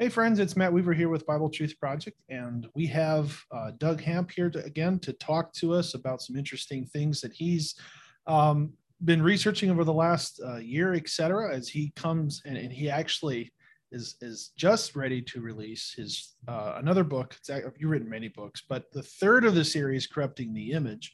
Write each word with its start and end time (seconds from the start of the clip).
Hey, 0.00 0.08
friends, 0.08 0.40
it's 0.40 0.56
Matt 0.56 0.72
Weaver 0.72 0.92
here 0.92 1.08
with 1.08 1.24
Bible 1.24 1.48
Truth 1.48 1.78
Project, 1.78 2.20
and 2.28 2.66
we 2.74 2.84
have 2.88 3.40
uh, 3.52 3.70
Doug 3.78 4.00
Hamp 4.00 4.32
here 4.32 4.50
to, 4.50 4.64
again 4.64 4.98
to 4.98 5.12
talk 5.12 5.52
to 5.52 5.72
us 5.72 5.94
about 5.94 6.20
some 6.20 6.34
interesting 6.34 6.84
things 6.84 7.20
that 7.20 7.32
he's 7.32 7.76
um, 8.26 8.72
been 9.04 9.22
researching 9.22 9.70
over 9.70 9.84
the 9.84 9.92
last 9.92 10.40
uh, 10.44 10.56
year, 10.56 10.94
etc. 10.94 11.54
as 11.54 11.68
he 11.68 11.92
comes 11.94 12.42
and, 12.44 12.56
and, 12.56 12.72
he 12.72 12.90
actually 12.90 13.52
is 13.92 14.16
is 14.20 14.50
just 14.56 14.96
ready 14.96 15.22
to 15.22 15.40
release 15.40 15.94
his 15.96 16.34
uh, 16.48 16.74
another 16.78 17.04
book. 17.04 17.36
It's, 17.38 17.48
you've 17.78 17.88
written 17.88 18.10
many 18.10 18.26
books, 18.26 18.64
but 18.68 18.90
the 18.92 19.02
third 19.04 19.44
of 19.44 19.54
the 19.54 19.64
series, 19.64 20.08
Corrupting 20.08 20.52
the 20.52 20.72
Image, 20.72 21.12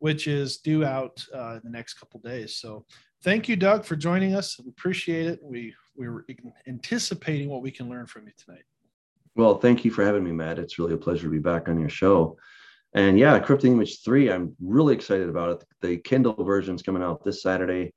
which 0.00 0.26
is 0.26 0.56
due 0.56 0.84
out 0.84 1.24
uh, 1.32 1.54
in 1.54 1.60
the 1.62 1.70
next 1.70 1.94
couple 1.94 2.18
days. 2.18 2.56
So 2.56 2.84
thank 3.22 3.48
you, 3.48 3.56
Doug, 3.56 3.84
for 3.84 3.96
joining 3.96 4.34
us. 4.34 4.58
We 4.58 4.70
appreciate 4.70 5.26
it. 5.26 5.40
We 5.42 5.74
we're 5.96 6.24
anticipating 6.66 7.48
what 7.48 7.62
we 7.62 7.70
can 7.70 7.88
learn 7.88 8.06
from 8.06 8.26
you 8.26 8.32
tonight. 8.38 8.62
Well, 9.34 9.58
thank 9.58 9.84
you 9.84 9.90
for 9.90 10.04
having 10.04 10.24
me, 10.24 10.32
Matt. 10.32 10.58
It's 10.58 10.78
really 10.78 10.94
a 10.94 10.98
pleasure 10.98 11.24
to 11.24 11.30
be 11.30 11.38
back 11.38 11.68
on 11.68 11.78
your 11.78 11.88
show. 11.88 12.36
And 12.94 13.18
yeah, 13.18 13.38
Corrupting 13.38 13.72
Image 13.72 14.02
3, 14.02 14.30
I'm 14.30 14.56
really 14.60 14.94
excited 14.94 15.28
about 15.28 15.50
it. 15.50 15.64
The 15.82 15.98
Kindle 15.98 16.42
version 16.42 16.74
is 16.74 16.82
coming 16.82 17.02
out 17.02 17.22
this 17.24 17.42
Saturday, 17.42 17.92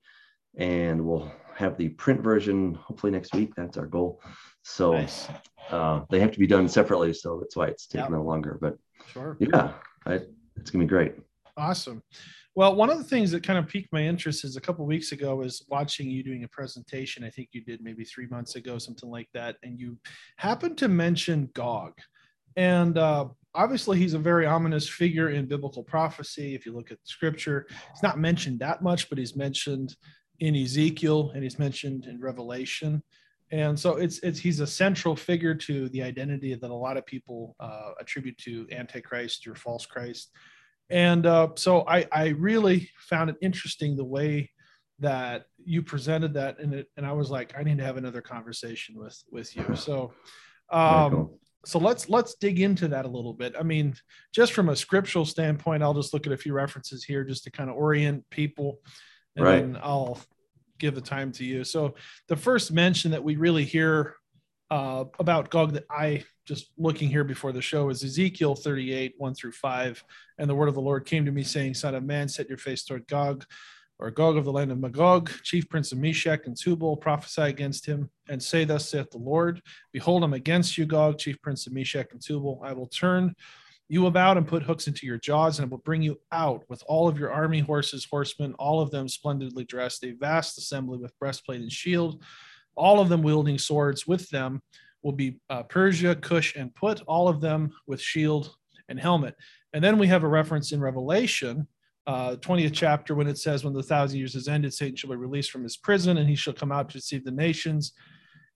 and 0.57 1.05
we'll 1.05 1.31
have 1.55 1.77
the 1.77 1.89
print 1.89 2.21
version 2.21 2.73
hopefully 2.73 3.11
next 3.11 3.33
week. 3.33 3.53
That's 3.55 3.77
our 3.77 3.85
goal. 3.85 4.21
So 4.63 4.93
nice. 4.93 5.27
uh, 5.69 6.01
they 6.09 6.19
have 6.19 6.31
to 6.31 6.39
be 6.39 6.47
done 6.47 6.67
separately. 6.67 7.13
So 7.13 7.39
that's 7.39 7.55
why 7.55 7.67
it's 7.67 7.87
taking 7.87 8.01
yep. 8.01 8.09
a 8.09 8.11
little 8.11 8.27
longer. 8.27 8.57
But 8.61 8.77
sure. 9.11 9.37
yeah, 9.39 9.73
I, 10.05 10.13
it's 10.57 10.69
going 10.69 10.85
to 10.85 10.85
be 10.85 10.85
great. 10.87 11.15
Awesome. 11.57 12.03
Well, 12.53 12.75
one 12.75 12.89
of 12.89 12.97
the 12.97 13.03
things 13.05 13.31
that 13.31 13.43
kind 13.43 13.57
of 13.57 13.67
piqued 13.67 13.93
my 13.93 14.01
interest 14.01 14.43
is 14.43 14.57
a 14.57 14.61
couple 14.61 14.85
weeks 14.85 15.13
ago 15.13 15.37
was 15.37 15.63
watching 15.69 16.09
you 16.09 16.21
doing 16.21 16.43
a 16.43 16.49
presentation. 16.49 17.23
I 17.23 17.29
think 17.29 17.49
you 17.53 17.61
did 17.61 17.81
maybe 17.81 18.03
three 18.03 18.27
months 18.27 18.55
ago, 18.55 18.77
something 18.77 19.09
like 19.09 19.29
that, 19.33 19.55
and 19.63 19.79
you 19.79 19.97
happened 20.35 20.77
to 20.79 20.89
mention 20.89 21.49
Gog, 21.53 21.93
and 22.57 22.97
uh, 22.97 23.27
obviously 23.53 23.97
he's 23.97 24.13
a 24.13 24.19
very 24.19 24.45
ominous 24.45 24.87
figure 24.87 25.29
in 25.29 25.45
biblical 25.45 25.83
prophecy. 25.83 26.55
If 26.55 26.65
you 26.65 26.73
look 26.73 26.91
at 26.91 26.97
Scripture, 27.03 27.67
he's 27.69 28.03
not 28.03 28.19
mentioned 28.19 28.59
that 28.59 28.81
much, 28.81 29.09
but 29.09 29.17
he's 29.17 29.35
mentioned 29.35 29.95
in 30.39 30.55
Ezekiel 30.55 31.31
and 31.33 31.43
he's 31.43 31.59
mentioned 31.59 32.05
in 32.05 32.19
Revelation. 32.19 33.03
And 33.51 33.77
so 33.77 33.97
it's 33.97 34.19
it's 34.19 34.39
he's 34.39 34.61
a 34.61 34.67
central 34.67 35.15
figure 35.15 35.53
to 35.53 35.89
the 35.89 36.01
identity 36.01 36.55
that 36.55 36.71
a 36.71 36.73
lot 36.73 36.95
of 36.95 37.05
people 37.05 37.55
uh, 37.59 37.91
attribute 37.99 38.37
to 38.39 38.65
Antichrist 38.71 39.45
or 39.45 39.55
false 39.55 39.85
Christ. 39.85 40.31
And 40.91 41.25
uh, 41.25 41.49
so 41.55 41.85
I, 41.87 42.07
I 42.11 42.27
really 42.29 42.89
found 42.99 43.29
it 43.29 43.37
interesting 43.41 43.95
the 43.95 44.05
way 44.05 44.51
that 44.99 45.45
you 45.63 45.81
presented 45.81 46.33
that 46.35 46.59
and 46.59 46.73
it, 46.73 46.87
and 46.97 47.05
I 47.05 47.13
was 47.13 47.31
like, 47.31 47.53
I 47.57 47.63
need 47.63 47.77
to 47.79 47.83
have 47.83 47.97
another 47.97 48.21
conversation 48.21 48.95
with 48.97 49.21
with 49.31 49.55
you. 49.55 49.75
So 49.75 50.13
um, 50.71 51.31
so 51.65 51.79
let's 51.79 52.09
let's 52.09 52.35
dig 52.35 52.59
into 52.59 52.87
that 52.89 53.05
a 53.05 53.09
little 53.09 53.33
bit. 53.33 53.55
I 53.59 53.63
mean, 53.63 53.95
just 54.33 54.53
from 54.53 54.69
a 54.69 54.75
scriptural 54.75 55.25
standpoint, 55.25 55.83
I'll 55.83 55.93
just 55.93 56.13
look 56.13 56.25
at 56.25 56.33
a 56.33 56.37
few 56.37 56.53
references 56.53 57.03
here 57.03 57.23
just 57.23 57.43
to 57.43 57.51
kind 57.51 57.69
of 57.69 57.75
orient 57.75 58.23
people, 58.29 58.79
and 59.35 59.45
right. 59.45 59.59
then 59.59 59.77
I'll 59.81 60.19
give 60.79 60.95
the 60.95 61.01
time 61.01 61.31
to 61.33 61.45
you. 61.45 61.63
So 61.63 61.95
the 62.27 62.35
first 62.35 62.71
mention 62.71 63.11
that 63.11 63.23
we 63.23 63.35
really 63.35 63.63
hear 63.63 64.15
uh, 64.71 65.05
about 65.19 65.51
Gog 65.51 65.73
that 65.73 65.85
I 65.89 66.23
just 66.51 66.71
looking 66.77 67.07
here 67.07 67.23
before 67.23 67.53
the 67.53 67.61
show 67.61 67.87
is 67.87 68.03
Ezekiel 68.03 68.55
38, 68.55 69.13
1 69.17 69.35
through 69.35 69.53
5. 69.53 70.03
And 70.37 70.49
the 70.49 70.55
word 70.55 70.67
of 70.67 70.75
the 70.75 70.81
Lord 70.81 71.05
came 71.05 71.23
to 71.23 71.31
me, 71.31 71.43
saying, 71.43 71.75
Son 71.75 71.95
of 71.95 72.03
man, 72.03 72.27
set 72.27 72.49
your 72.49 72.57
face 72.57 72.83
toward 72.83 73.07
Gog, 73.07 73.45
or 73.99 74.11
Gog 74.11 74.35
of 74.35 74.43
the 74.43 74.51
land 74.51 74.69
of 74.69 74.77
Magog, 74.77 75.31
chief 75.43 75.69
prince 75.69 75.93
of 75.93 75.99
Meshech 75.99 76.47
and 76.47 76.57
Tubal, 76.57 76.97
prophesy 76.97 77.43
against 77.43 77.85
him, 77.85 78.09
and 78.27 78.43
say, 78.43 78.65
Thus 78.65 78.89
saith 78.89 79.11
the 79.11 79.17
Lord, 79.17 79.61
Behold, 79.93 80.25
I'm 80.25 80.33
against 80.33 80.77
you, 80.77 80.85
Gog, 80.85 81.19
chief 81.19 81.41
prince 81.41 81.67
of 81.67 81.73
Meshech 81.73 82.11
and 82.11 82.21
Tubal. 82.21 82.61
I 82.65 82.73
will 82.73 82.87
turn 82.87 83.33
you 83.87 84.07
about 84.07 84.35
and 84.35 84.45
put 84.45 84.63
hooks 84.63 84.87
into 84.87 85.05
your 85.05 85.19
jaws, 85.19 85.57
and 85.57 85.65
I 85.65 85.69
will 85.69 85.77
bring 85.77 86.01
you 86.01 86.19
out 86.33 86.65
with 86.67 86.83
all 86.85 87.07
of 87.07 87.17
your 87.17 87.31
army 87.31 87.61
horses, 87.61 88.03
horsemen, 88.03 88.55
all 88.55 88.81
of 88.81 88.91
them 88.91 89.07
splendidly 89.07 89.63
dressed, 89.63 90.03
a 90.03 90.11
vast 90.11 90.57
assembly 90.57 90.97
with 90.97 91.17
breastplate 91.17 91.61
and 91.61 91.71
shield 91.71 92.21
all 92.77 93.01
of 93.01 93.09
them 93.09 93.21
wielding 93.21 93.57
swords. 93.57 94.07
With 94.07 94.29
them 94.29 94.61
will 95.03 95.11
be 95.11 95.39
uh, 95.49 95.63
Persia, 95.63 96.15
Cush, 96.15 96.55
and 96.55 96.73
Put, 96.75 97.01
all 97.01 97.27
of 97.27 97.41
them 97.41 97.71
with 97.87 98.01
shield 98.01 98.55
and 98.89 98.99
helmet. 98.99 99.35
And 99.73 99.83
then 99.83 99.97
we 99.97 100.07
have 100.07 100.23
a 100.23 100.27
reference 100.27 100.71
in 100.71 100.81
Revelation, 100.81 101.67
uh, 102.07 102.35
20th 102.37 102.73
chapter, 102.73 103.15
when 103.15 103.27
it 103.27 103.37
says, 103.37 103.63
When 103.63 103.73
the 103.73 103.83
thousand 103.83 104.19
years 104.19 104.35
is 104.35 104.47
ended, 104.47 104.73
Satan 104.73 104.95
shall 104.95 105.09
be 105.09 105.15
released 105.15 105.51
from 105.51 105.63
his 105.63 105.77
prison, 105.77 106.17
and 106.17 106.29
he 106.29 106.35
shall 106.35 106.53
come 106.53 106.71
out 106.71 106.89
to 106.89 106.97
deceive 106.97 107.23
the 107.23 107.31
nations 107.31 107.93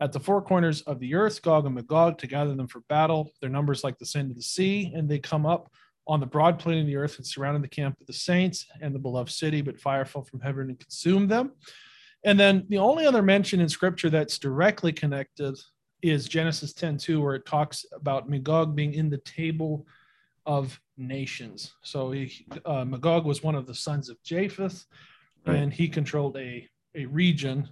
at 0.02 0.12
the 0.12 0.20
four 0.20 0.42
corners 0.42 0.82
of 0.82 1.00
the 1.00 1.16
earth, 1.16 1.42
Gog 1.42 1.66
and 1.66 1.76
Magog, 1.76 2.18
to 2.18 2.28
gather 2.28 2.54
them 2.54 2.68
for 2.68 2.82
battle. 2.90 3.32
Their 3.42 3.50
numbers 3.50 3.84
like 3.84 3.98
the 3.98 4.06
sand 4.06 4.30
of 4.30 4.36
the 4.36 4.44
sea, 4.44 4.92
and 4.94 5.10
they 5.10 5.20
come 5.20 5.46
up 5.46 5.72
on 6.08 6.20
the 6.20 6.26
broad 6.26 6.60
plain 6.60 6.82
of 6.82 6.88
the 6.88 6.98
earth 6.98 7.18
and 7.18 7.26
surrounding 7.26 7.62
the 7.62 7.68
camp 7.68 8.00
of 8.00 8.08
the 8.08 8.14
saints 8.14 8.68
and 8.82 8.94
the 8.94 9.00
beloved 9.00 9.32
city, 9.32 9.62
but 9.62 9.80
fire 9.80 10.06
fell 10.06 10.24
from 10.24 10.42
heaven 10.42 10.70
and 10.70 10.80
consumed 10.80 11.32
them. 11.32 11.52
And 12.24 12.40
then 12.40 12.66
the 12.70 12.78
only 12.78 13.06
other 13.06 13.22
mention 13.22 13.60
in 13.60 13.70
scripture 13.70 14.10
that's 14.10 14.38
directly 14.38 14.92
connected 14.92 15.58
is 16.10 16.28
Genesis 16.28 16.74
10 16.74 16.98
2, 16.98 17.22
where 17.22 17.36
it 17.36 17.46
talks 17.46 17.86
about 17.94 18.30
Magog 18.30 18.76
being 18.76 18.94
in 18.94 19.10
the 19.10 19.18
table 19.20 19.88
of 20.46 20.80
nations. 20.98 21.74
So 21.84 22.12
he, 22.12 22.46
uh, 22.66 22.86
Magog 22.86 23.26
was 23.26 23.44
one 23.44 23.56
of 23.56 23.66
the 23.66 23.76
sons 23.76 24.10
of 24.10 24.22
Japheth, 24.24 24.86
right. 25.46 25.56
and 25.56 25.74
he 25.74 25.88
controlled 25.88 26.38
a, 26.38 26.68
a 26.94 27.06
region 27.06 27.70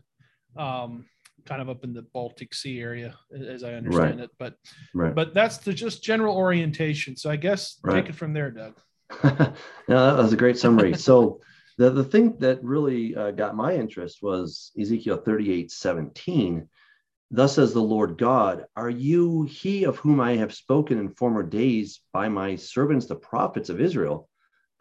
um, 0.55 1.05
kind 1.45 1.61
of 1.61 1.69
up 1.69 1.83
in 1.83 1.93
the 1.93 2.01
Baltic 2.01 2.53
Sea 2.53 2.79
area, 2.79 3.15
as 3.35 3.63
I 3.63 3.73
understand 3.73 4.19
right. 4.19 4.25
it. 4.25 4.31
But 4.39 4.55
right. 4.93 5.13
but 5.13 5.33
that's 5.33 5.57
the 5.57 5.73
just 5.73 6.03
general 6.03 6.35
orientation. 6.35 7.15
So 7.15 7.29
I 7.29 7.35
guess 7.35 7.79
take 7.89 8.09
it 8.09 8.15
from 8.15 8.33
there, 8.33 8.51
Doug. 8.51 8.75
no, 9.23 10.15
that 10.15 10.17
was 10.17 10.33
a 10.33 10.37
great 10.37 10.57
summary. 10.57 10.93
So 10.97 11.41
the, 11.77 11.89
the 11.89 12.03
thing 12.03 12.37
that 12.39 12.63
really 12.63 13.15
uh, 13.15 13.31
got 13.31 13.55
my 13.55 13.73
interest 13.73 14.21
was 14.21 14.71
Ezekiel 14.79 15.17
38 15.17 15.71
17. 15.71 16.67
Thus 17.35 17.55
says 17.55 17.73
the 17.73 17.81
Lord 17.81 18.19
God, 18.19 18.67
Are 18.75 18.91
you 18.91 19.41
he 19.41 19.85
of 19.85 19.97
whom 19.97 20.19
I 20.19 20.35
have 20.35 20.53
spoken 20.53 20.99
in 20.99 21.15
former 21.15 21.41
days 21.41 21.99
by 22.13 22.29
my 22.29 22.55
servants, 22.55 23.07
the 23.07 23.15
prophets 23.15 23.69
of 23.69 23.81
Israel, 23.81 24.29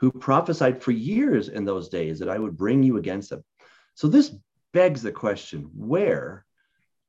who 0.01 0.13
prophesied 0.13 0.83
for 0.83 0.91
years 0.91 1.49
in 1.49 1.65
those 1.65 1.89
days 1.89 2.19
that 2.19 2.29
I 2.29 2.39
would 2.39 2.59
bring 2.59 2.83
you 2.83 2.99
against 2.99 3.31
them? 3.31 3.43
So 3.95 4.07
this 4.07 4.35
begs 4.75 5.01
the 5.01 5.13
question 5.13 5.71
where 5.75 6.45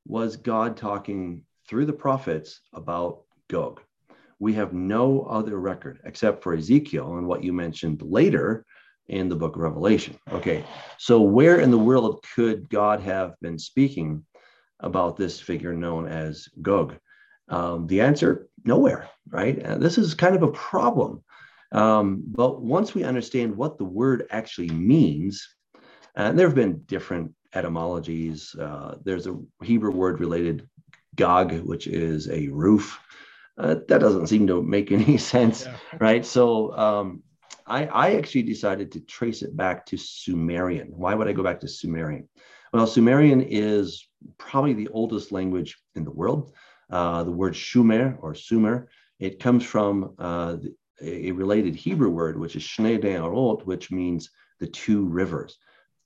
was 0.07 0.37
God 0.37 0.77
talking 0.77 1.43
through 1.67 1.87
the 1.87 1.91
prophets 1.91 2.61
about 2.71 3.23
Gog? 3.49 3.81
We 4.39 4.53
have 4.53 4.71
no 4.71 5.23
other 5.23 5.59
record 5.59 5.99
except 6.05 6.41
for 6.41 6.53
Ezekiel 6.53 7.17
and 7.17 7.27
what 7.27 7.43
you 7.43 7.51
mentioned 7.51 8.01
later 8.01 8.65
in 9.09 9.27
the 9.27 9.35
book 9.35 9.57
of 9.57 9.61
Revelation. 9.61 10.17
Okay, 10.31 10.63
so 10.97 11.19
where 11.19 11.59
in 11.59 11.69
the 11.69 11.77
world 11.77 12.23
could 12.33 12.69
God 12.69 13.01
have 13.01 13.35
been 13.41 13.59
speaking 13.59 14.23
about 14.83 15.17
this 15.17 15.39
figure 15.39 15.73
known 15.73 16.07
as 16.07 16.47
Gog? 16.61 16.97
Um, 17.49 17.87
the 17.87 18.01
answer 18.01 18.47
nowhere, 18.63 19.09
right? 19.29 19.57
And 19.57 19.81
this 19.81 19.97
is 19.97 20.13
kind 20.13 20.35
of 20.35 20.43
a 20.43 20.51
problem. 20.51 21.23
Um, 21.71 22.23
but 22.27 22.61
once 22.61 22.93
we 22.93 23.03
understand 23.03 23.55
what 23.55 23.77
the 23.77 23.85
word 23.85 24.27
actually 24.29 24.69
means, 24.69 25.47
and 26.15 26.37
there 26.37 26.47
have 26.47 26.55
been 26.55 26.83
different 26.85 27.33
etymologies. 27.55 28.55
Uh, 28.55 28.95
there's 29.03 29.27
a 29.27 29.37
Hebrew 29.61 29.91
word 29.91 30.19
related, 30.19 30.67
Gog, 31.15 31.53
which 31.61 31.87
is 31.87 32.29
a 32.29 32.47
roof. 32.47 32.99
Uh, 33.57 33.75
that 33.87 33.99
doesn't 33.99 34.27
seem 34.27 34.47
to 34.47 34.61
make 34.61 34.91
any 34.91 35.17
sense, 35.33 35.65
yeah. 35.65 35.75
right? 35.99 36.25
So 36.25 36.75
um, 36.75 37.23
I, 37.67 37.85
I 37.85 38.15
actually 38.15 38.43
decided 38.43 38.91
to 38.93 38.99
trace 39.01 39.41
it 39.41 39.55
back 39.55 39.85
to 39.87 39.97
Sumerian. 39.97 40.91
Why 40.95 41.13
would 41.13 41.27
I 41.27 41.33
go 41.33 41.43
back 41.43 41.59
to 41.61 41.67
Sumerian? 41.67 42.27
Well, 42.73 42.87
Sumerian 42.87 43.41
is 43.41 44.07
probably 44.39 44.73
the 44.73 44.87
oldest 44.87 45.31
language 45.31 45.77
in 45.93 46.03
the 46.03 46.11
world. 46.11 46.53
Uh, 46.89 47.23
the 47.23 47.31
word 47.31 47.53
Shumer 47.53 48.17
or 48.19 48.33
Sumer, 48.33 48.89
it 49.19 49.39
comes 49.39 49.63
from 49.63 50.15
uh, 50.17 50.57
a 50.99 51.31
related 51.33 51.75
Hebrew 51.75 52.09
word, 52.09 52.39
which 52.39 52.55
is 52.55 52.63
Shnei 52.63 52.99
De'arot, 52.99 53.63
which 53.67 53.91
means 53.91 54.31
the 54.59 54.65
two 54.65 55.05
rivers. 55.05 55.57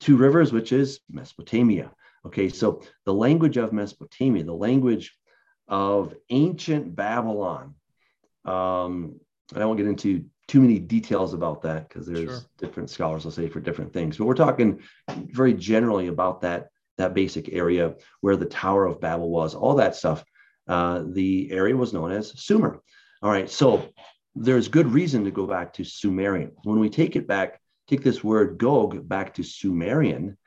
Two 0.01 0.17
rivers, 0.17 0.51
which 0.51 0.73
is 0.73 0.99
Mesopotamia. 1.09 1.93
Okay, 2.25 2.49
so 2.49 2.81
the 3.05 3.13
language 3.13 3.55
of 3.55 3.71
Mesopotamia, 3.71 4.43
the 4.43 4.53
language 4.53 5.15
of 5.69 6.13
ancient 6.29 6.93
Babylon. 6.93 7.75
Um, 8.43 9.21
I 9.55 9.63
won't 9.63 9.77
get 9.77 9.87
into 9.87 10.25
too 10.47 10.61
many 10.61 10.79
details 10.79 11.33
about 11.33 11.61
that 11.63 11.89
because 11.89 12.07
there's 12.07 12.29
sure. 12.29 12.39
different 12.57 12.89
scholars 12.89 13.25
will 13.25 13.31
say 13.31 13.49
for 13.49 13.59
different 13.59 13.91
things. 13.91 14.17
But 14.17 14.25
we're 14.25 14.33
talking 14.33 14.81
very 15.09 15.53
generally 15.53 16.07
about 16.07 16.41
that 16.41 16.69
that 16.97 17.13
basic 17.13 17.53
area 17.53 17.93
where 18.21 18.35
the 18.35 18.45
Tower 18.45 18.85
of 18.85 18.99
Babel 18.99 19.29
was, 19.29 19.53
all 19.53 19.75
that 19.75 19.95
stuff. 19.95 20.25
Uh, 20.67 21.03
the 21.05 21.51
area 21.51 21.75
was 21.75 21.93
known 21.93 22.11
as 22.11 22.39
Sumer. 22.41 22.81
All 23.21 23.29
right, 23.29 23.49
so 23.49 23.89
there's 24.35 24.67
good 24.67 24.87
reason 24.87 25.23
to 25.23 25.31
go 25.31 25.45
back 25.45 25.73
to 25.73 25.83
Sumerian. 25.83 26.51
When 26.63 26.79
we 26.79 26.89
take 26.89 27.15
it 27.15 27.27
back, 27.27 27.61
take 27.87 28.03
this 28.03 28.23
word 28.23 28.57
Gog 28.57 29.07
back 29.07 29.35
to 29.35 29.43
Sumerian, 29.43 30.37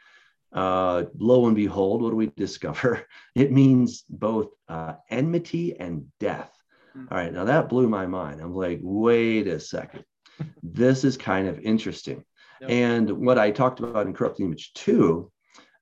uh, 0.53 1.05
lo 1.17 1.47
and 1.47 1.57
behold, 1.57 2.03
what 2.03 2.11
do 2.11 2.17
we 2.17 2.27
discover? 2.37 3.07
It 3.35 3.53
means 3.53 4.05
both 4.09 4.49
uh, 4.69 4.95
enmity 5.09 5.79
and 5.79 6.07
death. 6.19 6.51
Mm-hmm. 6.97 7.07
All 7.11 7.19
right, 7.19 7.33
now 7.33 7.45
that 7.45 7.69
blew 7.69 7.89
my 7.89 8.07
mind. 8.07 8.41
I'm 8.41 8.55
like, 8.55 8.81
wait 8.83 9.47
a 9.47 9.61
second. 9.61 10.05
this 10.63 11.05
is 11.05 11.17
kind 11.17 11.49
of 11.49 11.61
interesting. 11.61 12.25
Yep. 12.61 12.71
And 12.71 13.11
what 13.11 13.39
I 13.39 13.51
talked 13.51 13.81
about 13.81 14.07
in 14.07 14.15
Corrupting 14.15 14.47
Image 14.47 14.73
2 14.75 15.31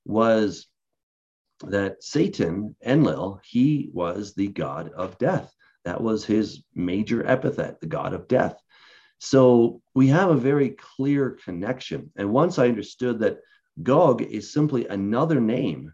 was 0.05 0.67
that 1.61 2.03
Satan, 2.03 2.75
Enlil, 2.85 3.41
he 3.43 3.89
was 3.93 4.33
the 4.33 4.47
god 4.47 4.91
of 4.95 5.17
death. 5.17 5.53
That 5.85 6.01
was 6.01 6.25
his 6.25 6.63
major 6.73 7.25
epithet, 7.25 7.79
the 7.79 7.87
god 7.87 8.13
of 8.13 8.27
death. 8.27 8.57
So 9.19 9.81
we 9.93 10.07
have 10.07 10.29
a 10.29 10.35
very 10.35 10.69
clear 10.69 11.37
connection. 11.43 12.11
And 12.15 12.31
once 12.31 12.57
I 12.57 12.67
understood 12.67 13.19
that 13.19 13.39
Gog 13.81 14.21
is 14.21 14.51
simply 14.51 14.87
another 14.87 15.39
name 15.39 15.93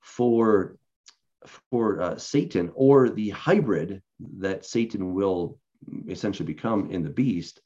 for 0.00 0.76
for 1.46 2.02
uh, 2.02 2.18
Satan 2.18 2.70
or 2.74 3.08
the 3.08 3.30
hybrid 3.30 4.02
that 4.38 4.64
Satan 4.64 5.14
will 5.14 5.58
essentially 6.08 6.46
become 6.46 6.90
in 6.90 7.02
the 7.02 7.10
beast. 7.10 7.60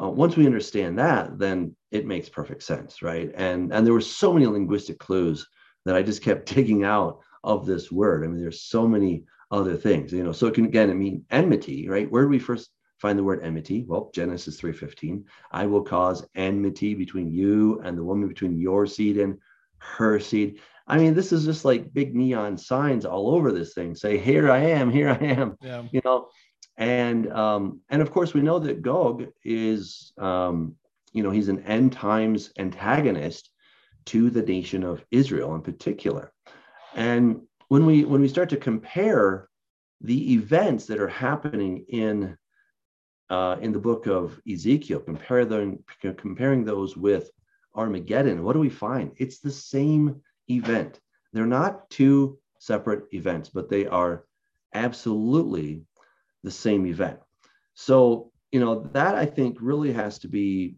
Uh, 0.00 0.08
once 0.08 0.36
we 0.36 0.46
understand 0.46 0.98
that, 0.98 1.38
then 1.38 1.74
it 1.90 2.06
makes 2.06 2.28
perfect 2.28 2.62
sense, 2.62 3.02
right? 3.02 3.30
And 3.34 3.72
and 3.72 3.86
there 3.86 3.94
were 3.94 4.00
so 4.00 4.32
many 4.32 4.46
linguistic 4.46 4.98
clues 4.98 5.46
that 5.84 5.96
I 5.96 6.02
just 6.02 6.22
kept 6.22 6.48
digging 6.54 6.84
out 6.84 7.20
of 7.44 7.66
this 7.66 7.90
word. 7.90 8.24
I 8.24 8.28
mean, 8.28 8.40
there's 8.40 8.62
so 8.62 8.86
many 8.86 9.24
other 9.50 9.76
things, 9.76 10.12
you 10.12 10.22
know. 10.22 10.32
So 10.32 10.46
it 10.46 10.54
can 10.54 10.64
again, 10.64 10.90
I 10.90 10.94
mean, 10.94 11.24
enmity, 11.30 11.88
right? 11.88 12.10
Where 12.10 12.22
do 12.22 12.28
we 12.28 12.38
first 12.38 12.70
find 12.98 13.18
the 13.18 13.24
word 13.24 13.42
enmity? 13.42 13.84
Well, 13.86 14.10
Genesis 14.14 14.60
3:15. 14.60 15.24
I 15.50 15.66
will 15.66 15.82
cause 15.82 16.26
enmity 16.34 16.94
between 16.94 17.32
you 17.32 17.80
and 17.84 17.96
the 17.96 18.04
woman 18.04 18.28
between 18.28 18.58
your 18.58 18.86
seed 18.86 19.18
and 19.18 19.38
her 19.80 20.20
seed. 20.20 20.60
I 20.86 20.98
mean, 20.98 21.14
this 21.14 21.32
is 21.32 21.44
just 21.44 21.64
like 21.64 21.92
big 21.92 22.14
neon 22.14 22.56
signs 22.56 23.04
all 23.04 23.34
over 23.34 23.52
this 23.52 23.74
thing. 23.74 23.94
Say, 23.94 24.18
here 24.18 24.50
I 24.50 24.58
am, 24.58 24.90
here 24.90 25.10
I 25.10 25.24
am. 25.24 25.56
Yeah. 25.60 25.84
You 25.92 26.00
know, 26.04 26.28
and 26.76 27.30
um, 27.32 27.80
and 27.90 28.02
of 28.02 28.10
course 28.10 28.34
we 28.34 28.40
know 28.40 28.58
that 28.58 28.82
Gog 28.82 29.26
is 29.44 30.12
um, 30.18 30.76
you 31.12 31.22
know, 31.22 31.30
he's 31.30 31.48
an 31.48 31.64
end 31.64 31.92
times 31.92 32.52
antagonist 32.58 33.50
to 34.06 34.30
the 34.30 34.42
nation 34.42 34.84
of 34.84 35.04
Israel 35.10 35.54
in 35.54 35.62
particular. 35.62 36.32
And 36.94 37.42
when 37.68 37.86
we 37.86 38.04
when 38.04 38.20
we 38.20 38.28
start 38.28 38.48
to 38.50 38.56
compare 38.56 39.48
the 40.00 40.34
events 40.34 40.86
that 40.86 41.00
are 41.00 41.08
happening 41.08 41.84
in 41.88 42.36
uh, 43.28 43.56
in 43.60 43.72
the 43.72 43.78
book 43.78 44.06
of 44.06 44.40
Ezekiel, 44.50 45.00
compare 45.00 45.44
them, 45.44 45.84
comparing 46.16 46.64
those 46.64 46.96
with 46.96 47.30
Armageddon, 47.74 48.42
what 48.44 48.54
do 48.54 48.58
we 48.58 48.70
find? 48.70 49.12
It's 49.16 49.38
the 49.38 49.50
same 49.50 50.20
event. 50.48 51.00
They're 51.32 51.46
not 51.46 51.88
two 51.90 52.38
separate 52.58 53.04
events, 53.12 53.48
but 53.48 53.68
they 53.68 53.86
are 53.86 54.24
absolutely 54.74 55.82
the 56.42 56.50
same 56.50 56.86
event. 56.86 57.18
So, 57.74 58.32
you 58.52 58.60
know, 58.60 58.88
that 58.92 59.14
I 59.14 59.26
think 59.26 59.58
really 59.60 59.92
has 59.92 60.18
to 60.20 60.28
be, 60.28 60.76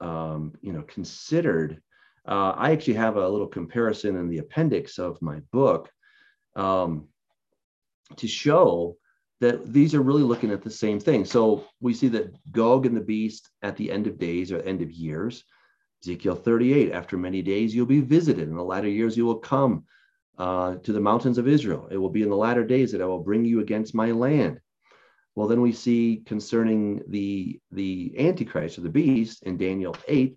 um, 0.00 0.54
you 0.60 0.72
know, 0.72 0.82
considered. 0.82 1.80
Uh, 2.26 2.52
I 2.56 2.72
actually 2.72 2.94
have 2.94 3.16
a 3.16 3.28
little 3.28 3.46
comparison 3.46 4.16
in 4.16 4.28
the 4.28 4.38
appendix 4.38 4.98
of 4.98 5.20
my 5.20 5.40
book 5.52 5.90
um, 6.56 7.08
to 8.16 8.28
show 8.28 8.96
that 9.40 9.72
these 9.72 9.94
are 9.94 10.02
really 10.02 10.22
looking 10.22 10.50
at 10.50 10.62
the 10.62 10.70
same 10.70 10.98
thing. 10.98 11.24
So 11.24 11.64
we 11.80 11.94
see 11.94 12.08
that 12.08 12.34
Gog 12.52 12.86
and 12.86 12.96
the 12.96 13.00
beast 13.00 13.48
at 13.62 13.76
the 13.76 13.90
end 13.90 14.06
of 14.06 14.18
days 14.18 14.50
or 14.52 14.60
end 14.60 14.82
of 14.82 14.90
years. 14.90 15.44
Ezekiel 16.02 16.36
38, 16.36 16.92
after 16.92 17.16
many 17.16 17.42
days 17.42 17.74
you'll 17.74 17.86
be 17.86 18.00
visited. 18.00 18.48
In 18.48 18.56
the 18.56 18.62
latter 18.62 18.88
years 18.88 19.16
you 19.16 19.26
will 19.26 19.38
come 19.38 19.84
uh, 20.38 20.76
to 20.76 20.92
the 20.92 21.00
mountains 21.00 21.38
of 21.38 21.48
Israel. 21.48 21.88
It 21.90 21.96
will 21.96 22.10
be 22.10 22.22
in 22.22 22.30
the 22.30 22.36
latter 22.36 22.64
days 22.64 22.92
that 22.92 23.02
I 23.02 23.06
will 23.06 23.22
bring 23.22 23.44
you 23.44 23.60
against 23.60 23.94
my 23.94 24.12
land. 24.12 24.60
Well, 25.34 25.48
then 25.48 25.60
we 25.60 25.72
see 25.72 26.22
concerning 26.26 27.02
the, 27.08 27.60
the 27.70 28.14
Antichrist 28.18 28.78
or 28.78 28.82
the 28.82 28.88
beast 28.88 29.42
in 29.44 29.56
Daniel 29.56 29.96
8, 30.06 30.36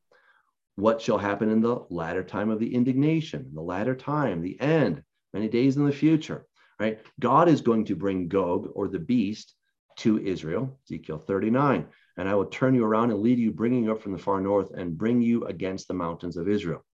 what 0.76 1.02
shall 1.02 1.18
happen 1.18 1.50
in 1.50 1.62
the 1.62 1.86
latter 1.90 2.24
time 2.24 2.50
of 2.50 2.60
the 2.60 2.74
indignation, 2.74 3.52
the 3.54 3.62
latter 3.62 3.96
time, 3.96 4.42
the 4.42 4.60
end, 4.60 5.04
many 5.34 5.48
days 5.48 5.78
in 5.78 5.86
the 5.86 5.92
future 5.92 6.46
right? 6.82 7.00
God 7.20 7.48
is 7.48 7.62
going 7.62 7.86
to 7.86 7.96
bring 7.96 8.28
Gog 8.28 8.70
or 8.74 8.88
the 8.88 9.00
beast 9.00 9.54
to 9.98 10.18
Israel, 10.20 10.80
Ezekiel 10.88 11.20
39. 11.20 11.86
And 12.22 12.30
I 12.30 12.36
will 12.36 12.46
turn 12.46 12.76
you 12.76 12.86
around 12.86 13.10
and 13.10 13.20
lead 13.20 13.40
you, 13.40 13.52
bringing 13.52 13.86
you 13.86 13.94
up 13.94 14.00
from 14.04 14.12
the 14.12 14.18
far 14.20 14.40
north 14.40 14.70
and 14.78 14.96
bring 14.96 15.22
you 15.22 15.46
against 15.46 15.88
the 15.88 15.96
mountains 15.96 16.38
of 16.38 16.48
Israel. 16.48 16.86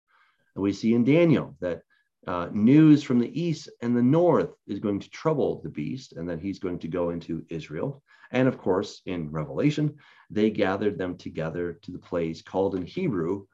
And 0.56 0.64
we 0.64 0.72
see 0.72 0.94
in 0.94 1.04
Daniel 1.04 1.54
that 1.60 1.82
uh, 2.26 2.48
news 2.54 3.04
from 3.04 3.20
the 3.20 3.38
east 3.38 3.70
and 3.82 3.94
the 3.94 4.02
north 4.02 4.52
is 4.68 4.80
going 4.80 5.02
to 5.02 5.10
trouble 5.10 5.60
the 5.62 5.70
beast, 5.70 6.14
and 6.14 6.30
that 6.30 6.40
he's 6.40 6.60
going 6.60 6.80
to 6.80 6.88
go 6.88 7.10
into 7.10 7.46
Israel. 7.50 8.02
And 8.32 8.48
of 8.48 8.58
course, 8.58 9.02
in 9.06 9.30
Revelation, 9.30 9.98
they 10.30 10.50
gathered 10.50 10.98
them 10.98 11.18
together 11.18 11.74
to 11.82 11.92
the 11.92 12.00
place 12.00 12.42
called 12.42 12.76
in 12.76 12.86
Hebrew 12.86 13.48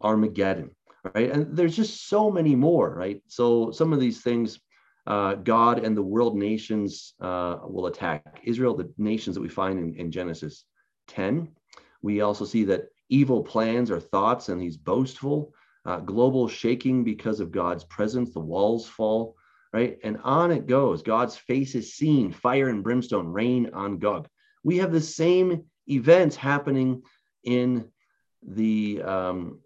Armageddon, 0.00 0.72
right? 1.14 1.30
And 1.30 1.56
there's 1.56 1.76
just 1.76 2.08
so 2.08 2.28
many 2.28 2.56
more, 2.56 2.92
right? 2.92 3.22
So 3.28 3.70
some 3.70 3.92
of 3.92 4.00
these 4.00 4.20
things 4.20 4.58
uh, 5.06 5.36
God 5.36 5.84
and 5.84 5.96
the 5.96 6.02
world 6.02 6.36
nations 6.36 7.14
uh, 7.20 7.58
will 7.62 7.86
attack 7.86 8.40
Israel, 8.42 8.74
the 8.74 8.92
nations 8.98 9.36
that 9.36 9.42
we 9.42 9.48
find 9.48 9.78
in, 9.78 9.94
in 9.94 10.10
Genesis 10.10 10.64
10. 11.08 11.48
We 12.02 12.20
also 12.20 12.44
see 12.44 12.64
that 12.64 12.88
evil 13.08 13.42
plans 13.42 13.90
or 13.90 14.00
thoughts, 14.00 14.48
and 14.48 14.60
he's 14.60 14.76
boastful, 14.76 15.54
uh, 15.86 16.00
global 16.00 16.48
shaking 16.48 17.04
because 17.04 17.40
of 17.40 17.52
God's 17.52 17.84
presence, 17.84 18.32
the 18.32 18.40
walls 18.40 18.86
fall, 18.86 19.36
right? 19.72 19.98
And 20.02 20.18
on 20.24 20.50
it 20.50 20.66
goes. 20.66 21.02
God's 21.02 21.36
face 21.36 21.74
is 21.74 21.94
seen, 21.94 22.32
fire 22.32 22.68
and 22.68 22.82
brimstone 22.82 23.28
rain 23.28 23.70
on 23.72 23.98
Gog. 23.98 24.28
We 24.62 24.78
have 24.78 24.92
the 24.92 25.00
same 25.00 25.64
events 25.88 26.36
happening 26.36 27.02
in 27.42 27.90
the 28.42 29.02
um, 29.02 29.60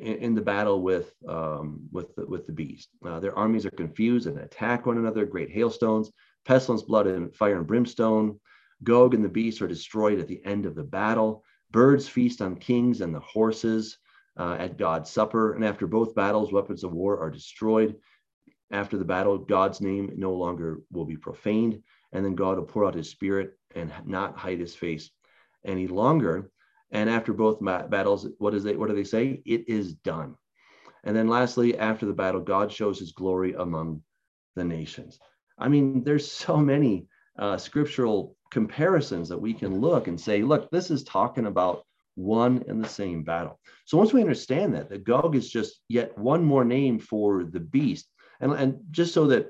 in, 0.00 0.16
in, 0.16 0.34
the 0.34 0.42
battle 0.42 0.82
with 0.82 1.12
um, 1.28 1.88
with 1.92 2.14
the, 2.16 2.26
with 2.26 2.46
the 2.46 2.52
beast. 2.52 2.88
Uh, 3.04 3.20
their 3.20 3.36
armies 3.36 3.64
are 3.64 3.70
confused 3.70 4.26
and 4.26 4.38
attack 4.38 4.86
one 4.86 4.98
another. 4.98 5.24
Great 5.24 5.50
hailstones, 5.50 6.10
pestilence, 6.44 6.82
blood, 6.82 7.06
and 7.06 7.34
fire 7.34 7.56
and 7.56 7.66
brimstone. 7.66 8.38
Gog 8.82 9.14
and 9.14 9.24
the 9.24 9.28
beast 9.28 9.60
are 9.62 9.68
destroyed 9.68 10.18
at 10.18 10.28
the 10.28 10.44
end 10.44 10.66
of 10.66 10.74
the 10.74 10.84
battle. 10.84 11.44
Birds 11.70 12.08
feast 12.08 12.40
on 12.40 12.56
kings 12.56 13.00
and 13.00 13.14
the 13.14 13.20
horses 13.20 13.98
uh, 14.38 14.56
at 14.58 14.78
God's 14.78 15.10
supper. 15.10 15.54
And 15.54 15.64
after 15.64 15.86
both 15.86 16.14
battles, 16.14 16.52
weapons 16.52 16.84
of 16.84 16.92
war 16.92 17.18
are 17.18 17.30
destroyed. 17.30 17.96
After 18.70 18.96
the 18.96 19.04
battle, 19.04 19.38
God's 19.38 19.80
name 19.80 20.12
no 20.16 20.32
longer 20.32 20.80
will 20.90 21.04
be 21.04 21.16
profaned. 21.16 21.82
And 22.12 22.24
then 22.24 22.34
God 22.34 22.58
will 22.58 22.64
pour 22.64 22.86
out 22.86 22.94
his 22.94 23.10
spirit 23.10 23.58
and 23.74 23.92
not 24.06 24.38
hide 24.38 24.60
his 24.60 24.74
face 24.74 25.10
any 25.64 25.86
longer. 25.86 26.50
And 26.90 27.10
after 27.10 27.32
both 27.32 27.60
battles, 27.60 28.26
what 28.38 28.54
is 28.54 28.64
they 28.64 28.76
what 28.76 28.88
do 28.88 28.94
they 28.94 29.04
say? 29.04 29.42
It 29.44 29.68
is 29.68 29.94
done. 29.94 30.36
And 31.04 31.14
then 31.14 31.28
lastly, 31.28 31.78
after 31.78 32.06
the 32.06 32.12
battle, 32.12 32.40
God 32.40 32.72
shows 32.72 32.98
his 32.98 33.12
glory 33.12 33.54
among 33.54 34.02
the 34.56 34.64
nations. 34.64 35.18
I 35.58 35.68
mean, 35.68 36.02
there's 36.02 36.30
so 36.30 36.56
many 36.56 37.08
uh, 37.38 37.56
scriptural 37.56 38.36
comparisons 38.50 39.28
that 39.28 39.40
we 39.40 39.52
can 39.52 39.80
look 39.80 40.08
and 40.08 40.20
say, 40.20 40.42
look, 40.42 40.70
this 40.70 40.90
is 40.90 41.04
talking 41.04 41.46
about 41.46 41.84
one 42.14 42.64
and 42.68 42.82
the 42.82 42.88
same 42.88 43.22
battle. 43.22 43.60
So 43.84 43.96
once 43.98 44.12
we 44.12 44.20
understand 44.20 44.74
that, 44.74 44.88
that 44.90 45.04
Gog 45.04 45.36
is 45.36 45.48
just 45.48 45.80
yet 45.88 46.16
one 46.18 46.44
more 46.44 46.64
name 46.64 46.98
for 46.98 47.44
the 47.44 47.60
beast. 47.60 48.08
And, 48.40 48.52
and 48.52 48.78
just 48.90 49.14
so 49.14 49.26
that 49.28 49.48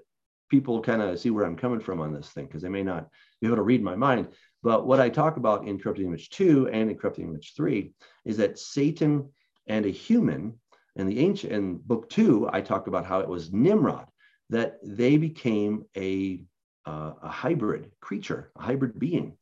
people 0.51 0.81
kind 0.81 1.03
of 1.03 1.19
see 1.19 1.31
where 1.31 1.45
I'm 1.45 1.57
coming 1.57 1.81
from 1.81 2.01
on 2.01 2.13
this 2.13 2.29
thing, 2.31 2.47
because 2.47 2.63
they 2.63 2.69
may 2.69 2.83
not 2.83 3.09
be 3.41 3.47
able 3.47 3.57
to 3.57 3.63
read 3.63 3.83
my 3.83 3.95
mind, 3.95 4.29
but 4.63 4.87
what 4.87 5.01
I 5.01 5.09
talk 5.09 5.37
about 5.37 5.67
in 5.67 5.79
Corrupting 5.79 6.07
Image 6.07 6.31
2 6.31 6.69
and 6.69 6.91
in 6.91 6.97
Corrupting 6.97 7.29
Image 7.29 7.55
3 7.57 7.93
is 8.25 8.37
that 8.39 8.59
Satan 8.59 9.31
and 9.67 9.87
a 9.87 9.91
human, 9.91 10.59
in 10.97 11.07
the 11.07 11.21
ancient 11.21 11.53
in 11.53 11.77
book 11.77 12.09
two, 12.09 12.49
I 12.53 12.61
talk 12.61 12.87
about 12.87 13.07
how 13.07 13.21
it 13.21 13.29
was 13.29 13.53
Nimrod, 13.53 14.07
that 14.51 14.79
they 14.83 15.17
became 15.17 15.85
a, 15.97 16.43
uh, 16.89 17.13
a 17.23 17.29
hybrid 17.29 17.91
creature, 18.01 18.51
a 18.57 18.63
hybrid 18.63 18.99
being. 18.99 19.37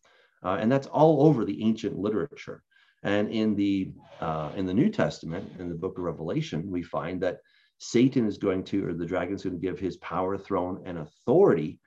Uh, 0.45 0.59
and 0.61 0.71
that's 0.71 0.87
all 0.89 1.27
over 1.27 1.45
the 1.45 1.63
ancient 1.63 1.97
literature. 1.97 2.63
And 3.03 3.31
in 3.31 3.55
the 3.55 3.93
uh, 4.21 4.51
in 4.57 4.67
the 4.67 4.75
New 4.75 4.91
Testament, 4.91 5.53
in 5.59 5.69
the 5.69 5.75
book 5.75 5.99
of 5.99 6.05
Revelation, 6.05 6.71
we 6.71 6.83
find 6.83 7.21
that 7.23 7.39
Satan 7.79 8.27
is 8.27 8.39
going 8.39 8.65
to, 8.65 8.87
or 8.87 8.95
the 8.95 9.07
dragon 9.07 9.35
is 9.35 9.45
going 9.45 9.55
to 9.55 9.67
give 9.67 9.79
his 9.79 9.97
power, 9.99 10.37
throne, 10.37 10.83
and 10.87 10.99
authority 10.99 11.79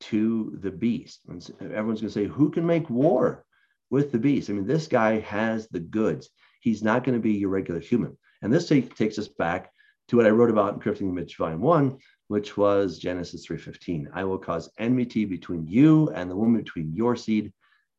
to 0.00 0.58
the 0.62 0.70
beast. 0.70 1.20
And 1.28 1.42
everyone's 1.60 2.00
going 2.00 2.12
to 2.12 2.20
say, 2.20 2.26
who 2.26 2.50
can 2.50 2.66
make 2.66 2.90
war 2.90 3.44
with 3.90 4.12
the 4.12 4.18
beast? 4.18 4.50
I 4.50 4.52
mean, 4.52 4.66
this 4.66 4.86
guy 4.86 5.20
has 5.20 5.68
the 5.68 5.80
goods. 5.80 6.28
He's 6.60 6.82
not 6.82 7.02
going 7.04 7.16
to 7.16 7.22
be 7.22 7.32
your 7.32 7.50
regular 7.50 7.80
human. 7.80 8.16
And 8.42 8.52
this 8.52 8.68
take, 8.68 8.94
takes 8.94 9.18
us 9.18 9.28
back 9.28 9.72
to 10.08 10.16
what 10.16 10.26
I 10.26 10.30
wrote 10.30 10.50
about 10.50 10.74
in 10.74 10.80
Corrupting 10.80 11.08
Image 11.08 11.36
Volume 11.36 11.60
1, 11.60 11.98
which 12.32 12.56
was 12.56 12.98
Genesis 12.98 13.46
3.15. 13.46 14.06
I 14.14 14.24
will 14.24 14.38
cause 14.38 14.70
enmity 14.78 15.26
between 15.26 15.66
you 15.66 16.08
and 16.14 16.30
the 16.30 16.34
woman 16.34 16.62
between 16.62 16.90
your 16.94 17.14
seed 17.14 17.52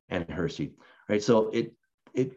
and 0.09 0.27
her 0.27 0.49
seed. 0.49 0.73
Right. 1.07 1.21
So 1.21 1.51
it 1.51 1.73
it 2.15 2.31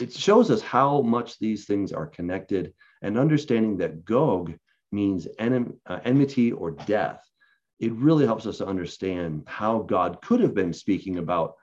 it 0.00 0.14
shows 0.14 0.50
us 0.50 0.62
how 0.62 1.02
much 1.02 1.38
these 1.38 1.66
things 1.66 1.92
are 1.92 2.06
connected 2.06 2.72
and 3.02 3.18
understanding 3.18 3.76
that 3.78 4.02
Gog 4.06 4.54
means 4.92 5.28
enem, 5.38 5.74
uh, 5.84 5.98
enmity 6.04 6.52
or 6.52 6.70
death, 6.70 7.22
it 7.80 7.92
really 7.92 8.24
helps 8.24 8.46
us 8.46 8.56
to 8.58 8.66
understand 8.66 9.42
how 9.46 9.80
God 9.80 10.22
could 10.22 10.40
have 10.40 10.54
been 10.54 10.72
speaking 10.72 11.18
about 11.18 11.56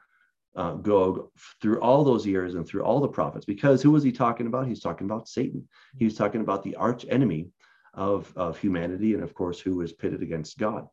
uh, 0.55 0.73
Gog 0.73 1.29
through 1.63 1.79
all 1.81 2.03
those 2.03 2.27
years 2.27 2.53
and 2.53 2.67
through 2.67 2.83
all 2.83 2.99
the 2.99 3.07
prophets. 3.07 3.45
Because 3.45 3.81
who 3.81 3.89
was 3.89 4.03
he 4.03 4.11
talking 4.11 4.45
about? 4.45 4.67
He's 4.67 4.81
talking 4.81 5.05
about 5.05 5.27
Satan. 5.27 5.67
He 5.97 6.05
was 6.05 6.15
talking 6.15 6.41
about 6.41 6.61
the 6.61 6.75
arch 6.75 7.07
enemy 7.09 7.47
of, 7.93 8.31
of 8.35 8.57
humanity, 8.57 9.13
and 9.13 9.23
of 9.23 9.33
course, 9.33 9.59
who 9.59 9.81
is 9.81 9.93
pitted 9.93 10.21
against 10.21 10.57
God. 10.57 10.87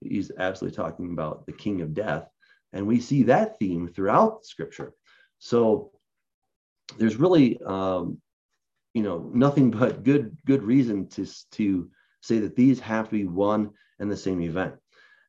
He's 0.00 0.30
absolutely 0.36 0.76
talking 0.76 1.12
about 1.12 1.46
the 1.46 1.52
king 1.52 1.80
of 1.80 1.94
death. 1.94 2.28
And 2.72 2.86
we 2.86 3.00
see 3.00 3.24
that 3.24 3.58
theme 3.58 3.88
throughout 3.88 4.44
scripture. 4.44 4.94
So 5.38 5.92
there's 6.98 7.16
really 7.16 7.60
um, 7.64 8.20
you 8.94 9.02
know 9.02 9.30
nothing 9.32 9.70
but 9.70 10.02
good 10.04 10.36
good 10.46 10.62
reason 10.62 11.06
to 11.08 11.26
to 11.52 11.90
say 12.20 12.38
that 12.38 12.56
these 12.56 12.80
have 12.80 13.08
to 13.08 13.14
be 13.14 13.26
one 13.26 13.70
and 13.98 14.10
the 14.10 14.16
same 14.16 14.40
event 14.40 14.74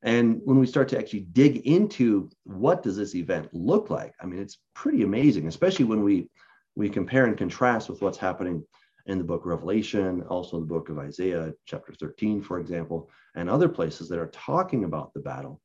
and 0.03 0.41
when 0.43 0.59
we 0.59 0.67
start 0.67 0.89
to 0.89 0.97
actually 0.97 1.21
dig 1.31 1.57
into 1.65 2.29
what 2.43 2.83
does 2.83 2.97
this 2.97 3.15
event 3.15 3.47
look 3.53 3.89
like 3.89 4.13
i 4.21 4.25
mean 4.25 4.39
it's 4.39 4.59
pretty 4.73 5.03
amazing 5.03 5.47
especially 5.47 5.85
when 5.85 6.03
we 6.03 6.27
we 6.75 6.89
compare 6.89 7.25
and 7.25 7.37
contrast 7.37 7.89
with 7.89 8.01
what's 8.01 8.17
happening 8.17 8.63
in 9.05 9.17
the 9.17 9.23
book 9.23 9.45
revelation 9.45 10.21
also 10.23 10.57
in 10.57 10.63
the 10.63 10.73
book 10.73 10.89
of 10.89 10.97
isaiah 10.97 11.53
chapter 11.65 11.93
13 11.93 12.41
for 12.41 12.59
example 12.59 13.09
and 13.35 13.49
other 13.49 13.69
places 13.69 14.07
that 14.09 14.19
are 14.19 14.31
talking 14.31 14.83
about 14.83 15.13
the 15.13 15.19
battle 15.19 15.61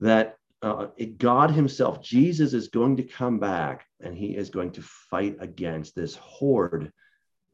that 0.00 0.36
uh, 0.62 0.86
God 1.18 1.50
Himself, 1.50 2.02
Jesus 2.02 2.52
is 2.52 2.68
going 2.68 2.96
to 2.96 3.02
come 3.02 3.38
back 3.38 3.86
and 4.00 4.16
He 4.16 4.36
is 4.36 4.50
going 4.50 4.72
to 4.72 4.82
fight 4.82 5.36
against 5.40 5.94
this 5.94 6.16
horde 6.16 6.92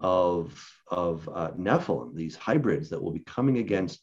of, 0.01 0.59
of 0.91 1.29
uh, 1.29 1.51
Nephilim, 1.59 2.15
these 2.15 2.37
hybrids 2.37 2.91
that 2.91 3.03
will 3.03 3.13
be 3.13 3.21
coming 3.21 3.59
against 3.59 4.01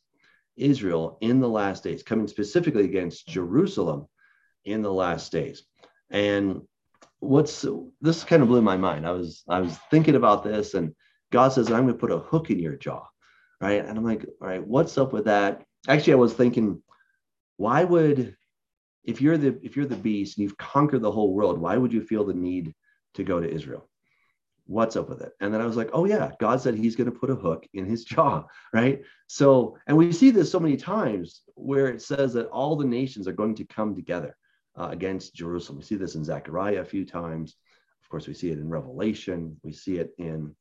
Israel 0.57 1.17
in 1.21 1.39
the 1.39 1.49
last 1.49 1.83
days, 1.83 2.03
coming 2.03 2.27
specifically 2.27 2.85
against 2.85 3.27
Jerusalem 3.27 4.07
in 4.65 4.81
the 4.81 4.93
last 4.93 5.31
days. 5.31 5.63
And 6.09 6.61
what's 7.19 7.65
this 8.01 8.23
kind 8.23 8.41
of 8.41 8.47
blew 8.47 8.61
my 8.61 8.77
mind. 8.77 9.05
I 9.05 9.11
was 9.11 9.43
I 9.47 9.59
was 9.59 9.77
thinking 9.91 10.15
about 10.15 10.43
this, 10.43 10.73
and 10.73 10.93
God 11.31 11.49
says, 11.49 11.69
I'm 11.69 11.83
going 11.83 11.93
to 11.93 11.99
put 11.99 12.11
a 12.11 12.19
hook 12.19 12.49
in 12.49 12.59
your 12.59 12.75
jaw. 12.75 13.05
Right. 13.61 13.85
And 13.85 13.97
I'm 13.97 14.05
like, 14.05 14.25
all 14.41 14.47
right, 14.47 14.65
what's 14.65 14.97
up 14.97 15.11
with 15.11 15.25
that? 15.25 15.63
Actually, 15.87 16.13
I 16.13 16.17
was 16.17 16.33
thinking, 16.33 16.81
why 17.57 17.83
would 17.83 18.37
if 19.03 19.21
you're 19.21 19.37
the 19.37 19.59
if 19.61 19.75
you're 19.75 19.85
the 19.85 19.95
beast 19.95 20.37
and 20.37 20.43
you've 20.43 20.57
conquered 20.57 21.01
the 21.01 21.11
whole 21.11 21.33
world, 21.33 21.59
why 21.59 21.75
would 21.75 21.91
you 21.91 22.01
feel 22.01 22.25
the 22.25 22.33
need 22.33 22.73
to 23.15 23.23
go 23.23 23.39
to 23.39 23.49
Israel? 23.49 23.89
What's 24.65 24.95
up 24.95 25.09
with 25.09 25.21
it? 25.21 25.33
And 25.41 25.53
then 25.53 25.61
I 25.61 25.65
was 25.65 25.75
like, 25.75 25.89
oh 25.93 26.05
yeah, 26.05 26.31
God 26.39 26.61
said 26.61 26.75
he's 26.75 26.95
going 26.95 27.11
to 27.11 27.19
put 27.19 27.31
a 27.31 27.35
hook 27.35 27.67
in 27.73 27.85
his 27.85 28.03
jaw, 28.05 28.43
right? 28.73 29.01
So, 29.27 29.77
and 29.87 29.97
we 29.97 30.11
see 30.13 30.31
this 30.31 30.51
so 30.51 30.59
many 30.59 30.77
times 30.77 31.41
where 31.55 31.87
it 31.87 32.01
says 32.01 32.33
that 32.33 32.47
all 32.47 32.75
the 32.75 32.85
nations 32.85 33.27
are 33.27 33.33
going 33.33 33.55
to 33.55 33.65
come 33.65 33.95
together 33.95 34.35
uh, 34.79 34.89
against 34.91 35.35
Jerusalem. 35.35 35.79
We 35.79 35.83
see 35.85 35.95
this 35.95 36.15
in 36.15 36.23
Zechariah 36.23 36.81
a 36.81 36.85
few 36.85 37.05
times. 37.05 37.55
Of 38.03 38.09
course, 38.09 38.27
we 38.27 38.33
see 38.33 38.49
it 38.49 38.59
in 38.59 38.69
Revelation. 38.69 39.57
We 39.63 39.73
see 39.73 39.97
it 39.97 40.11
in 40.17 40.55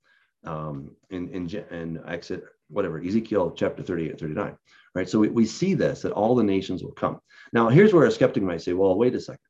um, 0.44 0.96
in 1.10 1.28
in, 1.30 1.48
in 1.70 2.02
Exit, 2.06 2.44
whatever 2.68 2.98
Ezekiel 2.98 3.52
chapter 3.52 3.82
38, 3.82 4.20
39 4.20 4.56
right? 4.98 5.08
So 5.08 5.20
we, 5.20 5.28
we 5.28 5.46
see 5.46 5.75
this, 5.75 6.02
that 6.02 6.12
all 6.12 6.34
the 6.34 6.42
nations 6.42 6.82
will 6.82 6.92
come. 6.92 7.20
Now, 7.52 7.68
here's 7.68 7.94
where 7.94 8.06
a 8.06 8.10
skeptic 8.10 8.42
might 8.42 8.62
say, 8.62 8.72
well, 8.72 8.96
wait 8.96 9.14
a 9.14 9.20
second. 9.20 9.40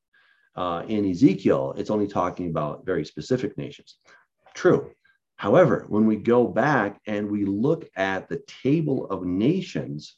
Uh, 0.55 0.83
in 0.89 1.09
Ezekiel, 1.11 1.75
it's 1.77 1.91
only 1.91 2.07
talking 2.07 2.51
about 2.51 2.85
very 2.85 3.05
specific 3.05 3.57
nations. 3.57 3.97
True. 4.55 4.91
However, 5.37 5.87
when 5.89 6.07
we 6.07 6.17
go 6.17 6.47
back 6.47 7.01
and 7.07 7.31
we 7.31 7.45
look 7.45 7.89
at 7.97 8.29
the 8.29 8.43
table 8.63 9.07
of 9.07 9.25
nations, 9.25 10.17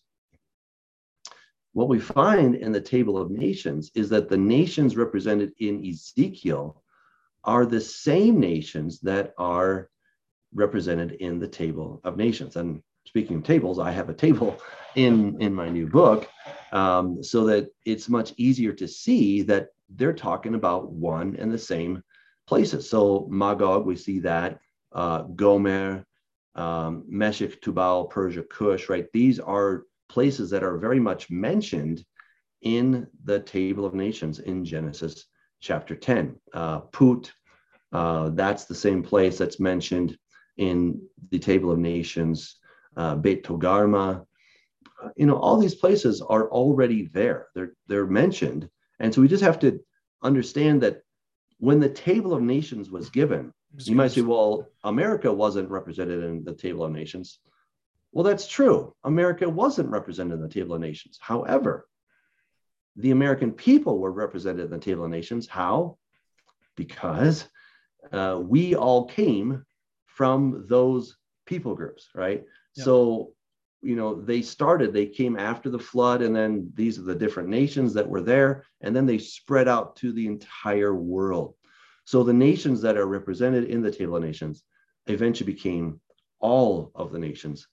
what 1.72 1.88
we 1.88 2.00
find 2.00 2.54
in 2.56 2.72
the 2.72 2.80
table 2.80 3.16
of 3.16 3.30
nations 3.30 3.90
is 3.94 4.08
that 4.10 4.28
the 4.28 4.36
nations 4.36 4.96
represented 4.96 5.52
in 5.58 5.84
Ezekiel 5.86 6.82
are 7.44 7.64
the 7.64 7.80
same 7.80 8.40
nations 8.40 9.00
that 9.00 9.32
are 9.38 9.88
represented 10.52 11.12
in 11.12 11.38
the 11.38 11.48
table 11.48 12.00
of 12.04 12.16
nations. 12.16 12.56
And 12.56 12.82
speaking 13.06 13.36
of 13.36 13.44
tables, 13.44 13.78
I 13.78 13.92
have 13.92 14.08
a 14.08 14.14
table 14.14 14.60
in 14.96 15.40
in 15.40 15.54
my 15.54 15.68
new 15.68 15.86
book, 15.86 16.28
um, 16.72 17.22
so 17.22 17.44
that 17.46 17.68
it's 17.84 18.08
much 18.08 18.32
easier 18.36 18.72
to 18.72 18.88
see 18.88 19.42
that 19.42 19.68
they're 19.90 20.12
talking 20.12 20.54
about 20.54 20.90
one 20.90 21.36
and 21.36 21.52
the 21.52 21.58
same 21.58 22.02
places. 22.46 22.90
So 22.90 23.28
Magog, 23.30 23.86
we 23.86 23.96
see 23.96 24.18
that 24.20 24.58
uh, 24.92 25.22
Gomer, 25.22 26.04
um, 26.56 27.04
Meshech, 27.08 27.60
Tubal, 27.60 28.06
Persia, 28.06 28.42
Cush, 28.42 28.88
right? 28.88 29.06
These 29.12 29.38
are 29.38 29.84
places 30.10 30.50
that 30.50 30.62
are 30.62 30.76
very 30.76 31.00
much 31.00 31.30
mentioned 31.30 32.04
in 32.62 33.06
the 33.24 33.40
table 33.40 33.86
of 33.86 33.94
nations 33.94 34.38
in 34.40 34.64
Genesis 34.64 35.26
chapter 35.60 35.94
10. 35.94 36.36
Uh, 36.52 36.80
Put, 36.80 37.32
uh, 37.92 38.30
that's 38.30 38.64
the 38.64 38.74
same 38.74 39.02
place 39.02 39.38
that's 39.38 39.60
mentioned 39.60 40.18
in 40.56 41.00
the 41.30 41.38
table 41.38 41.70
of 41.70 41.78
nations 41.78 42.56
uh, 42.96 43.14
Beit 43.14 43.44
Togarma. 43.44 44.26
You 45.16 45.26
know, 45.26 45.36
all 45.36 45.56
these 45.56 45.74
places 45.74 46.20
are 46.20 46.50
already 46.50 47.06
there. 47.06 47.46
They're 47.54 47.72
they're 47.86 48.06
mentioned, 48.06 48.68
and 48.98 49.14
so 49.14 49.22
we 49.22 49.28
just 49.28 49.42
have 49.42 49.58
to 49.60 49.80
understand 50.22 50.82
that 50.82 51.02
when 51.58 51.80
the 51.80 51.88
Table 51.88 52.34
of 52.34 52.42
Nations 52.42 52.90
was 52.90 53.08
given, 53.08 53.52
you 53.84 53.94
might 53.94 54.12
say, 54.12 54.20
well, 54.20 54.66
America 54.84 55.32
wasn't 55.32 55.70
represented 55.70 56.24
in 56.24 56.44
the 56.44 56.54
Table 56.54 56.84
of 56.84 56.92
Nations. 56.92 57.38
Well, 58.12 58.24
that's 58.24 58.48
true. 58.48 58.94
America 59.04 59.48
wasn't 59.48 59.90
represented 59.90 60.34
in 60.34 60.42
the 60.42 60.48
Table 60.48 60.74
of 60.74 60.80
Nations. 60.80 61.18
However, 61.20 61.86
the 62.96 63.12
American 63.12 63.52
people 63.52 63.98
were 63.98 64.10
represented 64.10 64.64
in 64.64 64.70
the 64.70 64.78
Table 64.78 65.04
of 65.04 65.10
Nations. 65.10 65.46
How? 65.46 65.96
Because 66.76 67.46
uh, 68.12 68.40
we 68.42 68.74
all 68.74 69.06
came 69.06 69.64
from 70.06 70.66
those 70.68 71.16
people 71.46 71.74
groups, 71.74 72.08
right? 72.14 72.44
So, 72.72 73.32
you 73.82 73.96
know, 73.96 74.20
they 74.20 74.42
started, 74.42 74.92
they 74.92 75.06
came 75.06 75.38
after 75.38 75.70
the 75.70 75.78
flood, 75.78 76.22
and 76.22 76.34
then 76.34 76.70
these 76.74 76.98
are 76.98 77.02
the 77.02 77.14
different 77.14 77.48
nations 77.48 77.94
that 77.94 78.08
were 78.08 78.22
there, 78.22 78.64
and 78.80 78.94
then 78.94 79.06
they 79.06 79.18
spread 79.18 79.68
out 79.68 79.96
to 79.96 80.12
the 80.12 80.26
entire 80.26 80.94
world. 80.94 81.54
So 82.04 82.22
the 82.22 82.32
nations 82.32 82.80
that 82.82 82.96
are 82.96 83.06
represented 83.06 83.64
in 83.64 83.82
the 83.82 83.90
Table 83.90 84.16
of 84.16 84.22
Nations 84.22 84.62
eventually 85.06 85.52
became 85.52 86.00
all 86.40 86.90
of 86.94 87.12
the 87.12 87.18
nations 87.18 87.66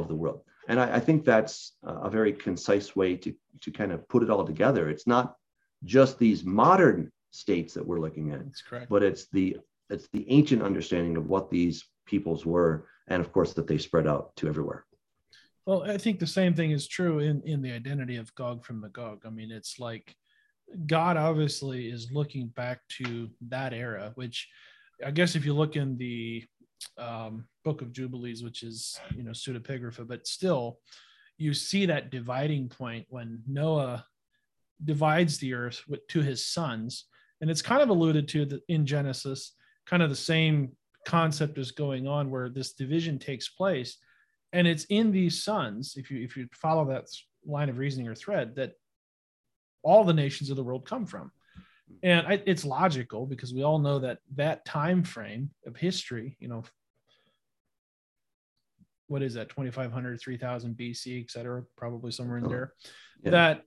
of 0.00 0.08
the 0.08 0.14
world. 0.14 0.42
And 0.68 0.80
I, 0.80 0.96
I 0.96 1.00
think 1.00 1.24
that's 1.24 1.72
a 1.82 2.10
very 2.10 2.32
concise 2.32 2.96
way 2.96 3.16
to, 3.16 3.34
to 3.60 3.70
kind 3.70 3.92
of 3.92 4.08
put 4.08 4.22
it 4.22 4.30
all 4.30 4.44
together. 4.44 4.88
It's 4.88 5.06
not 5.06 5.36
just 5.84 6.18
these 6.18 6.44
modern 6.44 7.10
states 7.30 7.74
that 7.74 7.86
we're 7.86 8.00
looking 8.00 8.32
at, 8.32 8.88
but 8.88 9.02
it's 9.02 9.26
the 9.30 9.58
it's 9.90 10.08
the 10.12 10.24
ancient 10.30 10.62
understanding 10.62 11.16
of 11.16 11.28
what 11.28 11.50
these 11.50 11.84
peoples 12.06 12.46
were 12.46 12.86
and 13.08 13.20
of 13.20 13.32
course 13.32 13.52
that 13.52 13.66
they 13.66 13.76
spread 13.76 14.06
out 14.06 14.34
to 14.36 14.48
everywhere. 14.48 14.86
Well, 15.66 15.82
I 15.82 15.98
think 15.98 16.18
the 16.18 16.26
same 16.26 16.54
thing 16.54 16.70
is 16.70 16.86
true 16.86 17.18
in 17.18 17.42
in 17.42 17.60
the 17.60 17.72
identity 17.72 18.16
of 18.16 18.34
Gog 18.34 18.64
from 18.64 18.80
Magog. 18.80 19.22
I 19.26 19.30
mean, 19.30 19.50
it's 19.50 19.78
like 19.78 20.14
God 20.86 21.16
obviously 21.16 21.88
is 21.88 22.10
looking 22.12 22.48
back 22.48 22.80
to 22.98 23.30
that 23.48 23.72
era, 23.72 24.12
which 24.14 24.48
I 25.04 25.10
guess 25.10 25.34
if 25.34 25.44
you 25.44 25.54
look 25.54 25.76
in 25.76 25.96
the 25.96 26.44
um, 26.98 27.46
Book 27.64 27.82
of 27.82 27.92
Jubilees, 27.92 28.42
which 28.42 28.62
is 28.62 28.98
you 29.16 29.22
know 29.22 29.32
pseudepigrapha, 29.32 30.06
but 30.06 30.26
still, 30.26 30.78
you 31.38 31.54
see 31.54 31.86
that 31.86 32.10
dividing 32.10 32.68
point 32.68 33.06
when 33.08 33.42
Noah 33.46 34.04
divides 34.84 35.38
the 35.38 35.54
earth 35.54 35.82
with, 35.88 36.06
to 36.08 36.20
his 36.20 36.46
sons, 36.46 37.06
and 37.40 37.50
it's 37.50 37.62
kind 37.62 37.82
of 37.82 37.88
alluded 37.88 38.28
to 38.28 38.60
in 38.68 38.86
Genesis, 38.86 39.52
kind 39.86 40.02
of 40.02 40.10
the 40.10 40.16
same 40.16 40.72
concept 41.06 41.58
is 41.58 41.70
going 41.70 42.06
on 42.06 42.30
where 42.30 42.48
this 42.48 42.72
division 42.72 43.18
takes 43.18 43.48
place. 43.48 43.98
And 44.52 44.66
it's 44.66 44.84
in 44.84 45.10
these 45.10 45.42
sons 45.42 45.94
if 45.96 46.10
you 46.10 46.22
if 46.22 46.36
you 46.36 46.48
follow 46.52 46.84
that 46.86 47.06
line 47.44 47.68
of 47.68 47.78
reasoning 47.78 48.08
or 48.08 48.14
thread 48.14 48.54
that 48.56 48.72
all 49.82 50.04
the 50.04 50.14
nations 50.14 50.48
of 50.48 50.56
the 50.56 50.64
world 50.64 50.86
come 50.86 51.04
from 51.04 51.30
and 52.02 52.26
I, 52.26 52.42
it's 52.46 52.64
logical 52.64 53.26
because 53.26 53.52
we 53.52 53.62
all 53.62 53.78
know 53.78 53.98
that 54.00 54.18
that 54.34 54.64
time 54.64 55.02
frame 55.02 55.50
of 55.66 55.76
history 55.76 56.36
you 56.40 56.48
know 56.48 56.64
what 59.06 59.22
is 59.22 59.34
that 59.34 59.48
2500 59.50 60.20
3000 60.20 60.76
bc 60.76 61.22
et 61.22 61.30
cetera 61.30 61.62
probably 61.76 62.10
somewhere 62.10 62.38
in 62.38 62.48
there 62.48 62.72
yeah. 63.22 63.30
that 63.30 63.62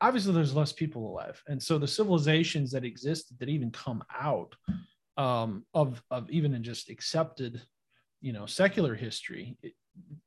obviously 0.00 0.32
there's 0.32 0.54
less 0.54 0.72
people 0.72 1.06
alive 1.08 1.42
and 1.48 1.62
so 1.62 1.78
the 1.78 1.86
civilizations 1.86 2.70
that 2.70 2.84
existed 2.84 3.36
that 3.38 3.48
even 3.48 3.70
come 3.70 4.02
out 4.14 4.54
um, 5.16 5.64
of 5.74 6.02
of 6.10 6.30
even 6.30 6.54
in 6.54 6.62
just 6.62 6.90
accepted, 6.90 7.62
you 8.20 8.32
know, 8.32 8.46
secular 8.46 8.94
history. 8.94 9.56
It, 9.62 9.74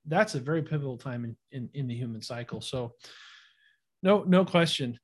that's 0.05 0.35
a 0.35 0.39
very 0.39 0.61
pivotal 0.61 0.97
time 0.97 1.25
in, 1.25 1.35
in 1.51 1.69
in 1.73 1.87
the 1.87 1.95
human 1.95 2.21
cycle. 2.21 2.61
So, 2.61 2.93
no 4.01 4.23
no 4.23 4.45
question, 4.45 4.99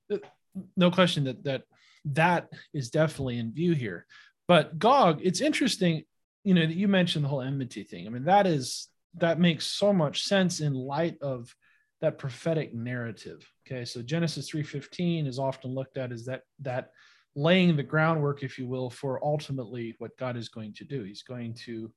no 0.78 0.92
question 0.92 1.26
that 1.26 1.44
that 1.44 1.64
that 2.06 2.50
is 2.74 2.90
definitely 2.90 3.40
in 3.40 3.54
view 3.54 3.74
here. 3.74 4.06
But 4.48 4.78
Gog, 4.78 5.22
it's 5.24 5.42
interesting. 5.42 6.04
you 6.44 6.54
know, 6.54 6.66
that 6.66 6.76
you 6.76 6.88
mentioned 6.88 7.24
the 7.24 7.30
whole 7.30 7.42
enmity 7.42 7.84
thing. 7.84 8.06
I 8.06 8.10
mean, 8.10 8.26
that 8.26 8.46
is 8.46 8.90
that 9.16 9.40
makes 9.40 9.66
so 9.66 9.94
much 9.94 10.24
sense 10.24 10.60
in 10.60 10.74
light 10.74 11.18
of 11.22 11.56
that 12.02 12.18
prophetic 12.18 12.74
narrative. 12.74 13.48
Okay, 13.66 13.86
so 13.86 14.02
Genesis 14.02 14.50
3:15 14.50 15.26
is 15.28 15.40
often 15.40 15.74
looked 15.74 15.98
at 15.98 16.12
as 16.12 16.26
that 16.26 16.42
that 16.60 16.92
laying 17.36 17.76
the 17.76 17.84
groundwork, 17.84 18.44
if 18.44 18.60
you 18.60 18.68
will, 18.68 18.90
for 18.90 19.24
ultimately 19.24 19.96
what 20.00 20.18
God 20.18 20.38
is 20.38 20.50
going 20.50 20.74
to 20.74 20.84
do. 20.84 21.04
He's 21.04 21.24
going 21.24 21.54
to 21.66 21.92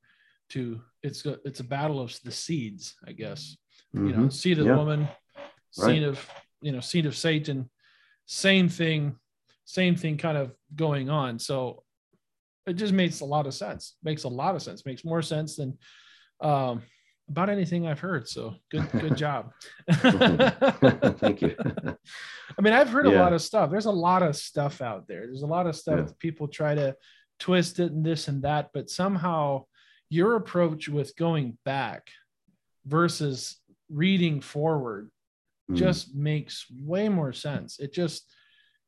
to 0.51 0.81
it's 1.03 1.27
a 1.27 1.39
it's 1.45 1.61
a 1.61 1.65
battle 1.65 2.01
of 2.01 2.17
the 2.23 2.31
seeds, 2.31 2.95
I 3.07 3.13
guess. 3.13 3.57
Mm-hmm. 3.95 4.07
You 4.07 4.13
know, 4.13 4.19
mm-hmm. 4.21 4.29
seed 4.31 4.59
of 4.59 4.67
yeah. 4.67 4.73
the 4.73 4.79
woman, 4.79 5.09
seed 5.73 6.03
right. 6.03 6.03
of 6.05 6.31
you 6.61 6.73
know, 6.73 6.81
seed 6.81 7.07
of 7.07 7.17
Satan, 7.17 7.69
same 8.27 8.69
thing, 8.69 9.17
same 9.66 9.96
thing 9.96 10.16
kind 10.16 10.38
of 10.38 10.52
going 10.75 11.11
on. 11.11 11.38
So 11.38 11.82
it 12.66 12.75
just 12.75 12.92
makes 12.92 13.20
a 13.20 13.25
lot 13.25 13.46
of 13.46 13.54
sense. 13.54 13.96
Makes 14.02 14.25
a 14.25 14.28
lot 14.28 14.54
of 14.54 14.62
sense. 14.62 14.87
Makes 14.87 15.04
more 15.04 15.23
sense 15.23 15.56
than 15.56 15.76
um, 16.40 16.82
about 17.28 17.50
anything 17.50 17.87
I've 17.87 18.00
heard. 18.00 18.28
So 18.28 18.54
good, 18.70 18.90
good 18.92 19.16
job. 19.25 19.52
Thank 19.90 21.42
you. 21.42 21.56
I 22.58 22.62
mean, 22.62 22.73
I've 22.73 22.88
heard 22.88 23.06
yeah. 23.06 23.12
a 23.12 23.20
lot 23.20 23.32
of 23.32 23.42
stuff. 23.42 23.70
There's 23.70 23.87
a 23.87 23.90
lot 23.90 24.23
of 24.23 24.37
stuff 24.37 24.80
out 24.80 25.06
there. 25.08 25.26
There's 25.26 25.42
a 25.42 25.46
lot 25.46 25.66
of 25.66 25.76
stuff 25.76 26.06
yeah. 26.06 26.12
people 26.18 26.49
try 26.49 26.75
to 26.75 26.96
twist 27.38 27.80
it 27.80 27.92
and 27.92 28.04
this 28.04 28.28
and 28.28 28.42
that, 28.42 28.70
but 28.73 28.88
somehow 28.88 29.64
your 30.08 30.37
approach 30.37 30.88
with 30.88 31.16
going 31.16 31.58
back 31.64 32.08
versus 32.87 33.56
reading 33.90 34.40
forward 34.40 35.11
mm. 35.70 35.76
just 35.76 36.14
makes 36.14 36.66
way 36.70 37.08
more 37.08 37.32
sense. 37.32 37.78
It 37.78 37.92
just 37.92 38.32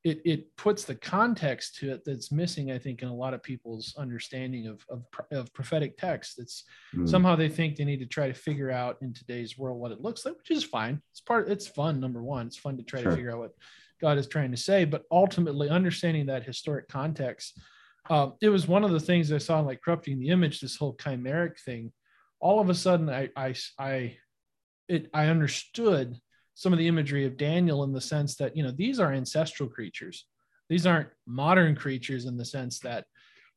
it 0.08 0.20
it 0.24 0.56
puts 0.56 0.84
the 0.84 0.94
context 0.94 1.76
to 1.76 1.92
it 1.92 2.02
that's 2.04 2.32
missing 2.32 2.70
i 2.70 2.78
think 2.78 3.02
in 3.02 3.08
a 3.08 3.14
lot 3.14 3.34
of 3.34 3.42
people's 3.42 3.94
understanding 3.98 4.66
of 4.66 4.84
of, 4.88 5.02
of 5.30 5.52
prophetic 5.52 5.96
text 5.98 6.38
it's 6.38 6.64
mm. 6.94 7.08
somehow 7.08 7.36
they 7.36 7.48
think 7.48 7.76
they 7.76 7.84
need 7.84 8.00
to 8.00 8.06
try 8.06 8.26
to 8.26 8.34
figure 8.34 8.70
out 8.70 8.96
in 9.02 9.12
today's 9.12 9.58
world 9.58 9.78
what 9.78 9.92
it 9.92 10.00
looks 10.00 10.24
like 10.24 10.36
which 10.36 10.50
is 10.50 10.64
fine 10.64 11.00
it's 11.10 11.20
part 11.20 11.48
it's 11.48 11.66
fun 11.66 12.00
number 12.00 12.22
one 12.22 12.46
it's 12.46 12.56
fun 12.56 12.76
to 12.76 12.82
try 12.82 13.02
sure. 13.02 13.10
to 13.10 13.16
figure 13.16 13.32
out 13.32 13.38
what 13.38 13.54
god 14.00 14.18
is 14.18 14.26
trying 14.26 14.50
to 14.50 14.56
say 14.56 14.84
but 14.84 15.04
ultimately 15.10 15.68
understanding 15.68 16.26
that 16.26 16.44
historic 16.44 16.88
context 16.88 17.60
um, 18.10 18.32
it 18.40 18.48
was 18.48 18.66
one 18.66 18.84
of 18.84 18.90
the 18.90 19.00
things 19.00 19.32
i 19.32 19.38
saw 19.38 19.60
in 19.60 19.66
like 19.66 19.82
corrupting 19.82 20.18
the 20.18 20.30
image 20.30 20.60
this 20.60 20.76
whole 20.76 20.96
chimeric 20.96 21.58
thing 21.60 21.92
all 22.40 22.60
of 22.60 22.70
a 22.70 22.74
sudden 22.74 23.08
i 23.10 23.28
i 23.36 23.54
i 23.78 24.16
it 24.88 25.10
i 25.12 25.26
understood 25.26 26.18
some 26.58 26.72
of 26.72 26.78
the 26.80 26.88
imagery 26.88 27.24
of 27.24 27.36
Daniel 27.36 27.84
in 27.84 27.92
the 27.92 28.00
sense 28.00 28.34
that, 28.34 28.56
you 28.56 28.64
know, 28.64 28.72
these 28.72 28.98
are 28.98 29.12
ancestral 29.12 29.68
creatures. 29.68 30.26
These 30.68 30.86
aren't 30.86 31.10
modern 31.24 31.76
creatures 31.76 32.24
in 32.24 32.36
the 32.36 32.44
sense 32.44 32.80
that 32.80 33.04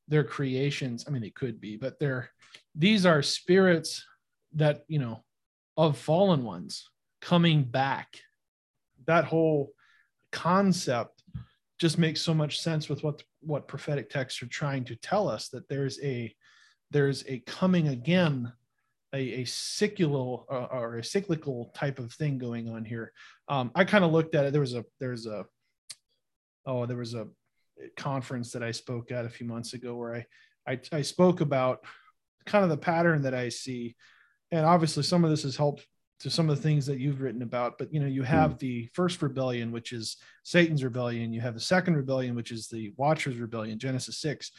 they're 0.08 0.24
creations. 0.24 1.06
I 1.08 1.10
mean, 1.10 1.24
they 1.24 1.32
could 1.32 1.60
be, 1.60 1.78
but 1.78 1.98
they're, 1.98 2.30
these 2.76 3.08
are 3.08 3.24
spirits 3.24 4.06
that, 4.54 4.84
you 4.88 5.00
know, 5.00 5.24
of 5.78 5.98
fallen 5.98 6.44
ones 6.44 6.88
coming 7.22 7.64
back. 7.64 8.20
That 9.08 9.26
whole 9.26 9.72
concept 10.32 11.24
just 11.80 11.98
makes 11.98 12.22
so 12.22 12.36
much 12.36 12.62
sense 12.62 12.88
with 12.88 13.04
what 13.04 13.24
what 13.40 13.68
prophetic 13.68 14.12
texts 14.12 14.44
are 14.44 14.48
trying 14.48 14.84
to 14.86 14.96
tell 14.96 15.28
us 15.28 15.50
that 15.50 15.68
there's 15.70 16.00
a 16.04 16.32
there's 16.92 17.24
a 17.28 17.40
coming 17.48 17.88
again 17.88 18.54
a, 19.14 19.42
a 19.42 19.46
cyclical 19.46 20.46
uh, 20.50 20.78
or 20.78 20.98
a 20.98 21.04
cyclical 21.04 21.72
type 21.76 22.00
of 22.00 22.14
thing 22.14 22.38
going 22.38 22.70
on 22.70 22.86
here. 22.86 23.12
Um, 23.48 23.72
I 23.76 23.84
kind 23.84 24.04
of 24.04 24.12
looked 24.12 24.36
at 24.36 24.46
it. 24.46 24.52
There 24.52 24.62
was 24.62 24.74
a 24.74 24.86
there's 25.00 25.26
a 25.26 25.46
oh 26.66 26.86
there 26.86 26.98
was 26.98 27.14
a 27.14 27.28
conference 27.98 28.52
that 28.52 28.64
I 28.64 28.72
spoke 28.72 29.12
at 29.12 29.26
a 29.26 29.30
few 29.30 29.46
months 29.46 29.74
ago 29.74 29.96
where 29.96 30.16
I 30.16 30.26
I, 30.68 30.80
I 30.92 31.02
spoke 31.02 31.42
about 31.42 31.84
kind 32.46 32.64
of 32.64 32.70
the 32.70 32.78
pattern 32.78 33.24
that 33.24 33.34
I 33.34 33.50
see, 33.50 33.96
and 34.52 34.66
obviously 34.66 35.04
some 35.04 35.24
of 35.24 35.30
this 35.30 35.44
has 35.44 35.56
helped 35.58 35.86
to 36.22 36.30
some 36.30 36.50
of 36.50 36.56
the 36.56 36.62
things 36.62 36.86
that 36.86 37.00
you've 37.00 37.22
written 37.22 37.42
about. 37.42 37.78
But 37.78 37.94
you 37.94 38.00
know 38.00 38.08
you 38.08 38.24
have 38.24 38.56
mm. 38.56 38.60
the 38.60 38.90
first 38.94 39.22
rebellion, 39.22 39.72
which 39.72 39.92
is 39.92 40.18
Satan's 40.44 40.84
rebellion. 40.84 41.34
You 41.34 41.42
have 41.42 41.56
the 41.56 41.60
second 41.60 41.98
rebellion, 41.98 42.36
which 42.36 42.52
is 42.52 42.68
the 42.68 42.94
Watcher's 42.96 43.38
rebellion, 43.38 43.80
Genesis 43.80 44.20
six. 44.20 44.52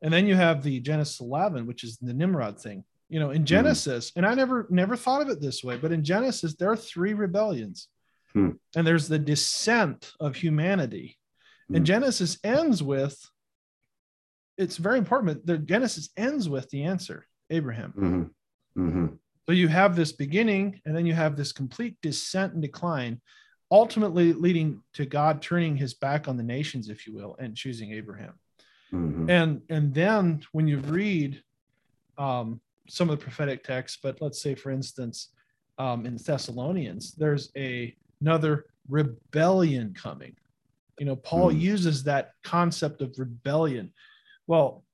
And 0.00 0.14
then 0.14 0.28
you 0.28 0.36
have 0.36 0.62
the 0.62 0.78
Genesis 0.78 1.18
11, 1.18 1.66
which 1.66 1.82
is 1.82 1.96
the 1.96 2.14
Nimrod 2.14 2.60
thing 2.60 2.84
you 3.08 3.18
know 3.18 3.30
in 3.30 3.42
hmm. 3.42 3.46
genesis 3.46 4.12
and 4.16 4.26
i 4.26 4.34
never 4.34 4.66
never 4.70 4.96
thought 4.96 5.22
of 5.22 5.28
it 5.28 5.40
this 5.40 5.64
way 5.64 5.76
but 5.76 5.92
in 5.92 6.04
genesis 6.04 6.54
there 6.54 6.70
are 6.70 6.76
three 6.76 7.14
rebellions 7.14 7.88
hmm. 8.32 8.50
and 8.76 8.86
there's 8.86 9.08
the 9.08 9.18
descent 9.18 10.12
of 10.20 10.36
humanity 10.36 11.16
hmm. 11.68 11.76
and 11.76 11.86
genesis 11.86 12.38
ends 12.44 12.82
with 12.82 13.18
it's 14.56 14.76
very 14.76 14.98
important 14.98 15.44
the 15.46 15.58
genesis 15.58 16.10
ends 16.16 16.48
with 16.48 16.68
the 16.70 16.84
answer 16.84 17.26
abraham 17.50 17.92
mm-hmm. 17.96 18.82
Mm-hmm. 18.82 19.06
so 19.46 19.52
you 19.52 19.68
have 19.68 19.96
this 19.96 20.12
beginning 20.12 20.80
and 20.84 20.94
then 20.94 21.06
you 21.06 21.14
have 21.14 21.36
this 21.36 21.52
complete 21.52 21.96
descent 22.02 22.52
and 22.52 22.62
decline 22.62 23.20
ultimately 23.70 24.32
leading 24.32 24.82
to 24.94 25.06
god 25.06 25.40
turning 25.42 25.76
his 25.76 25.94
back 25.94 26.28
on 26.28 26.36
the 26.36 26.42
nations 26.42 26.88
if 26.88 27.06
you 27.06 27.14
will 27.14 27.36
and 27.38 27.56
choosing 27.56 27.92
abraham 27.92 28.34
mm-hmm. 28.92 29.30
and 29.30 29.62
and 29.68 29.94
then 29.94 30.42
when 30.52 30.68
you 30.68 30.78
read 30.78 31.42
um, 32.18 32.60
some 32.88 33.10
of 33.10 33.18
the 33.18 33.22
prophetic 33.22 33.64
texts, 33.64 33.98
but 34.02 34.20
let's 34.20 34.40
say, 34.40 34.54
for 34.54 34.70
instance, 34.70 35.30
um, 35.78 36.06
in 36.06 36.16
Thessalonians, 36.16 37.12
there's 37.12 37.50
a 37.56 37.94
another 38.20 38.66
rebellion 38.88 39.94
coming. 39.94 40.34
You 40.98 41.06
know, 41.06 41.16
Paul 41.16 41.52
mm. 41.52 41.60
uses 41.60 42.02
that 42.04 42.32
concept 42.42 43.00
of 43.00 43.14
rebellion. 43.16 43.92
Well, 44.46 44.84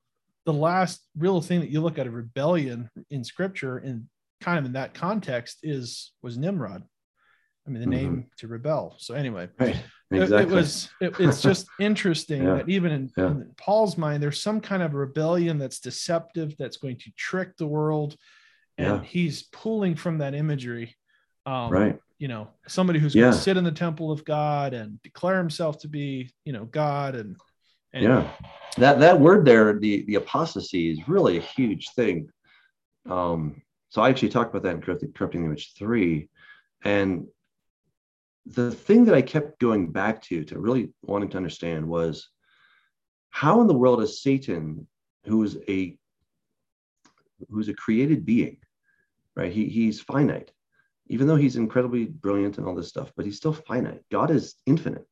the 0.45 0.53
last 0.53 1.01
real 1.17 1.41
thing 1.41 1.59
that 1.61 1.71
you 1.71 1.81
look 1.81 1.97
at 1.97 2.05
a 2.05 2.11
rebellion 2.11 2.89
in 3.09 3.23
Scripture, 3.23 3.79
in 3.79 4.07
kind 4.41 4.59
of 4.59 4.65
in 4.65 4.73
that 4.73 4.93
context, 4.93 5.59
is 5.63 6.11
was 6.21 6.37
Nimrod. 6.37 6.83
I 7.65 7.71
mean, 7.71 7.81
the 7.81 7.95
mm-hmm. 7.95 8.13
name 8.13 8.27
to 8.37 8.47
rebel. 8.47 8.95
So 8.99 9.15
anyway, 9.15 9.49
right. 9.59 9.75
Exactly. 10.23 10.37
it, 10.45 10.51
it, 10.51 10.55
was. 10.55 10.89
It, 11.01 11.19
it's 11.19 11.41
just 11.41 11.67
interesting 11.79 12.43
yeah. 12.43 12.55
that 12.55 12.69
even 12.69 12.91
in, 12.91 13.11
yeah. 13.17 13.27
in, 13.27 13.51
Paul's 13.57 13.97
mind, 13.97 14.21
there's 14.21 14.41
some 14.41 14.61
kind 14.61 14.83
of 14.83 14.93
rebellion 14.93 15.57
that's 15.57 15.79
deceptive, 15.79 16.55
that's 16.57 16.77
going 16.77 16.97
to 16.97 17.11
trick 17.15 17.57
the 17.57 17.67
world, 17.67 18.15
and 18.77 19.01
yeah. 19.01 19.03
he's 19.03 19.43
pulling 19.43 19.95
from 19.95 20.19
that 20.19 20.33
imagery. 20.33 20.95
Um, 21.45 21.71
right. 21.71 21.99
You 22.17 22.27
know, 22.27 22.47
somebody 22.67 22.99
who's 22.99 23.13
going 23.13 23.31
to 23.31 23.37
sit 23.37 23.57
in 23.57 23.63
the 23.63 23.71
temple 23.71 24.11
of 24.11 24.23
God 24.23 24.73
and 24.73 25.01
declare 25.01 25.37
himself 25.37 25.79
to 25.79 25.87
be, 25.87 26.31
you 26.45 26.53
know, 26.53 26.63
God, 26.65 27.15
and, 27.15 27.35
and 27.93 28.03
yeah, 28.03 28.31
that 28.77 28.99
that 28.99 29.19
word 29.19 29.45
there, 29.45 29.77
the 29.77 30.03
the 30.03 30.15
apostasy, 30.15 30.91
is 30.91 31.07
really 31.09 31.37
a 31.37 31.41
huge 31.41 31.89
thing. 31.89 32.29
Um, 33.09 33.61
so 33.89 34.01
I 34.01 34.09
actually 34.09 34.29
talked 34.29 34.51
about 34.51 34.63
that 34.63 34.75
in 34.75 34.81
corrupting, 34.81 35.13
corrupting 35.13 35.45
image 35.45 35.73
three, 35.77 36.29
and 36.83 37.27
the 38.45 38.71
thing 38.71 39.05
that 39.05 39.15
I 39.15 39.21
kept 39.21 39.59
going 39.59 39.91
back 39.91 40.21
to, 40.23 40.43
to 40.45 40.59
really 40.59 40.93
wanting 41.01 41.29
to 41.29 41.37
understand 41.37 41.87
was 41.87 42.29
how 43.31 43.61
in 43.61 43.67
the 43.67 43.73
world 43.73 44.01
is 44.01 44.21
Satan, 44.21 44.87
who 45.25 45.43
is 45.43 45.57
a 45.67 45.97
who's 47.49 47.69
a 47.69 47.73
created 47.73 48.25
being, 48.25 48.57
right? 49.35 49.51
He, 49.51 49.65
he's 49.65 49.99
finite, 49.99 50.51
even 51.07 51.27
though 51.27 51.35
he's 51.35 51.57
incredibly 51.57 52.05
brilliant 52.05 52.57
and 52.57 52.67
all 52.67 52.75
this 52.75 52.87
stuff, 52.87 53.11
but 53.15 53.25
he's 53.25 53.37
still 53.37 53.53
finite. 53.53 54.01
God 54.11 54.31
is 54.31 54.55
infinite. 54.65 55.05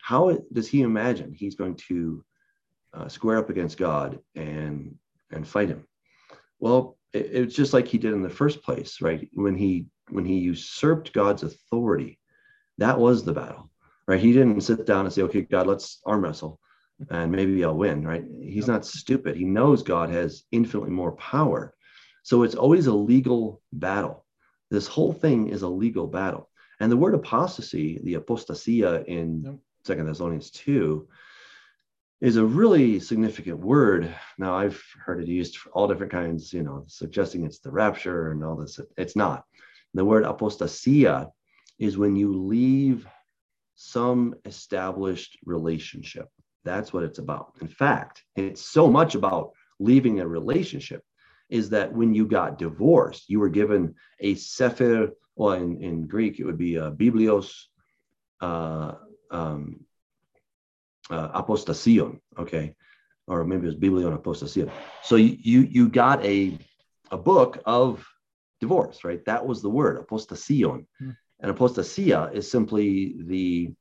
How 0.00 0.38
does 0.52 0.68
he 0.68 0.82
imagine 0.82 1.34
he's 1.34 1.56
going 1.56 1.74
to 1.88 2.24
uh, 2.94 3.08
square 3.08 3.38
up 3.38 3.50
against 3.50 3.76
God 3.76 4.20
and 4.34 4.94
and 5.30 5.46
fight 5.46 5.68
him? 5.68 5.84
Well, 6.60 6.96
it, 7.12 7.26
it's 7.32 7.54
just 7.54 7.72
like 7.72 7.88
he 7.88 7.98
did 7.98 8.14
in 8.14 8.22
the 8.22 8.30
first 8.30 8.62
place, 8.62 9.00
right? 9.00 9.28
When 9.32 9.56
he 9.56 9.86
when 10.10 10.24
he 10.24 10.38
usurped 10.38 11.12
God's 11.12 11.42
authority 11.42 12.17
that 12.78 12.98
was 12.98 13.24
the 13.24 13.32
battle, 13.32 13.70
right? 14.06 14.20
He 14.20 14.32
didn't 14.32 14.60
sit 14.62 14.86
down 14.86 15.04
and 15.04 15.12
say, 15.12 15.22
okay, 15.22 15.42
God, 15.42 15.66
let's 15.66 16.00
arm 16.04 16.24
wrestle 16.24 16.58
and 17.10 17.30
maybe 17.30 17.64
I'll 17.64 17.76
win, 17.76 18.06
right? 18.06 18.24
He's 18.40 18.66
not 18.66 18.86
stupid. 18.86 19.36
He 19.36 19.44
knows 19.44 19.82
God 19.82 20.10
has 20.10 20.44
infinitely 20.50 20.90
more 20.90 21.12
power. 21.12 21.74
So 22.22 22.42
it's 22.42 22.54
always 22.54 22.86
a 22.86 22.94
legal 22.94 23.62
battle. 23.72 24.24
This 24.70 24.86
whole 24.86 25.12
thing 25.12 25.48
is 25.48 25.62
a 25.62 25.68
legal 25.68 26.06
battle. 26.06 26.50
And 26.80 26.90
the 26.92 26.96
word 26.96 27.14
apostasy, 27.14 28.00
the 28.02 28.14
apostasia 28.14 29.04
in 29.06 29.60
Second 29.84 30.06
Thessalonians 30.06 30.50
2, 30.50 31.08
is 32.20 32.36
a 32.36 32.44
really 32.44 32.98
significant 32.98 33.58
word. 33.58 34.12
Now, 34.38 34.54
I've 34.54 34.82
heard 35.04 35.22
it 35.22 35.28
used 35.28 35.56
for 35.56 35.70
all 35.70 35.86
different 35.86 36.12
kinds, 36.12 36.52
you 36.52 36.62
know, 36.62 36.84
suggesting 36.88 37.44
it's 37.44 37.60
the 37.60 37.70
rapture 37.70 38.32
and 38.32 38.44
all 38.44 38.56
this. 38.56 38.80
It's 38.96 39.16
not. 39.16 39.44
The 39.94 40.04
word 40.04 40.24
apostasia 40.24 41.30
is 41.78 41.98
when 41.98 42.16
you 42.16 42.32
leave 42.34 43.06
some 43.74 44.34
established 44.44 45.38
relationship. 45.44 46.28
That's 46.64 46.92
what 46.92 47.04
it's 47.04 47.18
about. 47.18 47.52
In 47.60 47.68
fact, 47.68 48.24
it's 48.36 48.62
so 48.62 48.88
much 48.88 49.14
about 49.14 49.52
leaving 49.78 50.20
a 50.20 50.26
relationship 50.26 51.02
is 51.48 51.70
that 51.70 51.92
when 51.92 52.14
you 52.14 52.26
got 52.26 52.58
divorced, 52.58 53.30
you 53.30 53.40
were 53.40 53.48
given 53.48 53.94
a 54.20 54.34
sefer, 54.34 55.10
well, 55.36 55.52
in, 55.52 55.82
in 55.82 56.06
Greek, 56.06 56.38
it 56.38 56.44
would 56.44 56.58
be 56.58 56.76
a 56.76 56.90
biblios 56.90 57.54
uh, 58.40 58.94
um, 59.30 59.80
uh, 61.10 61.40
apostasion, 61.40 62.20
okay? 62.38 62.74
or 63.28 63.44
maybe 63.44 63.62
it 63.62 63.66
was 63.66 63.74
Biblion 63.74 64.16
apostasion. 64.16 64.70
So 65.02 65.16
you, 65.16 65.36
you, 65.40 65.60
you 65.60 65.88
got 65.88 66.24
a, 66.24 66.58
a 67.10 67.18
book 67.18 67.60
of 67.66 68.04
divorce, 68.60 69.04
right? 69.04 69.24
That 69.26 69.46
was 69.46 69.62
the 69.62 69.68
word, 69.68 70.04
apostasion. 70.04 70.86
Hmm. 70.98 71.10
And 71.40 71.54
apostasia 71.54 72.32
is 72.34 72.50
simply 72.50 73.16
the 73.18 73.72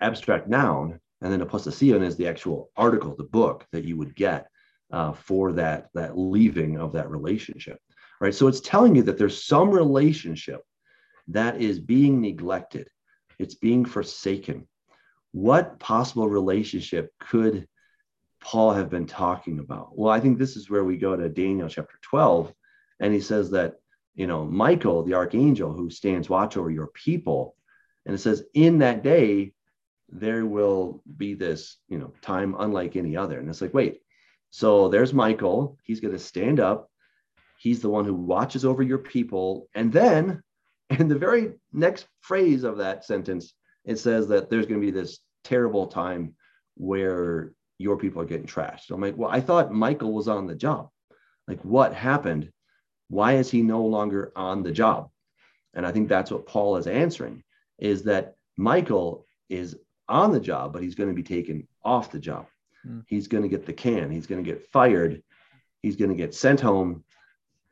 abstract 0.00 0.48
noun, 0.48 1.00
and 1.20 1.32
then 1.32 1.40
apostasion 1.40 2.02
is 2.02 2.16
the 2.16 2.28
actual 2.28 2.70
article, 2.76 3.14
the 3.16 3.24
book 3.24 3.66
that 3.72 3.84
you 3.84 3.96
would 3.96 4.14
get 4.14 4.48
uh, 4.92 5.12
for 5.12 5.52
that, 5.52 5.88
that 5.94 6.18
leaving 6.18 6.78
of 6.78 6.92
that 6.92 7.10
relationship, 7.10 7.78
right? 8.20 8.34
So 8.34 8.48
it's 8.48 8.60
telling 8.60 8.94
you 8.94 9.02
that 9.04 9.18
there's 9.18 9.44
some 9.44 9.70
relationship 9.70 10.60
that 11.28 11.60
is 11.60 11.80
being 11.80 12.20
neglected, 12.20 12.88
it's 13.38 13.54
being 13.54 13.84
forsaken. 13.84 14.68
What 15.32 15.78
possible 15.80 16.28
relationship 16.28 17.10
could 17.18 17.66
Paul 18.40 18.72
have 18.74 18.90
been 18.90 19.06
talking 19.06 19.58
about? 19.58 19.98
Well, 19.98 20.12
I 20.12 20.20
think 20.20 20.38
this 20.38 20.54
is 20.56 20.70
where 20.70 20.84
we 20.84 20.96
go 20.98 21.16
to 21.16 21.28
Daniel 21.28 21.68
chapter 21.68 21.98
12, 22.02 22.52
and 23.00 23.12
he 23.12 23.20
says 23.20 23.50
that, 23.50 23.74
you 24.14 24.26
know, 24.26 24.44
Michael, 24.44 25.02
the 25.02 25.14
archangel 25.14 25.72
who 25.72 25.90
stands 25.90 26.28
watch 26.28 26.56
over 26.56 26.70
your 26.70 26.88
people, 26.88 27.56
and 28.06 28.14
it 28.14 28.18
says, 28.18 28.44
in 28.54 28.78
that 28.78 29.02
day, 29.02 29.52
there 30.08 30.46
will 30.46 31.02
be 31.16 31.34
this, 31.34 31.78
you 31.88 31.98
know, 31.98 32.12
time 32.22 32.54
unlike 32.58 32.96
any 32.96 33.16
other. 33.16 33.38
And 33.38 33.48
it's 33.48 33.60
like, 33.60 33.74
wait, 33.74 34.00
so 34.50 34.88
there's 34.88 35.12
Michael. 35.12 35.78
He's 35.82 36.00
going 36.00 36.12
to 36.12 36.18
stand 36.18 36.60
up. 36.60 36.90
He's 37.58 37.80
the 37.80 37.88
one 37.88 38.04
who 38.04 38.14
watches 38.14 38.64
over 38.64 38.82
your 38.82 38.98
people. 38.98 39.68
And 39.74 39.92
then, 39.92 40.42
in 40.90 41.08
the 41.08 41.18
very 41.18 41.54
next 41.72 42.06
phrase 42.20 42.62
of 42.62 42.78
that 42.78 43.04
sentence, 43.04 43.54
it 43.84 43.96
says 43.98 44.28
that 44.28 44.50
there's 44.50 44.66
going 44.66 44.80
to 44.80 44.86
be 44.86 44.92
this 44.92 45.18
terrible 45.42 45.86
time 45.86 46.34
where 46.76 47.52
your 47.78 47.96
people 47.96 48.22
are 48.22 48.26
getting 48.26 48.46
trashed. 48.46 48.86
So 48.86 48.94
I'm 48.94 49.00
like, 49.00 49.16
well, 49.16 49.30
I 49.30 49.40
thought 49.40 49.72
Michael 49.72 50.12
was 50.12 50.28
on 50.28 50.46
the 50.46 50.54
job. 50.54 50.88
Like, 51.48 51.60
what 51.62 51.94
happened? 51.94 52.50
Why 53.08 53.34
is 53.34 53.50
he 53.50 53.62
no 53.62 53.84
longer 53.84 54.32
on 54.34 54.62
the 54.62 54.72
job? 54.72 55.10
And 55.74 55.86
I 55.86 55.92
think 55.92 56.08
that's 56.08 56.30
what 56.30 56.46
Paul 56.46 56.76
is 56.76 56.86
answering 56.86 57.42
is 57.78 58.04
that 58.04 58.36
Michael 58.56 59.26
is 59.48 59.76
on 60.08 60.32
the 60.32 60.40
job, 60.40 60.72
but 60.72 60.82
he's 60.82 60.94
going 60.94 61.08
to 61.08 61.14
be 61.14 61.22
taken 61.22 61.66
off 61.84 62.10
the 62.10 62.18
job. 62.18 62.46
Mm. 62.86 63.04
He's 63.08 63.28
going 63.28 63.42
to 63.42 63.48
get 63.48 63.66
the 63.66 63.72
can. 63.72 64.10
He's 64.10 64.26
going 64.26 64.42
to 64.42 64.50
get 64.50 64.68
fired. 64.68 65.22
He's 65.82 65.96
going 65.96 66.10
to 66.10 66.16
get 66.16 66.34
sent 66.34 66.60
home. 66.60 67.04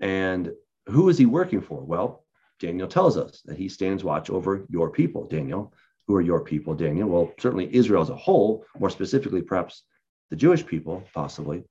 And 0.01 0.53
who 0.87 1.09
is 1.09 1.19
he 1.19 1.27
working 1.27 1.61
for? 1.61 1.81
Well, 1.81 2.25
Daniel 2.59 2.89
tells 2.89 3.17
us 3.17 3.43
that 3.45 3.57
he 3.57 3.69
stands 3.69 4.05
watch 4.05 4.31
over 4.31 4.67
your 4.69 4.91
people, 4.91 5.27
Daniel. 5.27 5.73
Who 6.09 6.17
are 6.17 6.21
your 6.21 6.41
people, 6.41 6.75
Daniel? 6.75 7.09
Well, 7.09 7.33
certainly 7.39 7.73
Israel 7.75 8.03
as 8.03 8.11
a 8.11 8.17
whole, 8.17 8.65
more 8.79 8.91
specifically, 8.91 9.43
perhaps 9.43 9.83
the 10.31 10.37
Jewish 10.37 10.67
people, 10.67 11.05
possibly. 11.15 11.65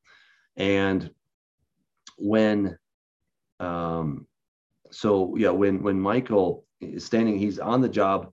And 0.56 1.12
when, 2.18 2.78
um, 3.62 4.28
so 4.92 5.36
yeah, 5.38 5.50
when 5.50 5.84
when 5.84 6.00
Michael 6.00 6.66
is 6.80 7.06
standing, 7.06 7.38
he's 7.38 7.60
on 7.60 7.82
the 7.82 7.90
job, 7.90 8.32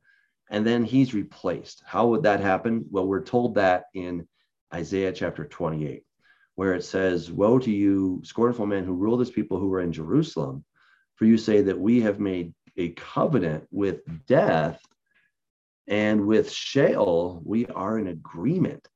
and 0.51 0.67
then 0.67 0.85
he's 0.85 1.15
replaced. 1.15 1.83
How 1.87 2.09
would 2.09 2.23
that 2.23 2.41
happen? 2.41 2.87
Well, 2.91 3.07
we're 3.07 3.23
told 3.23 3.55
that 3.57 3.85
in 3.95 4.27
Isaiah 4.73 5.13
chapter 5.13 5.45
28, 5.45 6.03
where 6.55 6.75
it 6.75 6.85
says, 6.85 7.31
Woe 7.31 7.59
to 7.59 7.71
you, 7.71 8.21
scornful 8.25 8.67
men 8.67 8.85
who 8.85 8.95
rule 8.95 9.17
this 9.17 9.31
people 9.31 9.59
who 9.59 9.73
are 9.75 9.81
in 9.81 9.93
Jerusalem, 9.93 10.65
for 11.17 11.27
you 11.27 11.37
say 11.37 11.63
that 11.63 11.79
we 11.79 12.01
have 12.01 12.21
made 12.21 12.55
a 12.77 12.91
covenant 12.91 13.67
with 13.71 14.01
death, 14.27 14.81
and 15.87 16.27
with 16.27 16.51
Sheol 16.51 17.43
we 17.45 17.67
are 17.67 17.99
in 17.99 18.09
agreement. 18.09 18.87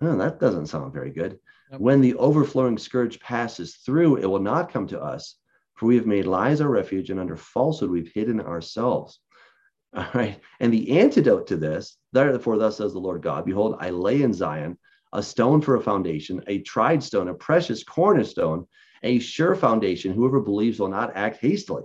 Oh, 0.00 0.16
that 0.16 0.40
doesn't 0.40 0.66
sound 0.66 0.92
very 0.92 1.10
good. 1.10 1.38
When 1.78 2.00
the 2.02 2.14
overflowing 2.16 2.76
scourge 2.76 3.18
passes 3.20 3.76
through, 3.76 4.16
it 4.16 4.26
will 4.26 4.40
not 4.40 4.70
come 4.70 4.86
to 4.88 5.00
us, 5.00 5.36
for 5.82 5.86
we 5.86 5.96
have 5.96 6.06
made 6.06 6.26
lies 6.26 6.60
our 6.60 6.68
refuge, 6.68 7.10
and 7.10 7.18
under 7.18 7.36
falsehood 7.36 7.90
we've 7.90 8.12
hidden 8.14 8.40
ourselves. 8.40 9.18
All 9.96 10.06
right. 10.14 10.38
And 10.60 10.72
the 10.72 11.00
antidote 11.00 11.48
to 11.48 11.56
this, 11.56 11.96
therefore, 12.12 12.56
thus 12.56 12.76
says 12.76 12.92
the 12.92 13.00
Lord 13.00 13.20
God, 13.20 13.44
behold, 13.44 13.74
I 13.80 13.90
lay 13.90 14.22
in 14.22 14.32
Zion 14.32 14.78
a 15.12 15.20
stone 15.20 15.60
for 15.60 15.74
a 15.74 15.80
foundation, 15.80 16.40
a 16.46 16.60
tried 16.60 17.02
stone, 17.02 17.26
a 17.26 17.34
precious 17.34 17.82
cornerstone, 17.82 18.68
a 19.02 19.18
sure 19.18 19.56
foundation. 19.56 20.12
Whoever 20.12 20.38
believes 20.38 20.78
will 20.78 20.86
not 20.86 21.16
act 21.16 21.38
hastily. 21.38 21.82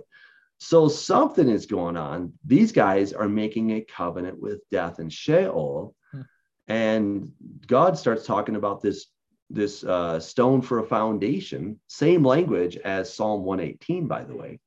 So 0.58 0.86
something 0.86 1.48
is 1.48 1.66
going 1.66 1.96
on. 1.96 2.34
These 2.46 2.70
guys 2.70 3.12
are 3.12 3.28
making 3.28 3.72
a 3.72 3.80
covenant 3.80 4.40
with 4.40 4.60
death 4.70 5.00
and 5.00 5.12
Sheol. 5.12 5.92
Hmm. 6.12 6.20
And 6.68 7.32
God 7.66 7.98
starts 7.98 8.24
talking 8.24 8.54
about 8.54 8.80
this, 8.80 9.06
this 9.50 9.84
uh, 9.84 10.20
stone 10.20 10.60
for 10.60 10.78
a 10.78 10.86
foundation, 10.86 11.80
same 11.86 12.24
language 12.24 12.76
as 12.78 13.12
Psalm 13.12 13.44
118, 13.44 14.06
by 14.06 14.24
the 14.24 14.36
way, 14.36 14.60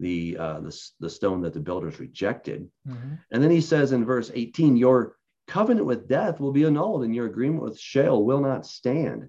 the, 0.00 0.36
uh, 0.38 0.60
the, 0.60 0.76
the 1.00 1.10
stone 1.10 1.40
that 1.42 1.54
the 1.54 1.60
builders 1.60 2.00
rejected. 2.00 2.68
Mm-hmm. 2.88 3.14
And 3.30 3.42
then 3.42 3.50
he 3.50 3.60
says 3.60 3.92
in 3.92 4.04
verse 4.04 4.30
18, 4.34 4.76
Your 4.76 5.16
covenant 5.46 5.86
with 5.86 6.08
death 6.08 6.40
will 6.40 6.52
be 6.52 6.64
annulled 6.64 7.04
and 7.04 7.14
your 7.14 7.26
agreement 7.26 7.62
with 7.62 7.78
Sheol 7.78 8.24
will 8.24 8.40
not 8.40 8.66
stand. 8.66 9.28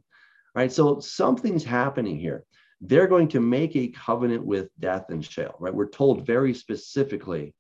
Right. 0.56 0.72
So 0.72 1.00
something's 1.00 1.66
happening 1.66 2.18
here. 2.18 2.46
They're 2.80 3.08
going 3.08 3.28
to 3.30 3.42
make 3.42 3.76
a 3.76 3.90
covenant 3.90 4.46
with 4.46 4.70
death 4.80 5.10
and 5.10 5.24
Sheol. 5.24 5.56
Right. 5.60 5.74
We're 5.74 5.90
told 5.90 6.26
very 6.26 6.54
specifically 6.54 7.54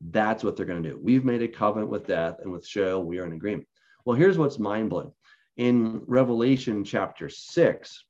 that's 0.00 0.42
what 0.42 0.56
they're 0.56 0.66
going 0.66 0.82
to 0.82 0.90
do. 0.90 0.98
We've 1.00 1.24
made 1.24 1.42
a 1.42 1.48
covenant 1.48 1.90
with 1.90 2.06
death 2.06 2.36
and 2.42 2.50
with 2.50 2.66
Sheol, 2.66 3.04
we 3.04 3.18
are 3.18 3.26
in 3.26 3.32
agreement. 3.32 3.68
Well, 4.04 4.16
here's 4.16 4.38
what's 4.38 4.58
mind 4.58 4.90
blowing. 4.90 5.12
In 5.56 6.02
Revelation 6.06 6.84
chapter 6.84 7.28
six, 7.28 8.04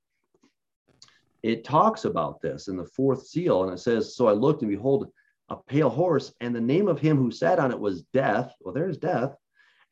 it 1.42 1.64
talks 1.64 2.04
about 2.04 2.40
this 2.40 2.68
in 2.68 2.76
the 2.76 2.84
fourth 2.84 3.26
seal, 3.26 3.64
and 3.64 3.72
it 3.72 3.80
says, 3.80 4.14
So 4.14 4.28
I 4.28 4.32
looked 4.32 4.62
and 4.62 4.70
behold 4.70 5.10
a 5.48 5.56
pale 5.56 5.90
horse, 5.90 6.32
and 6.40 6.54
the 6.54 6.60
name 6.60 6.86
of 6.86 7.00
him 7.00 7.16
who 7.16 7.30
sat 7.30 7.58
on 7.58 7.72
it 7.72 7.80
was 7.80 8.02
death. 8.02 8.54
Well, 8.60 8.74
there's 8.74 8.98
death 8.98 9.34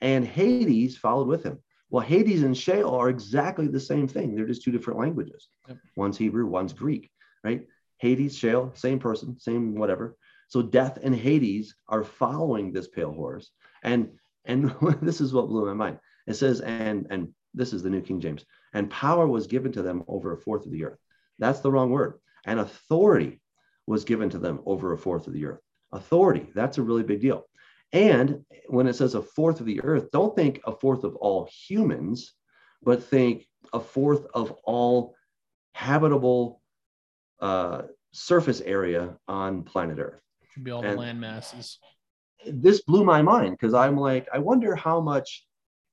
and 0.00 0.26
Hades 0.26 0.96
followed 0.96 1.28
with 1.28 1.42
him. 1.42 1.58
Well, 1.90 2.04
Hades 2.04 2.42
and 2.42 2.56
Sheol 2.56 2.94
are 2.94 3.08
exactly 3.08 3.66
the 3.66 3.80
same 3.80 4.06
thing. 4.06 4.34
They're 4.34 4.46
just 4.46 4.62
two 4.62 4.70
different 4.70 5.00
languages. 5.00 5.48
Yep. 5.68 5.78
One's 5.96 6.18
Hebrew, 6.18 6.46
one's 6.46 6.72
Greek, 6.72 7.10
right? 7.42 7.66
Hades, 7.98 8.36
Sheol, 8.36 8.72
same 8.74 8.98
person, 8.98 9.38
same 9.38 9.74
whatever. 9.74 10.16
So 10.48 10.62
death 10.62 10.98
and 11.02 11.14
Hades 11.14 11.74
are 11.88 12.04
following 12.04 12.72
this 12.72 12.88
pale 12.88 13.12
horse. 13.12 13.50
And 13.82 14.10
and 14.44 14.74
this 15.02 15.20
is 15.20 15.32
what 15.32 15.48
blew 15.48 15.66
my 15.66 15.74
mind. 15.74 15.98
It 16.26 16.34
says, 16.34 16.60
and 16.60 17.06
and 17.10 17.28
this 17.54 17.72
is 17.72 17.82
the 17.82 17.90
New 17.90 18.00
King 18.00 18.20
James, 18.20 18.44
and 18.74 18.90
power 18.90 19.26
was 19.26 19.46
given 19.46 19.72
to 19.72 19.82
them 19.82 20.04
over 20.08 20.32
a 20.32 20.38
fourth 20.38 20.66
of 20.66 20.72
the 20.72 20.84
earth. 20.84 20.98
That's 21.38 21.60
the 21.60 21.70
wrong 21.70 21.90
word. 21.90 22.14
And 22.44 22.60
authority 22.60 23.40
was 23.86 24.04
given 24.04 24.30
to 24.30 24.38
them 24.38 24.60
over 24.66 24.92
a 24.92 24.98
fourth 24.98 25.26
of 25.26 25.32
the 25.32 25.46
earth. 25.46 25.60
Authority, 25.92 26.50
that's 26.54 26.78
a 26.78 26.82
really 26.82 27.02
big 27.02 27.20
deal. 27.20 27.46
And 27.92 28.44
when 28.66 28.86
it 28.86 28.94
says 28.94 29.14
a 29.14 29.22
fourth 29.22 29.60
of 29.60 29.66
the 29.66 29.80
earth, 29.82 30.10
don't 30.12 30.36
think 30.36 30.60
a 30.66 30.72
fourth 30.72 31.04
of 31.04 31.16
all 31.16 31.48
humans, 31.50 32.34
but 32.82 33.02
think 33.02 33.46
a 33.72 33.80
fourth 33.80 34.26
of 34.34 34.52
all 34.64 35.14
habitable 35.74 36.60
uh, 37.40 37.82
surface 38.12 38.60
area 38.60 39.16
on 39.26 39.62
planet 39.62 39.98
Earth. 39.98 40.20
Should 40.52 40.64
be 40.64 40.70
all 40.70 40.82
and 40.82 40.92
the 40.92 41.00
land 41.00 41.20
masses. 41.20 41.78
This 42.46 42.82
blew 42.82 43.04
my 43.04 43.22
mind 43.22 43.52
because 43.52 43.74
I'm 43.74 43.96
like, 43.96 44.28
I 44.32 44.38
wonder 44.38 44.74
how 44.74 45.00
much 45.00 45.46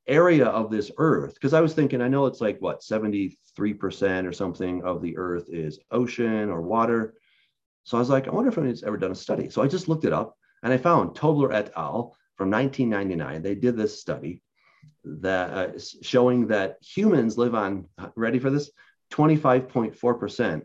area 0.08 0.46
of 0.46 0.70
this 0.70 0.92
Earth, 0.98 1.34
because 1.34 1.54
I 1.54 1.62
was 1.62 1.74
thinking, 1.74 2.02
I 2.02 2.08
know 2.08 2.26
it's 2.26 2.42
like 2.42 2.60
what, 2.60 2.82
73% 2.82 3.38
or 4.28 4.34
something 4.34 4.84
of 4.84 5.02
the 5.02 5.18
Earth 5.18 5.50
is 5.50 5.80
ocean 5.92 6.50
or 6.50 6.62
water. 6.62 7.16
So 7.84 7.98
I 7.98 8.00
was 8.00 8.10
like, 8.10 8.28
I 8.28 8.32
wonder 8.32 8.50
if 8.50 8.58
anyone's 8.58 8.84
ever 8.84 8.98
done 8.98 9.12
a 9.12 9.16
study. 9.16 9.50
So 9.50 9.62
I 9.62 9.68
just 9.68 9.88
looked 9.88 10.06
it 10.06 10.14
up 10.14 10.38
and 10.64 10.74
I 10.74 10.78
found 10.78 11.16
Tobler 11.16 11.54
et 11.54 11.72
al. 11.76 12.16
from 12.36 12.50
1999. 12.50 13.42
They 13.42 13.56
did 13.56 13.78
this 13.78 14.00
study 14.00 14.42
that 15.04 15.50
uh, 15.52 15.80
showing 16.02 16.48
that 16.48 16.78
humans 16.82 17.38
live 17.38 17.56
on, 17.56 17.88
ready 18.16 18.40
for 18.40 18.50
this, 18.50 18.72
25.4% 19.12 20.64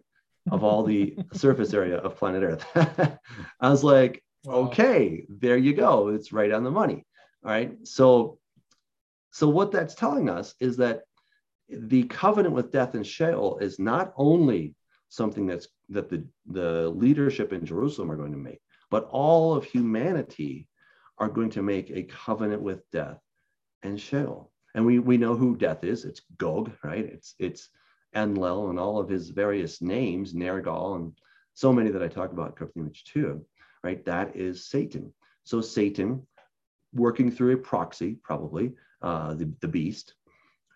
of 0.50 0.64
all 0.64 0.82
the 0.82 1.16
surface 1.32 1.74
area 1.74 1.98
of 1.98 2.16
planet 2.16 2.42
Earth. 2.42 2.66
I 3.60 3.68
was 3.68 3.84
like, 3.84 4.22
wow. 4.44 4.54
okay, 4.54 5.26
there 5.28 5.58
you 5.58 5.74
go. 5.74 6.08
It's 6.08 6.32
right 6.32 6.50
on 6.50 6.64
the 6.64 6.70
money. 6.70 7.04
All 7.44 7.50
right. 7.50 7.76
So, 7.86 8.38
so 9.30 9.48
what 9.48 9.72
that's 9.72 9.94
telling 9.94 10.28
us 10.28 10.54
is 10.60 10.76
that 10.78 11.02
the 11.68 12.04
covenant 12.04 12.54
with 12.54 12.72
death 12.72 12.94
and 12.94 13.06
Sheol 13.06 13.58
is 13.58 13.78
not 13.78 14.12
only 14.16 14.74
something 15.08 15.46
that's 15.46 15.68
that 15.88 16.08
the, 16.08 16.24
the 16.46 16.88
leadership 16.90 17.52
in 17.52 17.64
Jerusalem 17.64 18.10
are 18.10 18.16
going 18.16 18.32
to 18.32 18.38
make, 18.38 18.60
but 18.90 19.08
all 19.10 19.54
of 19.54 19.64
humanity 19.64 20.68
are 21.18 21.28
going 21.28 21.50
to 21.50 21.62
make 21.62 21.90
a 21.90 22.04
covenant 22.04 22.62
with 22.62 22.88
death 22.90 23.18
and 23.82 24.00
Sheol. 24.00 24.50
And 24.74 24.86
we, 24.86 24.98
we 24.98 25.16
know 25.16 25.34
who 25.34 25.56
death 25.56 25.84
is. 25.84 26.04
It's 26.04 26.22
Gog, 26.38 26.72
right? 26.82 27.04
It's 27.04 27.34
it's 27.38 27.68
Enlil 28.14 28.70
and 28.70 28.78
all 28.78 28.98
of 28.98 29.08
his 29.08 29.30
various 29.30 29.80
names, 29.80 30.34
Nergal, 30.34 30.96
and 30.96 31.12
so 31.54 31.72
many 31.72 31.90
that 31.90 32.02
I 32.02 32.08
talk 32.08 32.32
about 32.32 32.58
in 32.60 32.82
Image 32.82 33.04
2, 33.04 33.44
right? 33.84 34.04
That 34.04 34.34
is 34.36 34.66
Satan. 34.66 35.12
So 35.44 35.60
Satan, 35.60 36.26
working 36.92 37.30
through 37.30 37.54
a 37.54 37.58
proxy, 37.58 38.16
probably, 38.22 38.72
uh, 39.02 39.34
the, 39.34 39.52
the 39.60 39.68
beast, 39.68 40.14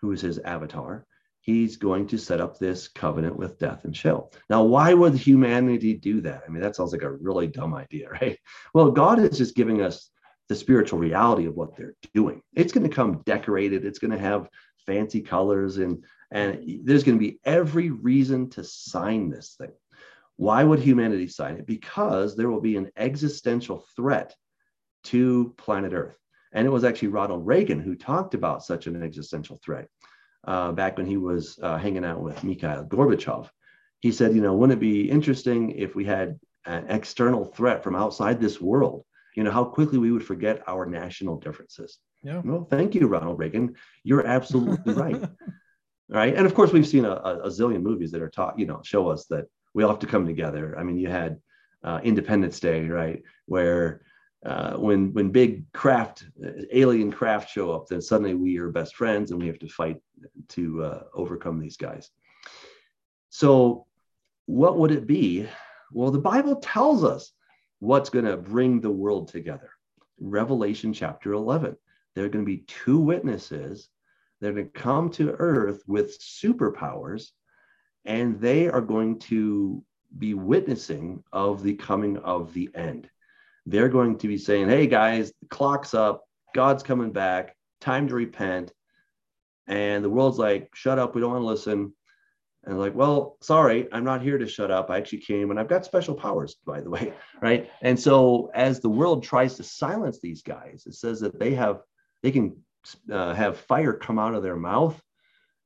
who 0.01 0.11
is 0.11 0.21
his 0.21 0.39
avatar, 0.39 1.05
he's 1.41 1.77
going 1.77 2.07
to 2.07 2.17
set 2.17 2.41
up 2.41 2.57
this 2.57 2.87
covenant 2.87 3.37
with 3.37 3.59
death 3.59 3.85
and 3.85 3.95
Sheol. 3.95 4.31
Now, 4.49 4.63
why 4.63 4.93
would 4.93 5.13
humanity 5.13 5.93
do 5.93 6.21
that? 6.21 6.43
I 6.45 6.49
mean, 6.49 6.61
that 6.61 6.75
sounds 6.75 6.91
like 6.91 7.03
a 7.03 7.11
really 7.11 7.47
dumb 7.47 7.75
idea, 7.75 8.09
right? 8.21 8.37
Well, 8.73 8.91
God 8.91 9.19
is 9.19 9.37
just 9.37 9.55
giving 9.55 9.81
us 9.81 10.09
the 10.49 10.55
spiritual 10.55 10.99
reality 10.99 11.45
of 11.45 11.55
what 11.55 11.75
they're 11.75 11.95
doing. 12.13 12.41
It's 12.55 12.73
going 12.73 12.87
to 12.87 12.95
come 12.95 13.21
decorated, 13.25 13.85
it's 13.85 13.99
going 13.99 14.11
to 14.11 14.17
have 14.17 14.49
fancy 14.85 15.21
colors, 15.21 15.77
and, 15.77 16.03
and 16.31 16.81
there's 16.83 17.03
going 17.03 17.17
to 17.17 17.25
be 17.25 17.39
every 17.43 17.89
reason 17.89 18.49
to 18.51 18.63
sign 18.63 19.29
this 19.29 19.55
thing. 19.59 19.71
Why 20.37 20.63
would 20.63 20.79
humanity 20.79 21.27
sign 21.27 21.55
it? 21.55 21.65
Because 21.65 22.35
there 22.35 22.49
will 22.49 22.61
be 22.61 22.77
an 22.77 22.91
existential 22.97 23.85
threat 23.95 24.35
to 25.05 25.53
planet 25.57 25.93
Earth. 25.93 26.17
And 26.55 26.65
it 26.65 26.71
was 26.71 26.85
actually 26.85 27.09
Ronald 27.09 27.45
Reagan 27.45 27.81
who 27.81 27.95
talked 27.95 28.33
about 28.33 28.63
such 28.63 28.87
an 28.87 29.03
existential 29.03 29.59
threat 29.63 29.89
uh, 30.47 30.71
back 30.71 30.97
when 30.97 31.05
he 31.05 31.17
was 31.17 31.59
uh, 31.61 31.77
hanging 31.77 32.05
out 32.05 32.21
with 32.21 32.43
Mikhail 32.43 32.85
Gorbachev. 32.85 33.49
He 33.99 34.11
said, 34.11 34.33
you 34.33 34.41
know, 34.41 34.55
wouldn't 34.55 34.77
it 34.77 34.79
be 34.79 35.09
interesting 35.09 35.71
if 35.71 35.95
we 35.95 36.05
had 36.05 36.39
an 36.65 36.85
external 36.87 37.43
threat 37.43 37.83
from 37.83 37.95
outside 37.95 38.39
this 38.39 38.61
world? 38.61 39.03
You 39.35 39.43
know, 39.43 39.51
how 39.51 39.65
quickly 39.65 39.97
we 39.97 40.13
would 40.13 40.25
forget 40.25 40.63
our 40.65 40.85
national 40.85 41.39
differences. 41.39 41.97
Yeah. 42.23 42.41
Well, 42.43 42.65
thank 42.69 42.95
you, 42.95 43.05
Ronald 43.07 43.37
Reagan. 43.37 43.75
You're 44.03 44.25
absolutely 44.25 44.93
right. 45.05 45.23
Right. 46.07 46.35
And 46.35 46.45
of 46.45 46.53
course, 46.53 46.71
we've 46.71 46.87
seen 46.87 47.03
a, 47.03 47.11
a, 47.11 47.49
zillion 47.49 47.81
movies 47.81 48.11
that 48.11 48.21
are 48.21 48.29
taught, 48.29 48.59
you 48.59 48.65
know, 48.65 48.79
show 48.83 49.09
us 49.09 49.25
that 49.25 49.45
we 49.73 49.83
all 49.83 49.89
have 49.89 49.99
to 49.99 50.07
come 50.07 50.25
together. 50.25 50.77
I 50.77 50.83
mean, 50.83 50.97
you 50.97 51.09
had 51.09 51.39
uh, 51.83 51.99
Independence 52.03 52.59
Day, 52.59 52.87
right, 52.87 53.23
where 53.45 54.01
uh, 54.45 54.75
when 54.75 55.11
when 55.13 55.31
big 55.31 55.71
craft 55.73 56.25
alien 56.71 57.11
craft 57.11 57.49
show 57.49 57.71
up 57.71 57.87
then 57.87 58.01
suddenly 58.01 58.35
we 58.35 58.57
are 58.59 58.69
best 58.69 58.95
friends 58.95 59.31
and 59.31 59.41
we 59.41 59.47
have 59.47 59.57
to 59.57 59.67
fight 59.67 59.99
to 60.47 60.83
uh, 60.83 61.03
overcome 61.13 61.59
these 61.59 61.77
guys. 61.77 62.11
So 63.29 63.87
what 64.45 64.77
would 64.77 64.91
it 64.91 65.07
be? 65.07 65.47
Well 65.91 66.11
the 66.11 66.19
bible 66.19 66.57
tells 66.57 67.03
us 67.03 67.31
what's 67.79 68.09
going 68.09 68.25
to 68.25 68.37
bring 68.37 68.79
the 68.79 68.91
world 68.91 69.29
together. 69.29 69.71
Revelation 70.19 70.93
chapter 70.93 71.33
11 71.33 71.75
there 72.13 72.25
are 72.25 72.29
going 72.29 72.45
to 72.45 72.49
be 72.49 72.63
two 72.67 72.99
witnesses. 72.99 73.89
They're 74.39 74.53
going 74.53 74.71
to 74.71 74.79
come 74.79 75.09
to 75.11 75.31
earth 75.31 75.83
with 75.87 76.19
superpowers 76.19 77.31
and 78.05 78.39
they 78.39 78.67
are 78.67 78.81
going 78.81 79.19
to 79.19 79.83
be 80.17 80.33
witnessing 80.33 81.23
of 81.33 81.63
the 81.63 81.73
coming 81.73 82.17
of 82.17 82.53
the 82.53 82.69
end 82.75 83.09
they're 83.65 83.89
going 83.89 84.17
to 84.19 84.27
be 84.27 84.37
saying, 84.37 84.69
hey 84.69 84.87
guys, 84.87 85.31
the 85.41 85.47
clock's 85.47 85.93
up, 85.93 86.23
God's 86.53 86.83
coming 86.83 87.11
back, 87.11 87.55
time 87.81 88.07
to 88.07 88.15
repent. 88.15 88.71
And 89.67 90.03
the 90.03 90.09
world's 90.09 90.37
like, 90.37 90.69
shut 90.75 90.99
up, 90.99 91.15
we 91.15 91.21
don't 91.21 91.31
want 91.31 91.41
to 91.41 91.47
listen. 91.47 91.93
And 92.65 92.79
like, 92.79 92.95
well, 92.95 93.37
sorry, 93.41 93.87
I'm 93.91 94.03
not 94.03 94.21
here 94.21 94.37
to 94.37 94.47
shut 94.47 94.71
up. 94.71 94.89
I 94.89 94.97
actually 94.97 95.19
came 95.19 95.51
and 95.51 95.59
I've 95.59 95.67
got 95.67 95.85
special 95.85 96.15
powers, 96.15 96.55
by 96.65 96.81
the 96.81 96.89
way. 96.89 97.13
Right. 97.41 97.69
And 97.81 97.99
so 97.99 98.49
as 98.55 98.79
the 98.79 98.89
world 98.89 99.21
tries 99.23 99.55
to 99.55 99.63
silence 99.63 100.19
these 100.19 100.41
guys, 100.41 100.83
it 100.87 100.95
says 100.95 101.19
that 101.19 101.37
they 101.37 101.53
have, 101.53 101.81
they 102.23 102.31
can 102.31 102.55
uh, 103.11 103.33
have 103.33 103.57
fire 103.57 103.93
come 103.93 104.17
out 104.17 104.33
of 104.33 104.41
their 104.41 104.55
mouth 104.55 104.99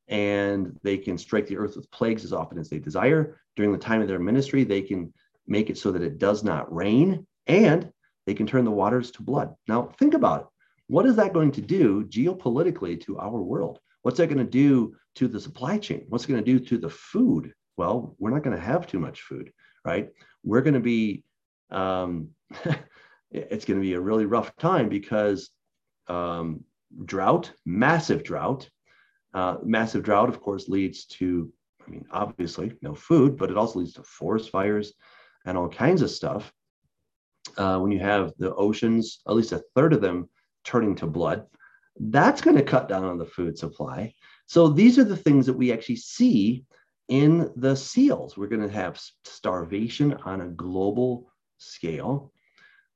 and 0.07 0.77
they 0.83 0.97
can 0.97 1.17
strike 1.17 1.47
the 1.47 1.57
earth 1.57 1.75
with 1.75 1.91
plagues 1.91 2.25
as 2.25 2.33
often 2.33 2.57
as 2.57 2.69
they 2.69 2.79
desire. 2.79 3.39
During 3.55 3.71
the 3.71 3.77
time 3.77 4.01
of 4.01 4.07
their 4.07 4.19
ministry, 4.19 4.63
they 4.63 4.81
can 4.81 5.13
make 5.47 5.69
it 5.69 5.77
so 5.77 5.91
that 5.91 6.01
it 6.01 6.17
does 6.17 6.43
not 6.43 6.73
rain 6.73 7.27
and 7.49 7.91
they 8.25 8.33
can 8.33 8.47
turn 8.47 8.63
the 8.63 8.71
waters 8.71 9.11
to 9.11 9.23
blood. 9.23 9.55
Now, 9.67 9.91
think 9.97 10.13
about 10.13 10.41
it. 10.41 10.47
What 10.87 11.05
is 11.05 11.15
that 11.17 11.33
going 11.33 11.51
to 11.53 11.61
do 11.61 12.05
geopolitically 12.05 13.01
to 13.01 13.19
our 13.19 13.41
world? 13.41 13.79
What's 14.03 14.19
that 14.19 14.27
going 14.27 14.37
to 14.37 14.43
do 14.43 14.95
to 15.15 15.27
the 15.27 15.39
supply 15.39 15.77
chain? 15.77 16.05
What's 16.09 16.23
it 16.23 16.29
going 16.29 16.43
to 16.43 16.57
do 16.57 16.63
to 16.65 16.77
the 16.77 16.89
food? 16.89 17.53
Well, 17.75 18.15
we're 18.19 18.29
not 18.29 18.43
going 18.43 18.55
to 18.55 18.61
have 18.61 18.87
too 18.87 18.99
much 18.99 19.21
food, 19.21 19.51
right? 19.83 20.09
We're 20.43 20.61
going 20.61 20.75
to 20.75 20.79
be, 20.79 21.23
um, 21.71 22.29
it's 23.31 23.65
going 23.65 23.79
to 23.79 23.85
be 23.85 23.93
a 23.93 23.99
really 23.99 24.25
rough 24.25 24.55
time 24.57 24.89
because 24.89 25.49
um, 26.07 26.63
drought, 27.05 27.51
massive 27.65 28.23
drought, 28.23 28.69
uh, 29.33 29.57
massive 29.63 30.03
drought, 30.03 30.29
of 30.29 30.39
course, 30.39 30.69
leads 30.69 31.05
to, 31.05 31.51
I 31.85 31.89
mean, 31.89 32.05
obviously 32.11 32.73
no 32.81 32.95
food, 32.95 33.37
but 33.37 33.49
it 33.49 33.57
also 33.57 33.79
leads 33.79 33.93
to 33.93 34.03
forest 34.03 34.49
fires 34.49 34.93
and 35.45 35.57
all 35.57 35.69
kinds 35.69 36.01
of 36.01 36.11
stuff 36.11 36.51
uh, 37.59 37.77
when 37.77 37.91
you 37.91 37.99
have 37.99 38.31
the 38.39 38.55
oceans, 38.55 39.19
at 39.27 39.35
least 39.35 39.51
a 39.51 39.61
third 39.75 39.93
of 39.93 40.01
them 40.01 40.29
turning 40.63 40.95
to 40.95 41.05
blood, 41.05 41.45
that's 41.99 42.41
going 42.41 42.55
to 42.55 42.63
cut 42.63 42.87
down 42.87 43.03
on 43.03 43.17
the 43.17 43.25
food 43.25 43.57
supply. 43.57 44.13
So 44.47 44.69
these 44.69 44.97
are 44.97 45.03
the 45.03 45.17
things 45.17 45.45
that 45.45 45.53
we 45.53 45.71
actually 45.71 45.97
see 45.97 46.63
in 47.09 47.51
the 47.57 47.75
seals. 47.75 48.37
We're 48.37 48.47
going 48.47 48.67
to 48.67 48.73
have 48.73 49.01
starvation 49.25 50.13
on 50.23 50.41
a 50.41 50.47
global 50.47 51.31
scale. 51.57 52.31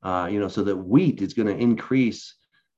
Uh, 0.01 0.29
you 0.31 0.39
know, 0.39 0.47
so 0.47 0.63
that 0.63 0.77
wheat 0.77 1.21
is 1.21 1.33
going 1.33 1.47
to 1.47 1.61
increase. 1.61 2.35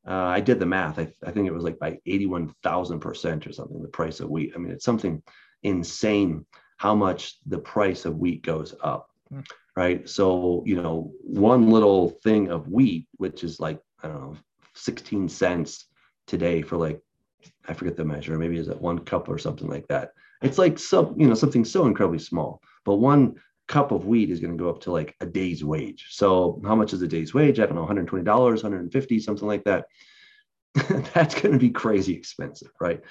Uh, 0.07 0.13
I 0.13 0.39
did 0.39 0.59
the 0.59 0.65
math. 0.65 0.97
I, 0.97 1.13
I 1.25 1.31
think 1.31 1.47
it 1.47 1.53
was 1.53 1.63
like 1.63 1.77
by 1.77 1.99
81,000% 2.07 3.47
or 3.47 3.53
something, 3.53 3.81
the 3.81 3.87
price 3.89 4.19
of 4.19 4.29
wheat. 4.29 4.53
I 4.55 4.57
mean, 4.57 4.71
it's 4.71 4.85
something 4.85 5.21
insane 5.61 6.45
how 6.77 6.95
much 6.95 7.37
the 7.45 7.59
price 7.59 8.05
of 8.05 8.17
wheat 8.17 8.41
goes 8.41 8.73
up. 8.81 9.09
Mm 9.31 9.43
right? 9.75 10.07
So, 10.07 10.63
you 10.65 10.81
know, 10.81 11.11
one 11.21 11.69
little 11.69 12.09
thing 12.23 12.49
of 12.49 12.69
wheat, 12.69 13.07
which 13.17 13.43
is 13.43 13.59
like, 13.59 13.79
I 14.01 14.07
don't 14.07 14.21
know, 14.21 14.37
16 14.73 15.29
cents 15.29 15.85
today 16.27 16.61
for 16.61 16.77
like, 16.77 17.01
I 17.67 17.73
forget 17.73 17.95
the 17.95 18.05
measure, 18.05 18.37
maybe 18.37 18.57
is 18.57 18.69
it 18.69 18.81
one 18.81 18.99
cup 18.99 19.29
or 19.29 19.37
something 19.37 19.67
like 19.67 19.87
that. 19.87 20.11
It's 20.41 20.57
like 20.57 20.79
some, 20.79 21.15
you 21.17 21.27
know, 21.27 21.33
something 21.33 21.65
so 21.65 21.85
incredibly 21.85 22.19
small. 22.19 22.61
But 22.85 22.95
one 22.95 23.35
cup 23.67 23.91
of 23.91 24.05
wheat 24.05 24.29
is 24.29 24.39
going 24.39 24.55
to 24.55 24.63
go 24.63 24.69
up 24.69 24.81
to 24.81 24.91
like 24.91 25.15
a 25.19 25.25
day's 25.25 25.63
wage. 25.63 26.07
So 26.11 26.61
how 26.65 26.75
much 26.75 26.93
is 26.93 27.01
a 27.01 27.07
day's 27.07 27.33
wage? 27.33 27.59
I 27.59 27.65
don't 27.65 27.75
know, 27.75 27.85
$120, 27.85 28.25
150, 28.25 29.19
something 29.19 29.47
like 29.47 29.63
that. 29.63 29.85
That's 31.13 31.35
going 31.35 31.53
to 31.53 31.59
be 31.59 31.69
crazy 31.69 32.13
expensive, 32.13 32.71
right? 32.79 33.01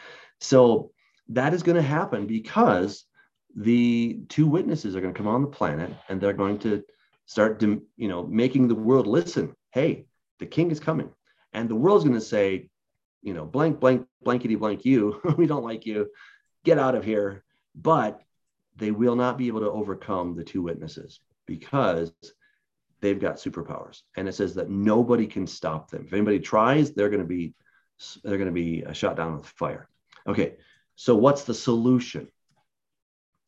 So 0.41 0.93
that 1.29 1.55
is 1.55 1.63
going 1.63 1.77
to 1.77 1.83
happen 1.83 2.27
because 2.27 3.05
the 3.57 4.21
two 4.29 4.47
witnesses 4.47 4.97
are 4.97 5.01
going 5.01 5.15
to 5.15 5.19
come 5.19 5.29
on 5.29 5.43
the 5.43 5.49
planet 5.49 5.93
and 6.09 6.21
they're 6.21 6.33
going 6.33 6.59
to 6.59 6.83
start 7.27 7.63
you 7.63 7.83
know 7.97 8.25
making 8.27 8.69
the 8.69 8.75
world 8.75 9.07
listen 9.07 9.55
hey 9.73 10.07
the 10.39 10.47
king 10.47 10.71
is 10.71 10.81
coming. 10.81 11.11
And 11.53 11.69
the 11.69 11.75
world's 11.75 12.05
going 12.05 12.17
to 12.17 12.25
say 12.25 12.69
you 13.23 13.35
know 13.35 13.45
blank 13.45 13.81
blank 13.81 14.07
blankety 14.23 14.57
blank 14.57 14.85
you 14.85 15.21
we 15.39 15.47
don't 15.47 15.65
like 15.65 15.87
you 15.87 16.11
get 16.65 16.79
out 16.79 16.95
of 16.95 17.05
here. 17.05 17.45
But 17.75 18.21
they 18.77 18.91
will 18.91 19.17
not 19.17 19.39
be 19.39 19.49
able 19.49 19.61
to 19.61 19.71
overcome 19.71 20.37
the 20.37 20.45
two 20.45 20.63
witnesses 20.63 21.21
because 21.47 22.13
they've 23.01 23.21
got 23.21 23.37
superpowers. 23.37 24.03
And 24.17 24.29
it 24.29 24.35
says 24.35 24.55
that 24.55 24.71
nobody 24.71 25.27
can 25.27 25.47
stop 25.47 25.91
them. 25.91 26.05
If 26.07 26.13
anybody 26.13 26.41
tries 26.41 26.93
they're 26.93 27.11
going 27.11 27.23
to 27.23 27.29
be 27.29 27.55
they're 28.23 28.39
going 28.39 28.47
to 28.47 28.53
be 28.53 28.85
shot 28.93 29.17
down 29.17 29.37
with 29.37 29.47
fire. 29.47 29.89
Okay 30.27 30.55
so 30.97 31.17
what's 31.17 31.43
the 31.43 31.55
solution 31.55 32.29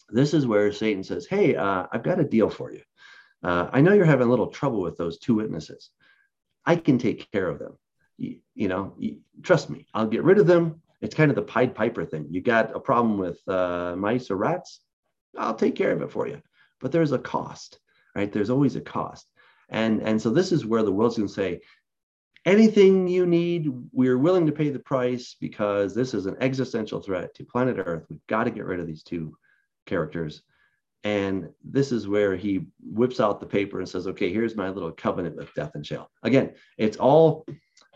this 0.09 0.35
is 0.35 0.47
where 0.47 0.73
Satan 0.73 1.03
says, 1.03 1.27
Hey, 1.27 1.57
uh, 1.57 1.87
I've 1.93 2.03
got 2.03 2.21
a 2.21 2.25
deal 2.25 2.51
for 2.51 2.73
you. 2.73 2.83
Uh, 3.43 3.69
I 3.73 3.81
know 3.81 3.93
you're 3.93 4.05
having 4.05 4.27
a 4.27 4.31
little 4.31 4.49
trouble 4.49 4.81
with 4.81 4.97
those 4.97 5.19
two 5.19 5.35
witnesses. 5.35 5.91
I 6.65 6.77
can 6.77 6.99
take 6.99 7.31
care 7.31 7.49
of 7.49 7.59
them. 7.59 7.79
You, 8.19 8.39
you 8.55 8.69
know, 8.69 8.95
you, 8.99 9.19
trust 9.43 9.71
me, 9.71 9.87
I'll 9.95 10.07
get 10.07 10.25
rid 10.25 10.39
of 10.39 10.47
them. 10.47 10.81
It's 11.01 11.15
kind 11.15 11.31
of 11.31 11.37
the 11.37 11.43
Pied 11.43 11.75
Piper 11.75 12.05
thing. 12.05 12.27
You 12.31 12.41
got 12.41 12.75
a 12.75 12.81
problem 12.81 13.19
with 13.19 13.41
uh, 13.47 13.95
mice 13.97 14.31
or 14.31 14.37
rats? 14.37 14.81
I'll 15.37 15.55
take 15.55 15.77
care 15.77 15.93
of 15.93 16.03
it 16.03 16.11
for 16.11 16.27
you. 16.27 16.41
But 16.81 16.93
there's 16.93 17.13
a 17.13 17.19
cost, 17.19 17.79
right? 18.15 18.33
There's 18.33 18.51
always 18.51 18.77
a 18.77 18.81
cost. 18.81 19.27
And, 19.69 20.03
and 20.03 20.21
so 20.21 20.31
this 20.31 20.53
is 20.53 20.65
where 20.65 20.83
the 20.83 20.93
world's 20.93 21.17
going 21.17 21.29
to 21.29 21.35
say, 21.35 21.61
anything 22.45 23.09
you 23.09 23.27
need, 23.27 23.71
we're 23.93 24.19
willing 24.19 24.47
to 24.47 24.53
pay 24.53 24.71
the 24.71 24.79
price 24.79 25.37
because 25.41 25.95
this 25.95 26.15
is 26.15 26.27
an 26.27 26.37
existential 26.41 27.01
threat 27.01 27.35
to 27.35 27.45
planet 27.45 27.77
Earth. 27.79 28.07
We've 28.09 28.27
got 28.29 28.45
to 28.45 28.51
get 28.51 28.65
rid 28.65 28.81
of 28.81 28.87
these 28.87 29.03
two 29.03 29.37
characters. 29.87 30.43
And 31.05 31.51
this 31.65 31.93
is 31.93 32.09
where 32.09 32.35
he 32.37 32.67
whips 32.83 33.21
out 33.21 33.39
the 33.39 33.47
paper 33.47 33.79
and 33.79 33.89
says, 33.89 34.09
okay, 34.09 34.33
here's 34.33 34.57
my 34.57 34.69
little 34.69 34.91
covenant 34.91 35.37
with 35.37 35.55
death 35.55 35.73
and 35.75 35.87
Sheol. 35.87 36.11
Again, 36.23 36.55
it's 36.79 36.97
all 36.97 37.47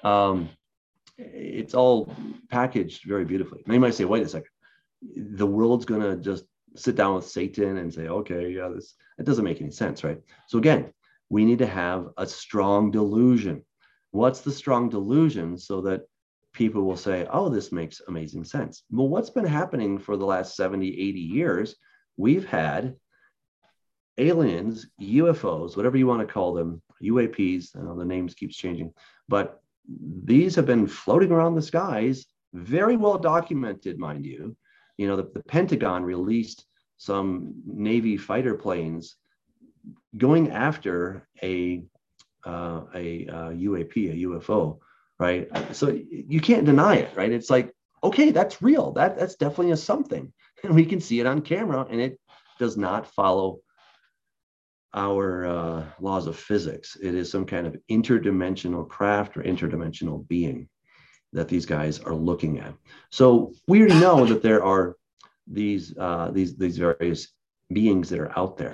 um, 0.05 0.48
it's 1.18 1.74
all 1.74 2.14
packaged 2.50 3.05
very 3.07 3.24
beautifully. 3.24 3.62
Now 3.66 3.74
you 3.74 3.81
might 3.81 3.94
say, 3.94 4.05
wait 4.05 4.22
a 4.22 4.29
second, 4.29 4.48
the 5.16 5.46
world's 5.46 5.85
gonna 5.85 6.16
just 6.16 6.44
sit 6.76 6.94
down 6.94 7.16
with 7.16 7.26
Satan 7.26 7.79
and 7.79 7.92
say, 7.92 8.07
okay, 8.09 8.50
yeah, 8.50 8.68
this 8.68 8.94
it 9.18 9.26
doesn't 9.26 9.44
make 9.44 9.61
any 9.61 9.70
sense, 9.70 10.05
right? 10.05 10.20
So 10.46 10.59
again, 10.59 10.92
we 11.29 11.44
need 11.44 11.59
to 11.59 11.66
have 11.66 12.09
a 12.16 12.26
strong 12.26 12.90
delusion. 12.90 13.64
What's 14.12 14.40
the 14.40 14.53
strong 14.53 14.88
delusion 14.88 15.59
so 15.59 15.81
that 15.83 16.03
people 16.61 16.83
will 16.83 16.94
say, 16.94 17.27
oh, 17.33 17.49
this 17.49 17.73
makes 17.73 18.03
amazing 18.07 18.44
sense. 18.44 18.83
Well, 18.90 19.09
what's 19.09 19.31
been 19.31 19.46
happening 19.46 19.99
for 19.99 20.18
the 20.18 20.27
last 20.27 20.57
70, 20.57 20.88
80 20.88 21.18
years? 21.18 21.77
We've 22.18 22.44
had 22.44 22.96
aliens, 24.18 24.87
UFOs, 25.01 25.75
whatever 25.75 25.96
you 25.96 26.07
want 26.07 26.20
to 26.20 26.31
call 26.31 26.53
them, 26.53 26.83
UAPs, 27.03 27.75
I 27.75 27.81
know 27.81 27.96
the 27.96 28.05
names 28.05 28.35
keeps 28.35 28.59
changing, 28.59 28.92
but 29.27 29.62
these 30.23 30.55
have 30.55 30.66
been 30.66 30.87
floating 30.87 31.33
around 31.33 31.55
the 31.55 31.62
skies, 31.62 32.27
very 32.53 32.99
well 32.99 33.16
documented, 33.16 33.99
mind 33.99 34.27
you. 34.27 34.55
You 34.99 35.09
know, 35.09 35.16
the, 35.16 35.31
the 35.33 35.42
Pentagon 35.42 36.05
released 36.05 36.66
some 36.99 37.55
Navy 37.64 38.18
fighter 38.18 38.55
planes 38.55 39.16
going 40.14 40.51
after 40.51 41.27
a 41.42 41.85
uh, 42.44 42.83
a 42.94 43.27
uh, 43.29 43.51
UAP, 43.51 43.94
a 44.12 44.16
UFO, 44.29 44.79
right? 45.20 45.48
So 45.76 45.96
you 46.11 46.40
can't 46.40 46.64
deny 46.64 46.96
it, 46.96 47.14
right? 47.14 47.30
It's 47.30 47.50
like, 47.50 47.72
okay, 48.02 48.30
that's 48.30 48.62
real. 48.62 48.92
That 48.92 49.18
that's 49.18 49.37
definitely 49.37 49.72
a 49.72 49.76
something, 49.76 50.33
and 50.64 50.74
we 50.74 50.87
can 50.87 51.00
see 51.00 51.20
it 51.20 51.26
on 51.26 51.42
camera, 51.42 51.87
and 51.88 52.00
it 52.00 52.18
does 52.59 52.76
not 52.76 53.06
follow 53.06 53.61
our 54.92 55.46
uh, 55.46 55.85
laws 56.00 56.26
of 56.26 56.37
physics. 56.37 56.96
It 57.00 57.14
is 57.14 57.30
some 57.30 57.44
kind 57.44 57.66
of 57.66 57.76
interdimensional 57.90 58.88
craft 58.88 59.37
or 59.37 59.42
interdimensional 59.42 60.26
being 60.26 60.68
that 61.33 61.48
these 61.48 61.64
guys 61.64 62.00
are 62.00 62.14
looking 62.14 62.59
at. 62.59 62.74
So 63.11 63.52
we 63.68 63.78
already 63.80 64.00
know 64.00 64.26
that 64.26 64.42
there 64.42 64.64
are 64.64 64.96
these 65.46 65.96
uh, 65.96 66.30
these 66.33 66.56
these 66.56 66.78
various 66.78 67.28
beings 67.72 68.09
that 68.09 68.18
are 68.18 68.37
out 68.37 68.56
there. 68.56 68.72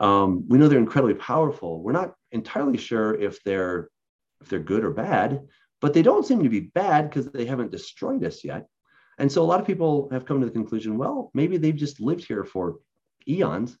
Um, 0.00 0.48
we 0.48 0.56
know 0.56 0.66
they're 0.66 0.78
incredibly 0.78 1.14
powerful. 1.14 1.82
We're 1.82 1.92
not 1.92 2.14
entirely 2.32 2.78
sure 2.78 3.14
if 3.14 3.42
they're 3.44 3.90
if 4.40 4.48
they're 4.48 4.58
good 4.58 4.84
or 4.84 4.90
bad, 4.90 5.46
but 5.80 5.94
they 5.94 6.02
don't 6.02 6.26
seem 6.26 6.42
to 6.42 6.48
be 6.48 6.60
bad 6.60 7.08
because 7.08 7.26
they 7.26 7.44
haven't 7.44 7.70
destroyed 7.70 8.24
us 8.24 8.44
yet. 8.44 8.66
And 9.18 9.30
so 9.30 9.42
a 9.42 9.44
lot 9.44 9.60
of 9.60 9.66
people 9.66 10.08
have 10.12 10.24
come 10.24 10.40
to 10.40 10.46
the 10.46 10.52
conclusion, 10.52 10.96
well, 10.96 11.30
maybe 11.34 11.56
they've 11.56 11.76
just 11.76 12.00
lived 12.00 12.24
here 12.24 12.44
for 12.44 12.76
eons 13.28 13.76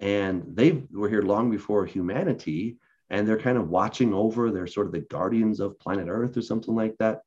and 0.00 0.44
they 0.54 0.82
were 0.92 1.08
here 1.08 1.22
long 1.22 1.50
before 1.50 1.86
humanity 1.86 2.76
and 3.08 3.26
they're 3.26 3.38
kind 3.38 3.56
of 3.56 3.68
watching 3.68 4.12
over 4.12 4.50
they're 4.50 4.66
sort 4.66 4.86
of 4.86 4.92
the 4.92 5.00
guardians 5.00 5.60
of 5.60 5.78
planet 5.78 6.08
earth 6.08 6.36
or 6.36 6.42
something 6.42 6.74
like 6.74 6.96
that 6.98 7.20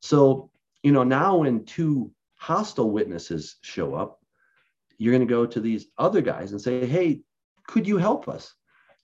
so 0.00 0.50
you 0.82 0.92
know 0.92 1.04
now 1.04 1.38
when 1.38 1.64
two 1.64 2.12
hostile 2.36 2.90
witnesses 2.90 3.56
show 3.62 3.94
up 3.94 4.20
you're 4.98 5.12
going 5.12 5.26
to 5.26 5.34
go 5.34 5.46
to 5.46 5.60
these 5.60 5.86
other 5.96 6.20
guys 6.20 6.52
and 6.52 6.60
say 6.60 6.84
hey 6.86 7.20
could 7.66 7.86
you 7.86 7.96
help 7.96 8.28
us 8.28 8.54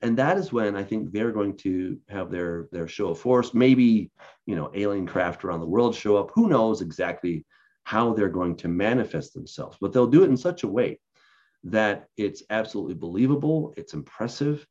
and 0.02 0.16
that 0.16 0.36
is 0.36 0.52
when 0.52 0.76
i 0.76 0.82
think 0.82 1.12
they're 1.12 1.32
going 1.32 1.56
to 1.56 1.98
have 2.08 2.30
their 2.30 2.68
their 2.72 2.88
show 2.88 3.08
of 3.08 3.18
force 3.18 3.54
maybe 3.54 4.10
you 4.46 4.56
know 4.56 4.70
alien 4.74 5.06
craft 5.06 5.44
around 5.44 5.60
the 5.60 5.66
world 5.66 5.94
show 5.94 6.16
up 6.16 6.30
who 6.34 6.48
knows 6.48 6.82
exactly 6.82 7.44
how 7.84 8.12
they're 8.12 8.28
going 8.28 8.56
to 8.56 8.68
manifest 8.68 9.34
themselves 9.34 9.76
but 9.80 9.92
they'll 9.92 10.06
do 10.06 10.22
it 10.22 10.30
in 10.30 10.36
such 10.36 10.62
a 10.62 10.68
way 10.68 10.98
that 11.64 12.08
it's 12.16 12.42
absolutely 12.50 12.94
believable, 12.94 13.72
it's 13.76 13.94
impressive, 13.94 14.66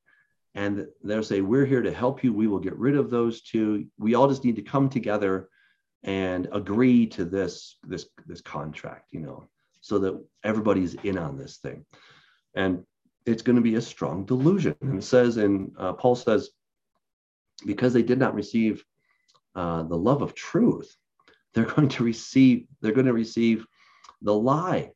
and 0.55 0.87
they'll 1.03 1.23
say, 1.23 1.41
We're 1.41 1.65
here 1.65 1.81
to 1.81 1.91
help 1.91 2.23
you. 2.23 2.31
We 2.31 2.47
will 2.47 2.59
get 2.59 2.77
rid 2.77 2.95
of 2.95 3.09
those 3.09 3.41
two. 3.41 3.87
We 3.97 4.13
all 4.13 4.27
just 4.27 4.45
need 4.45 4.55
to 4.57 4.61
come 4.61 4.89
together 4.89 5.49
and 6.03 6.47
agree 6.51 7.07
to 7.07 7.25
this, 7.25 7.77
this, 7.83 8.07
this 8.27 8.41
contract, 8.41 9.07
you 9.11 9.21
know, 9.21 9.47
so 9.81 9.99
that 9.99 10.23
everybody's 10.43 10.93
in 10.95 11.17
on 11.17 11.37
this 11.37 11.57
thing. 11.57 11.85
And 12.55 12.83
it's 13.25 13.41
going 13.41 13.55
to 13.55 13.61
be 13.61 13.75
a 13.75 13.81
strong 13.81 14.25
delusion. 14.25 14.75
And 14.81 14.99
it 14.99 15.03
says, 15.03 15.37
and 15.37 15.71
uh, 15.77 15.93
Paul 15.93 16.15
says, 16.15 16.49
because 17.65 17.93
they 17.93 18.03
did 18.03 18.19
not 18.19 18.35
receive 18.35 18.83
uh, 19.55 19.83
the 19.83 19.97
love 19.97 20.21
of 20.21 20.33
truth, 20.33 20.95
they're 21.53 21.65
going 21.65 21.89
to 21.89 22.03
receive, 22.03 22.67
they're 22.81 22.91
going 22.91 23.05
to 23.05 23.13
receive 23.13 23.65
the 24.21 24.33
lie 24.33 24.91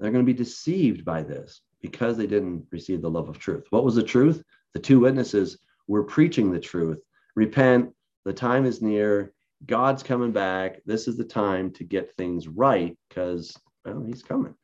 they're 0.00 0.10
going 0.10 0.24
to 0.24 0.32
be 0.32 0.36
deceived 0.36 1.04
by 1.04 1.22
this 1.22 1.60
because 1.82 2.16
they 2.16 2.26
didn't 2.26 2.66
receive 2.70 3.02
the 3.02 3.10
love 3.10 3.28
of 3.28 3.38
truth. 3.38 3.66
What 3.70 3.84
was 3.84 3.94
the 3.94 4.02
truth? 4.02 4.42
The 4.72 4.80
two 4.80 5.00
witnesses 5.00 5.58
were 5.86 6.04
preaching 6.04 6.50
the 6.50 6.58
truth. 6.58 7.00
Repent, 7.36 7.90
the 8.24 8.32
time 8.32 8.64
is 8.64 8.80
near. 8.80 9.32
God's 9.66 10.02
coming 10.02 10.32
back. 10.32 10.80
This 10.86 11.06
is 11.06 11.18
the 11.18 11.24
time 11.24 11.70
to 11.72 11.84
get 11.84 12.16
things 12.16 12.48
right 12.48 12.96
because 13.08 13.54
well, 13.84 14.02
he's 14.02 14.22
coming, 14.22 14.54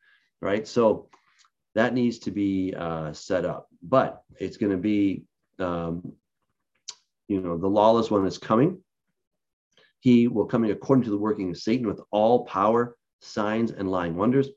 right? 0.41 0.67
So 0.67 1.11
that 1.77 1.93
needs 1.93 2.19
to 2.21 2.31
be 2.31 2.75
uh, 2.75 3.13
set 3.13 3.45
up, 3.45 3.69
but 3.83 4.23
it's 4.41 4.57
going 4.57 4.73
to 4.73 4.79
be, 4.79 5.25
um, 5.59 6.13
you 7.29 7.41
know, 7.43 7.59
the 7.59 7.69
lawless 7.69 8.11
one 8.11 8.27
is 8.27 8.39
coming. 8.39 8.81
He 10.01 10.27
will 10.27 10.47
come 10.47 10.65
in 10.65 10.71
according 10.71 11.05
to 11.05 11.11
the 11.11 11.19
working 11.19 11.51
of 11.51 11.59
Satan 11.59 11.87
with 11.87 12.01
all 12.11 12.47
power, 12.47 12.97
signs, 13.21 13.73
and 13.73 13.91
lying 13.91 14.17
wonders 14.17 14.49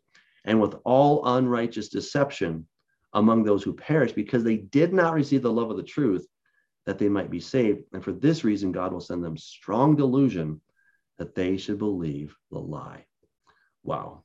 and 0.45 0.61
with 0.61 0.75
all 0.85 1.35
unrighteous 1.35 1.89
deception 1.89 2.65
among 3.11 3.43
those 3.43 3.63
who 3.63 3.73
perish, 3.73 4.13
because 4.13 4.45
they 4.45 4.57
did 4.57 4.93
not 4.93 5.13
receive 5.13 5.41
the 5.41 5.51
love 5.51 5.69
of 5.71 5.77
the 5.77 5.83
truth 5.83 6.25
that 6.85 6.97
they 6.99 7.09
might 7.09 7.29
be 7.29 7.41
saved. 7.41 7.81
And 7.91 8.01
for 8.01 8.13
this 8.13 8.45
reason, 8.45 8.71
God 8.71 8.93
will 8.93 9.01
send 9.01 9.23
them 9.23 9.35
strong 9.35 9.97
delusion 9.97 10.61
that 11.17 11.35
they 11.35 11.57
should 11.57 11.79
believe 11.79 12.33
the 12.49 12.59
lie. 12.59 13.05
Wow. 13.83 14.23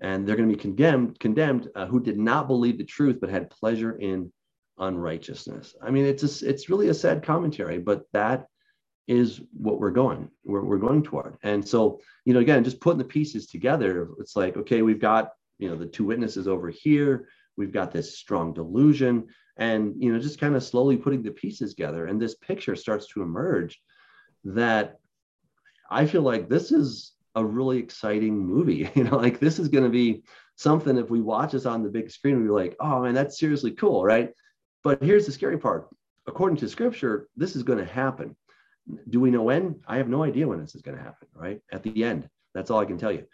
And 0.00 0.26
they're 0.26 0.36
going 0.36 0.48
to 0.48 0.54
be 0.54 0.60
condemned, 0.60 1.20
condemned 1.20 1.68
uh, 1.74 1.86
who 1.86 2.00
did 2.00 2.18
not 2.18 2.46
believe 2.46 2.78
the 2.78 2.84
truth, 2.84 3.18
but 3.20 3.28
had 3.28 3.50
pleasure 3.50 3.98
in 3.98 4.32
unrighteousness. 4.78 5.74
I 5.82 5.90
mean, 5.90 6.06
it's 6.06 6.42
a, 6.42 6.48
it's 6.48 6.70
really 6.70 6.88
a 6.88 6.94
sad 6.94 7.22
commentary, 7.22 7.78
but 7.78 8.04
that 8.12 8.46
is 9.10 9.40
what 9.52 9.80
we're 9.80 9.90
going 9.90 10.30
we're, 10.44 10.62
we're 10.62 10.78
going 10.78 11.02
toward 11.02 11.36
and 11.42 11.66
so 11.66 12.00
you 12.24 12.32
know 12.32 12.38
again 12.38 12.62
just 12.62 12.80
putting 12.80 12.98
the 12.98 13.04
pieces 13.04 13.48
together 13.48 14.08
it's 14.20 14.36
like 14.36 14.56
okay 14.56 14.82
we've 14.82 15.00
got 15.00 15.32
you 15.58 15.68
know 15.68 15.74
the 15.74 15.84
two 15.84 16.04
witnesses 16.04 16.46
over 16.46 16.70
here 16.70 17.28
we've 17.56 17.72
got 17.72 17.90
this 17.90 18.16
strong 18.16 18.52
delusion 18.52 19.26
and 19.56 20.00
you 20.00 20.12
know 20.12 20.20
just 20.20 20.38
kind 20.38 20.54
of 20.54 20.62
slowly 20.62 20.96
putting 20.96 21.24
the 21.24 21.30
pieces 21.32 21.74
together 21.74 22.06
and 22.06 22.22
this 22.22 22.36
picture 22.36 22.76
starts 22.76 23.08
to 23.08 23.20
emerge 23.20 23.82
that 24.44 25.00
i 25.90 26.06
feel 26.06 26.22
like 26.22 26.48
this 26.48 26.70
is 26.70 27.12
a 27.34 27.44
really 27.44 27.78
exciting 27.78 28.38
movie 28.38 28.90
you 28.94 29.04
know 29.04 29.16
like 29.16 29.38
this 29.40 29.58
is 29.58 29.68
going 29.68 29.84
to 29.84 29.90
be 29.90 30.22
something 30.56 30.98
if 30.98 31.10
we 31.10 31.20
watch 31.20 31.52
this 31.52 31.66
on 31.66 31.82
the 31.82 31.88
big 31.88 32.10
screen 32.10 32.46
we're 32.46 32.58
like 32.58 32.76
oh 32.80 33.02
man 33.02 33.14
that's 33.14 33.38
seriously 33.38 33.70
cool 33.70 34.04
right 34.04 34.32
but 34.82 35.02
here's 35.02 35.26
the 35.26 35.32
scary 35.32 35.58
part 35.58 35.88
according 36.26 36.56
to 36.56 36.68
scripture 36.68 37.28
this 37.36 37.56
is 37.56 37.62
going 37.62 37.78
to 37.78 37.84
happen 37.84 38.36
do 39.08 39.20
we 39.20 39.30
know 39.30 39.42
when? 39.42 39.80
I 39.86 39.96
have 39.96 40.08
no 40.08 40.22
idea 40.22 40.46
when 40.46 40.60
this 40.60 40.74
is 40.74 40.82
going 40.82 40.96
to 40.96 41.02
happen, 41.02 41.28
right? 41.34 41.60
At 41.72 41.82
the 41.82 42.04
end. 42.04 42.28
That's 42.54 42.70
all 42.70 42.80
I 42.80 42.84
can 42.84 42.98
tell 42.98 43.12
you. 43.12 43.26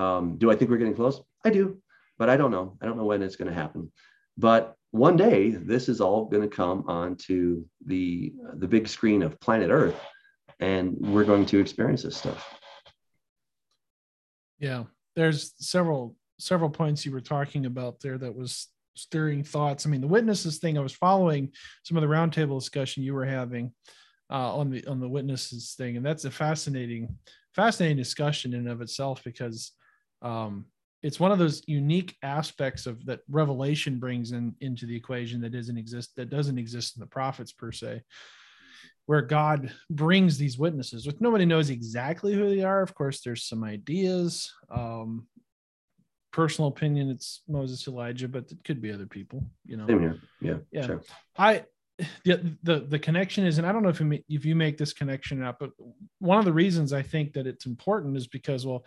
Um, 0.00 0.36
do 0.36 0.50
I 0.50 0.56
think 0.56 0.70
we're 0.70 0.76
getting 0.76 0.94
close? 0.94 1.20
I 1.44 1.50
do, 1.50 1.80
but 2.18 2.28
I 2.28 2.36
don't 2.36 2.50
know. 2.50 2.76
I 2.80 2.86
don't 2.86 2.96
know 2.96 3.04
when 3.04 3.22
it's 3.22 3.36
going 3.36 3.48
to 3.48 3.54
happen. 3.54 3.90
But 4.36 4.74
one 4.90 5.16
day, 5.16 5.50
this 5.50 5.88
is 5.88 6.00
all 6.00 6.26
going 6.26 6.42
to 6.42 6.54
come 6.54 6.84
onto 6.88 7.64
the 7.86 8.32
the 8.54 8.68
big 8.68 8.88
screen 8.88 9.22
of 9.22 9.40
planet 9.40 9.70
Earth, 9.70 9.98
and 10.58 10.96
we're 10.98 11.24
going 11.24 11.46
to 11.46 11.58
experience 11.58 12.02
this 12.02 12.16
stuff. 12.16 12.59
Yeah, 14.60 14.84
there's 15.16 15.54
several 15.58 16.16
several 16.38 16.70
points 16.70 17.04
you 17.04 17.12
were 17.12 17.20
talking 17.20 17.66
about 17.66 18.00
there 18.00 18.18
that 18.18 18.34
was 18.34 18.68
stirring 18.94 19.42
thoughts. 19.42 19.86
I 19.86 19.88
mean, 19.88 20.00
the 20.00 20.06
witnesses 20.06 20.58
thing. 20.58 20.78
I 20.78 20.82
was 20.82 20.92
following 20.92 21.50
some 21.82 21.96
of 21.96 22.02
the 22.02 22.08
roundtable 22.08 22.58
discussion 22.58 23.02
you 23.02 23.14
were 23.14 23.24
having, 23.24 23.72
uh, 24.30 24.56
on 24.56 24.70
the 24.70 24.86
on 24.86 25.00
the 25.00 25.08
witnesses 25.08 25.74
thing, 25.76 25.96
and 25.96 26.06
that's 26.06 26.24
a 26.26 26.30
fascinating 26.30 27.16
fascinating 27.54 27.96
discussion 27.96 28.54
in 28.54 28.68
of 28.68 28.80
itself 28.80 29.24
because 29.24 29.72
um, 30.22 30.66
it's 31.02 31.18
one 31.18 31.32
of 31.32 31.38
those 31.38 31.62
unique 31.66 32.16
aspects 32.22 32.86
of 32.86 33.04
that 33.06 33.20
revelation 33.28 33.98
brings 33.98 34.32
in 34.32 34.54
into 34.60 34.86
the 34.86 34.94
equation 34.94 35.40
that 35.40 35.52
doesn't 35.52 35.78
exist 35.78 36.10
that 36.16 36.30
doesn't 36.30 36.58
exist 36.58 36.96
in 36.96 37.00
the 37.00 37.06
prophets 37.06 37.52
per 37.52 37.72
se 37.72 38.02
where 39.06 39.22
god 39.22 39.72
brings 39.88 40.38
these 40.38 40.58
witnesses 40.58 41.06
which 41.06 41.20
nobody 41.20 41.44
knows 41.44 41.70
exactly 41.70 42.34
who 42.34 42.48
they 42.48 42.62
are 42.62 42.82
of 42.82 42.94
course 42.94 43.20
there's 43.20 43.44
some 43.44 43.64
ideas 43.64 44.52
um, 44.70 45.26
personal 46.32 46.68
opinion 46.68 47.10
it's 47.10 47.42
moses 47.48 47.86
elijah 47.88 48.28
but 48.28 48.50
it 48.50 48.62
could 48.64 48.80
be 48.80 48.92
other 48.92 49.06
people 49.06 49.44
you 49.66 49.76
know 49.76 49.86
Same 49.86 50.00
here. 50.00 50.20
yeah 50.40 50.56
yeah 50.70 50.86
sure. 50.86 51.02
i 51.36 51.64
the, 52.24 52.56
the 52.62 52.80
the 52.88 52.98
connection 52.98 53.44
is 53.44 53.58
and 53.58 53.66
i 53.66 53.72
don't 53.72 53.82
know 53.82 53.88
if 53.88 54.00
you 54.00 54.18
if 54.28 54.44
you 54.44 54.54
make 54.54 54.78
this 54.78 54.92
connection 54.92 55.42
up 55.42 55.58
but 55.60 55.70
one 56.18 56.38
of 56.38 56.44
the 56.44 56.52
reasons 56.52 56.92
i 56.92 57.02
think 57.02 57.32
that 57.32 57.46
it's 57.46 57.66
important 57.66 58.16
is 58.16 58.26
because 58.26 58.66
well 58.66 58.84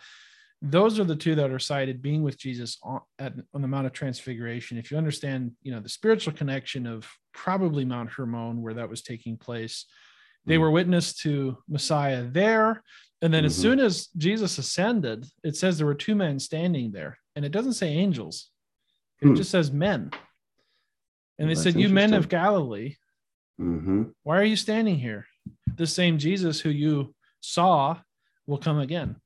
those 0.62 0.98
are 0.98 1.04
the 1.04 1.16
two 1.16 1.34
that 1.34 1.50
are 1.50 1.58
cited 1.58 2.02
being 2.02 2.22
with 2.22 2.38
jesus 2.38 2.78
on, 2.82 3.00
at, 3.18 3.34
on 3.52 3.62
the 3.62 3.68
mount 3.68 3.86
of 3.86 3.92
transfiguration 3.92 4.78
if 4.78 4.90
you 4.90 4.96
understand 4.96 5.52
you 5.62 5.72
know 5.72 5.80
the 5.80 5.88
spiritual 5.88 6.32
connection 6.32 6.86
of 6.86 7.08
probably 7.32 7.84
mount 7.84 8.10
hermon 8.10 8.62
where 8.62 8.74
that 8.74 8.88
was 8.88 9.02
taking 9.02 9.36
place 9.36 9.86
they 10.46 10.54
mm-hmm. 10.54 10.62
were 10.62 10.70
witness 10.70 11.14
to 11.14 11.56
messiah 11.68 12.22
there 12.22 12.82
and 13.22 13.32
then 13.32 13.40
mm-hmm. 13.40 13.46
as 13.46 13.56
soon 13.56 13.80
as 13.80 14.06
jesus 14.16 14.58
ascended 14.58 15.26
it 15.42 15.56
says 15.56 15.76
there 15.76 15.86
were 15.86 15.94
two 15.94 16.14
men 16.14 16.38
standing 16.38 16.92
there 16.92 17.18
and 17.36 17.44
it 17.44 17.52
doesn't 17.52 17.74
say 17.74 17.88
angels 17.88 18.50
it 19.20 19.28
hmm. 19.28 19.34
just 19.34 19.50
says 19.50 19.70
men 19.70 20.10
and 21.36 21.50
they 21.50 21.56
said, 21.56 21.74
You 21.74 21.88
men 21.88 22.14
of 22.14 22.28
Galilee, 22.28 22.94
Mm-hmm. 23.60 24.02
Why 24.22 24.38
are 24.38 24.44
you 24.44 24.56
standing 24.56 24.98
here? 24.98 25.26
The 25.76 25.86
same 25.86 26.18
Jesus 26.18 26.60
who 26.60 26.70
you 26.70 27.14
saw 27.40 27.98
will 28.46 28.58
come 28.58 28.78
again. 28.78 29.16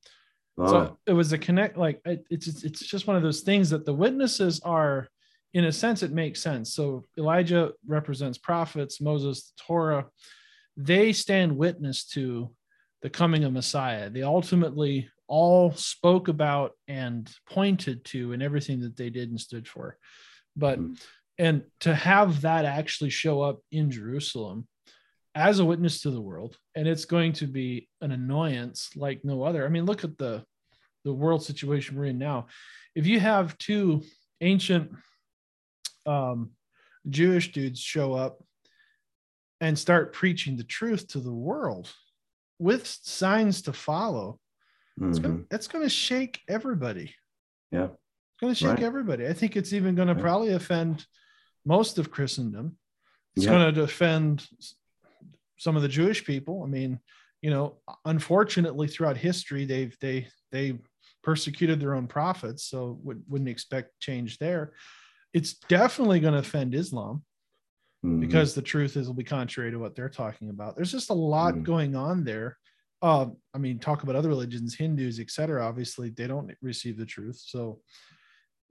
So 0.67 0.97
it 1.05 1.13
was 1.13 1.31
a 1.31 1.37
connect, 1.37 1.77
like 1.77 2.01
it, 2.05 2.25
it's 2.29 2.63
it's 2.63 2.85
just 2.85 3.07
one 3.07 3.15
of 3.15 3.23
those 3.23 3.41
things 3.41 3.69
that 3.69 3.85
the 3.85 3.93
witnesses 3.93 4.59
are, 4.61 5.07
in 5.53 5.65
a 5.65 5.71
sense, 5.71 6.03
it 6.03 6.11
makes 6.11 6.41
sense. 6.41 6.73
So 6.73 7.05
Elijah 7.17 7.71
represents 7.87 8.37
prophets, 8.37 8.99
Moses, 8.99 9.53
Torah. 9.65 10.07
They 10.75 11.13
stand 11.13 11.57
witness 11.57 12.05
to 12.07 12.51
the 13.01 13.09
coming 13.09 13.43
of 13.43 13.53
Messiah. 13.53 14.09
They 14.09 14.23
ultimately 14.23 15.09
all 15.27 15.71
spoke 15.73 16.27
about 16.27 16.71
and 16.87 17.31
pointed 17.47 18.03
to 18.03 18.33
and 18.33 18.43
everything 18.43 18.81
that 18.81 18.97
they 18.97 19.09
did 19.09 19.29
and 19.29 19.39
stood 19.39 19.67
for. 19.67 19.97
But 20.55 20.79
mm-hmm. 20.79 20.93
and 21.37 21.63
to 21.81 21.95
have 21.95 22.41
that 22.41 22.65
actually 22.65 23.11
show 23.11 23.41
up 23.41 23.59
in 23.71 23.91
Jerusalem 23.91 24.67
as 25.35 25.59
a 25.59 25.65
witness 25.65 26.01
to 26.01 26.11
the 26.11 26.21
world, 26.21 26.57
and 26.75 26.87
it's 26.87 27.05
going 27.05 27.33
to 27.33 27.47
be 27.47 27.87
an 28.01 28.11
annoyance 28.11 28.89
like 28.95 29.23
no 29.23 29.43
other. 29.43 29.65
I 29.65 29.69
mean, 29.69 29.85
look 29.85 30.03
at 30.03 30.17
the 30.17 30.43
the 31.03 31.13
world 31.13 31.43
situation 31.43 31.97
we're 31.97 32.05
in 32.05 32.17
now. 32.17 32.47
If 32.95 33.05
you 33.05 33.19
have 33.19 33.57
two 33.57 34.03
ancient 34.41 34.91
um, 36.05 36.51
Jewish 37.09 37.51
dudes 37.51 37.79
show 37.79 38.13
up 38.13 38.43
and 39.61 39.77
start 39.77 40.13
preaching 40.13 40.57
the 40.57 40.63
truth 40.63 41.07
to 41.09 41.19
the 41.19 41.33
world 41.33 41.91
with 42.57 42.87
signs 42.87 43.61
to 43.63 43.73
follow, 43.73 44.39
mm-hmm. 44.99 45.41
it's, 45.51 45.67
gonna, 45.67 45.89
shake 45.89 46.41
everybody. 46.47 47.13
Yeah. 47.71 47.85
It's 47.85 48.41
gonna 48.41 48.55
shake 48.55 48.69
right. 48.69 48.83
everybody. 48.83 49.27
I 49.27 49.33
think 49.33 49.55
it's 49.55 49.73
even 49.73 49.95
gonna 49.95 50.15
yeah. 50.15 50.21
probably 50.21 50.53
offend 50.53 51.05
most 51.65 51.97
of 51.97 52.11
Christendom. 52.11 52.77
It's 53.35 53.45
yeah. 53.45 53.51
gonna 53.51 53.71
defend 53.71 54.47
some 55.57 55.75
of 55.75 55.81
the 55.81 55.87
Jewish 55.87 56.25
people. 56.25 56.63
I 56.63 56.67
mean, 56.67 56.99
you 57.41 57.49
know, 57.49 57.77
unfortunately 58.05 58.87
throughout 58.87 59.17
history, 59.17 59.65
they've 59.65 59.95
they 60.01 60.27
they 60.51 60.79
persecuted 61.23 61.79
their 61.79 61.95
own 61.95 62.07
prophets, 62.07 62.63
so 62.63 62.99
would, 63.03 63.23
wouldn't 63.27 63.49
expect 63.49 63.99
change 63.99 64.37
there. 64.37 64.73
It's 65.33 65.53
definitely 65.53 66.19
going 66.19 66.33
to 66.33 66.39
offend 66.39 66.73
Islam 66.73 67.23
mm-hmm. 68.05 68.19
because 68.19 68.53
the 68.53 68.61
truth 68.61 68.97
is 68.97 69.07
will 69.07 69.13
be 69.13 69.23
contrary 69.23 69.71
to 69.71 69.79
what 69.79 69.95
they're 69.95 70.09
talking 70.09 70.49
about. 70.49 70.75
There's 70.75 70.91
just 70.91 71.09
a 71.09 71.13
lot 71.13 71.53
mm-hmm. 71.53 71.63
going 71.63 71.95
on 71.95 72.23
there. 72.23 72.57
Uh, 73.01 73.27
I 73.53 73.57
mean, 73.57 73.79
talk 73.79 74.03
about 74.03 74.15
other 74.15 74.29
religions, 74.29 74.75
Hindus, 74.75 75.19
etc. 75.19 75.65
Obviously, 75.65 76.09
they 76.09 76.27
don't 76.27 76.51
receive 76.61 76.97
the 76.97 77.05
truth, 77.05 77.41
so 77.43 77.79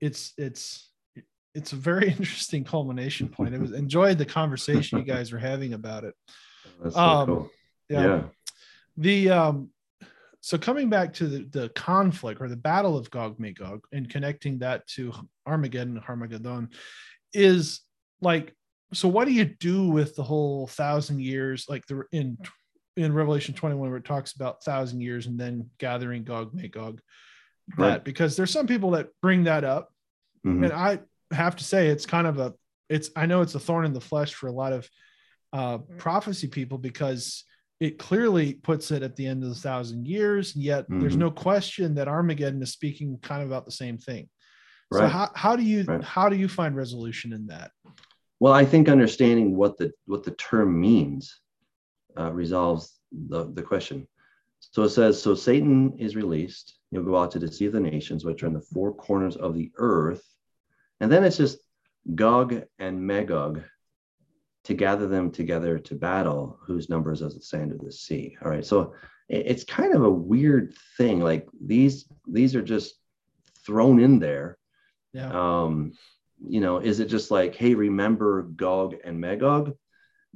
it's 0.00 0.32
it's 0.36 0.90
it's 1.54 1.72
a 1.72 1.76
very 1.76 2.08
interesting 2.18 2.64
culmination 2.64 3.28
point. 3.28 3.54
I 3.54 3.58
was 3.58 3.72
enjoyed 3.72 4.18
the 4.18 4.26
conversation 4.26 4.98
you 4.98 5.04
guys 5.14 5.32
were 5.32 5.38
having 5.38 5.72
about 5.72 6.04
it. 6.04 6.14
That's 6.82 6.94
so 6.94 7.00
um, 7.00 7.26
cool. 7.26 7.50
Yeah. 7.88 8.04
yeah. 8.04 8.22
The 8.96 9.30
um, 9.30 9.70
so 10.40 10.56
coming 10.56 10.88
back 10.88 11.12
to 11.14 11.26
the, 11.26 11.44
the 11.50 11.68
conflict 11.70 12.40
or 12.40 12.48
the 12.48 12.56
battle 12.56 12.96
of 12.96 13.10
Gog 13.10 13.40
Magog 13.40 13.84
and 13.92 14.08
connecting 14.08 14.58
that 14.60 14.86
to 14.88 15.12
Armageddon, 15.46 16.00
Armageddon, 16.08 16.70
is 17.32 17.80
like 18.20 18.54
so 18.92 19.08
what 19.08 19.26
do 19.26 19.32
you 19.32 19.44
do 19.44 19.88
with 19.88 20.14
the 20.16 20.22
whole 20.22 20.66
thousand 20.66 21.20
years 21.20 21.66
like 21.68 21.86
the 21.86 22.02
in 22.12 22.38
in 22.96 23.12
revelation 23.12 23.54
21 23.54 23.88
where 23.88 23.98
it 23.98 24.04
talks 24.04 24.32
about 24.32 24.64
thousand 24.64 25.00
years 25.00 25.26
and 25.26 25.38
then 25.38 25.68
gathering 25.78 26.24
gog 26.24 26.54
magog 26.54 27.00
that 27.76 27.86
right. 27.86 28.04
because 28.04 28.36
there's 28.36 28.50
some 28.50 28.66
people 28.66 28.92
that 28.92 29.08
bring 29.20 29.44
that 29.44 29.62
up 29.62 29.92
mm-hmm. 30.46 30.64
and 30.64 30.72
i 30.72 30.98
have 31.32 31.54
to 31.54 31.64
say 31.64 31.88
it's 31.88 32.06
kind 32.06 32.26
of 32.26 32.38
a 32.38 32.54
it's 32.88 33.10
i 33.14 33.26
know 33.26 33.42
it's 33.42 33.54
a 33.54 33.60
thorn 33.60 33.84
in 33.84 33.92
the 33.92 34.00
flesh 34.00 34.34
for 34.34 34.46
a 34.46 34.52
lot 34.52 34.72
of 34.72 34.88
uh 35.52 35.78
prophecy 35.98 36.48
people 36.48 36.78
because 36.78 37.44
it 37.80 37.98
clearly 37.98 38.54
puts 38.54 38.90
it 38.90 39.02
at 39.02 39.14
the 39.14 39.26
end 39.26 39.42
of 39.44 39.50
the 39.50 39.54
thousand 39.54 40.06
years 40.06 40.54
yet 40.56 40.84
mm-hmm. 40.84 41.00
there's 41.00 41.16
no 41.16 41.30
question 41.30 41.94
that 41.94 42.08
armageddon 42.08 42.62
is 42.62 42.72
speaking 42.72 43.18
kind 43.22 43.42
of 43.42 43.48
about 43.48 43.64
the 43.64 43.72
same 43.72 43.98
thing 43.98 44.28
right. 44.90 45.00
so 45.00 45.06
how, 45.06 45.30
how 45.34 45.56
do 45.56 45.62
you 45.62 45.84
right. 45.84 46.02
how 46.02 46.28
do 46.28 46.36
you 46.36 46.48
find 46.48 46.76
resolution 46.76 47.32
in 47.32 47.46
that 47.46 47.70
well, 48.40 48.52
I 48.52 48.64
think 48.64 48.88
understanding 48.88 49.56
what 49.56 49.76
the 49.76 49.92
what 50.06 50.22
the 50.22 50.30
term 50.32 50.80
means 50.80 51.40
uh, 52.18 52.32
resolves 52.32 52.98
the, 53.12 53.52
the 53.52 53.62
question. 53.62 54.06
So 54.60 54.82
it 54.82 54.90
says, 54.90 55.20
so 55.20 55.34
Satan 55.34 55.94
is 55.98 56.16
released. 56.16 56.78
He'll 56.90 57.02
go 57.02 57.16
out 57.16 57.30
to 57.32 57.38
deceive 57.38 57.72
the 57.72 57.80
nations, 57.80 58.24
which 58.24 58.42
are 58.42 58.46
in 58.46 58.52
the 58.52 58.60
four 58.60 58.92
corners 58.92 59.36
of 59.36 59.54
the 59.54 59.70
earth. 59.76 60.22
And 61.00 61.10
then 61.10 61.24
it's 61.24 61.36
just 61.36 61.58
Gog 62.14 62.62
and 62.78 63.00
Magog 63.00 63.62
to 64.64 64.74
gather 64.74 65.06
them 65.06 65.30
together 65.30 65.78
to 65.78 65.94
battle, 65.94 66.58
whose 66.62 66.88
numbers 66.88 67.22
as 67.22 67.34
the 67.34 67.42
sand 67.42 67.72
of 67.72 67.80
the 67.80 67.92
sea. 67.92 68.36
All 68.42 68.50
right. 68.50 68.64
So 68.64 68.94
it's 69.28 69.64
kind 69.64 69.94
of 69.94 70.04
a 70.04 70.10
weird 70.10 70.74
thing. 70.96 71.20
Like 71.20 71.48
these, 71.60 72.06
these 72.26 72.54
are 72.54 72.62
just 72.62 72.94
thrown 73.64 74.00
in 74.00 74.18
there. 74.18 74.58
Yeah. 75.12 75.30
Um, 75.30 75.92
you 76.46 76.60
know, 76.60 76.78
is 76.78 77.00
it 77.00 77.06
just 77.06 77.30
like, 77.30 77.54
hey, 77.54 77.74
remember 77.74 78.42
Gog 78.42 78.96
and 79.04 79.20
Magog? 79.20 79.74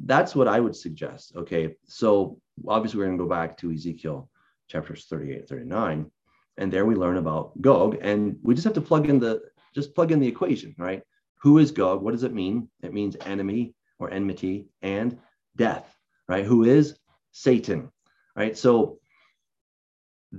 That's 0.03 0.35
what 0.35 0.49
I 0.49 0.61
would 0.61 0.75
suggest. 0.75 1.33
Okay. 1.37 1.77
So 1.85 2.41
obviously, 2.67 2.99
we're 2.99 3.07
going 3.07 3.19
to 3.19 3.25
go 3.25 3.31
back 3.31 3.57
to 3.59 3.73
Ezekiel 3.73 4.29
chapters 4.69 5.07
38, 5.09 5.49
39. 5.49 6.11
And 6.59 6.73
there 6.73 6.85
we 6.85 6.95
learn 6.95 7.19
about 7.19 7.61
Gog. 7.61 7.99
And 8.01 8.37
we 8.43 8.55
just 8.55 8.65
have 8.65 8.75
to 8.75 8.81
plug 8.81 9.09
in 9.09 9.19
the, 9.19 9.43
just 9.75 9.95
plug 9.95 10.13
in 10.13 10.21
the 10.21 10.29
equation, 10.29 10.75
right? 10.79 11.03
Who 11.43 11.59
is 11.59 11.71
Gog? 11.71 12.03
What 12.03 12.13
does 12.13 12.25
it 12.25 12.35
mean? 12.35 12.69
It 12.83 12.93
means 12.93 13.17
enemy 13.25 13.75
or 14.03 14.11
enmity 14.11 14.67
and 14.83 15.19
death, 15.57 15.97
right? 16.29 16.45
Who 16.45 16.65
is 16.65 16.99
Satan, 17.31 17.91
right? 18.35 18.59
So 18.59 18.99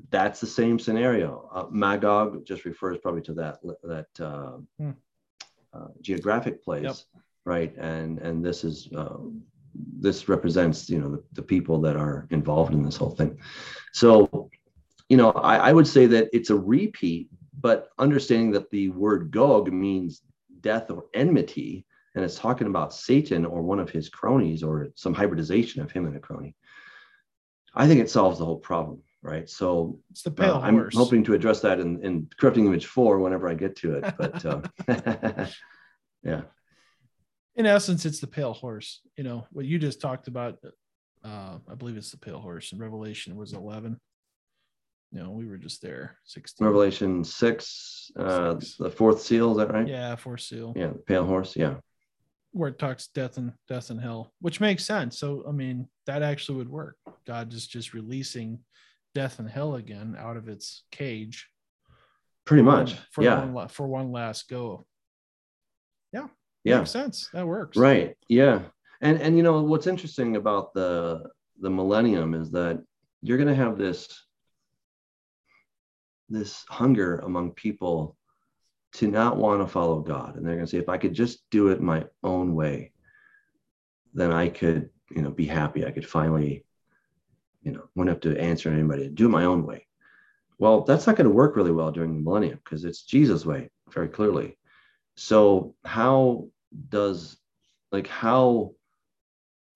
that's 0.10 0.40
the 0.40 0.48
same 0.48 0.78
scenario. 0.80 1.50
Uh, 1.54 1.66
Magog 1.72 2.46
just 2.46 2.66
refers 2.66 2.98
probably 2.98 3.22
to 3.24 3.34
that 3.36 3.60
that 3.84 4.08
uh, 4.20 4.58
hmm. 4.78 4.92
Uh, 5.74 5.88
geographic 6.02 6.64
place, 6.64 6.84
yep. 6.84 6.96
right? 7.46 7.76
And 7.78 8.20
and 8.20 8.46
this 8.46 8.64
is 8.64 8.90
uh, 8.96 9.18
this 9.74 10.30
represents 10.30 10.88
you 10.88 11.00
know 11.00 11.10
the, 11.10 11.24
the 11.34 11.42
people 11.42 11.82
that 11.82 11.96
are 11.96 12.28
involved 12.30 12.74
in 12.74 12.84
this 12.84 12.98
whole 12.98 13.10
thing. 13.10 13.40
So, 13.92 14.52
you 15.10 15.18
know, 15.18 15.32
I, 15.32 15.70
I 15.70 15.74
would 15.74 15.88
say 15.88 16.06
that 16.08 16.30
it's 16.32 16.52
a 16.52 16.56
repeat, 16.56 17.30
but 17.60 17.90
understanding 17.98 18.52
that 18.52 18.70
the 18.70 18.90
word 18.90 19.32
Gog 19.32 19.72
means 19.74 20.22
death 20.62 20.92
or 20.92 21.06
enmity, 21.16 21.86
and 22.16 22.24
it's 22.24 22.38
talking 22.38 22.68
about 22.68 22.94
Satan 22.94 23.46
or 23.46 23.62
one 23.62 23.80
of 23.80 23.90
his 23.90 24.10
cronies 24.10 24.64
or 24.64 24.90
some 24.96 25.14
hybridization 25.14 25.82
of 25.82 25.92
him 25.92 26.06
and 26.06 26.16
a 26.16 26.20
crony. 26.20 26.56
I 27.76 27.88
think 27.88 28.00
it 28.02 28.10
solves 28.10 28.40
the 28.40 28.46
whole 28.46 28.60
problem 28.60 29.02
right? 29.24 29.50
So 29.50 30.00
it's 30.12 30.22
the 30.22 30.32
pale 30.32 30.56
uh, 30.56 30.60
I'm 30.60 30.90
hoping 30.94 31.24
to 31.24 31.34
address 31.34 31.62
that 31.62 31.80
in, 31.80 32.04
in 32.04 32.28
corrupting 32.38 32.66
image 32.66 32.86
four 32.86 33.20
whenever 33.20 33.48
I 33.48 33.56
get 33.56 33.76
to 33.78 33.96
it. 33.96 34.14
But 34.18 34.46
uh, 34.46 34.62
yeah. 36.24 36.42
In 37.56 37.66
essence, 37.66 38.06
it's 38.06 38.20
the 38.20 38.28
pale 38.28 38.54
horse. 38.54 39.02
You 39.18 39.24
know 39.24 39.48
what 39.52 39.66
you 39.66 39.80
just 39.80 40.02
talked 40.02 40.28
about. 40.28 40.60
Uh, 41.24 41.58
I 41.72 41.76
believe 41.76 41.98
it's 41.98 42.12
the 42.12 42.18
pale 42.18 42.40
horse 42.40 42.74
in 42.74 42.80
Revelation 42.80 43.36
was 43.36 43.54
eleven. 43.54 44.00
Know, 45.12 45.30
we 45.30 45.46
were 45.46 45.58
just 45.58 45.80
there. 45.84 46.18
16. 46.24 46.66
Revelation 46.66 47.24
six, 47.24 48.12
uh, 48.18 48.60
six. 48.60 48.78
the 48.78 48.90
fourth 48.90 49.22
seal. 49.22 49.52
Is 49.52 49.58
that 49.58 49.72
right? 49.72 49.88
Yeah, 49.88 50.16
fourth 50.16 50.42
seal. 50.42 50.74
Yeah, 50.76 50.88
the 50.88 51.04
pale 51.06 51.24
horse. 51.24 51.56
Yeah 51.56 51.76
where 52.54 52.70
it 52.70 52.80
talks 52.80 53.08
death 53.08 53.38
and 53.38 53.52
death 53.68 53.90
and 53.90 54.00
hell, 54.00 54.32
which 54.40 54.62
makes 54.62 54.86
sense. 54.86 55.20
So 55.20 55.44
I 55.48 55.52
mean, 55.52 55.88
that 56.06 56.24
actually 56.24 56.60
would 56.60 56.70
work. 56.70 56.96
God 57.28 57.54
is 57.54 57.68
just 57.68 57.94
releasing 57.94 58.60
death 59.14 59.40
and 59.40 59.50
hell 59.50 59.76
again 59.76 60.16
out 60.18 60.38
of 60.38 60.48
its 60.48 60.84
cage. 60.92 61.50
Pretty 62.46 62.64
much. 62.64 62.96
for 63.12 63.24
yeah. 63.24 63.44
One, 63.46 63.68
for 63.68 63.88
one 63.88 64.12
last 64.12 64.50
go. 64.50 64.86
Yeah. 66.12 66.28
Yeah. 66.64 66.80
Makes 66.80 66.92
sense. 66.92 67.30
That 67.34 67.48
works. 67.48 67.78
Right. 67.78 68.16
Yeah. 68.28 68.62
And 69.02 69.22
and 69.22 69.36
you 69.36 69.44
know 69.44 69.62
what's 69.62 69.88
interesting 69.88 70.36
about 70.36 70.74
the 70.74 71.24
the 71.60 71.70
millennium 71.70 72.34
is 72.34 72.52
that 72.52 72.82
you're 73.22 73.38
going 73.38 73.50
to 73.50 73.56
have 73.56 73.78
this 73.78 74.08
this 76.30 76.64
hunger 76.70 77.18
among 77.20 77.52
people 77.52 78.18
to 78.96 79.08
not 79.08 79.38
want 79.38 79.62
to 79.62 79.68
follow 79.68 80.00
God. 80.00 80.36
And 80.36 80.46
they're 80.46 80.56
going 80.56 80.66
to 80.66 80.72
say, 80.72 80.78
if 80.78 80.90
I 80.90 80.98
could 80.98 81.14
just 81.14 81.50
do 81.50 81.70
it 81.70 81.82
my 81.82 82.06
own 82.24 82.54
way, 82.54 82.92
then 84.14 84.32
I 84.32 84.50
could, 84.50 84.90
you 85.10 85.22
know, 85.22 85.32
be 85.32 85.46
happy. 85.46 85.86
I 85.86 85.92
could 85.92 86.08
finally 86.08 86.64
you 87.64 87.72
know, 87.72 87.84
wouldn't 87.96 88.14
have 88.14 88.34
to 88.34 88.40
answer 88.40 88.70
anybody, 88.70 89.08
do 89.10 89.26
it 89.26 89.30
my 89.30 89.46
own 89.46 89.66
way. 89.66 89.88
Well, 90.60 90.82
that's 90.82 91.08
not 91.08 91.16
going 91.16 91.28
to 91.28 91.34
work 91.36 91.56
really 91.56 91.72
well 91.72 91.92
during 91.92 92.14
the 92.14 92.22
millennium 92.22 92.60
because 92.64 92.86
it's 92.86 93.04
Jesus' 93.04 93.46
way, 93.46 93.70
very 93.90 94.08
clearly. 94.08 94.58
So, 95.16 95.76
how 95.84 96.48
does, 96.90 97.38
like, 97.92 98.08
how 98.08 98.74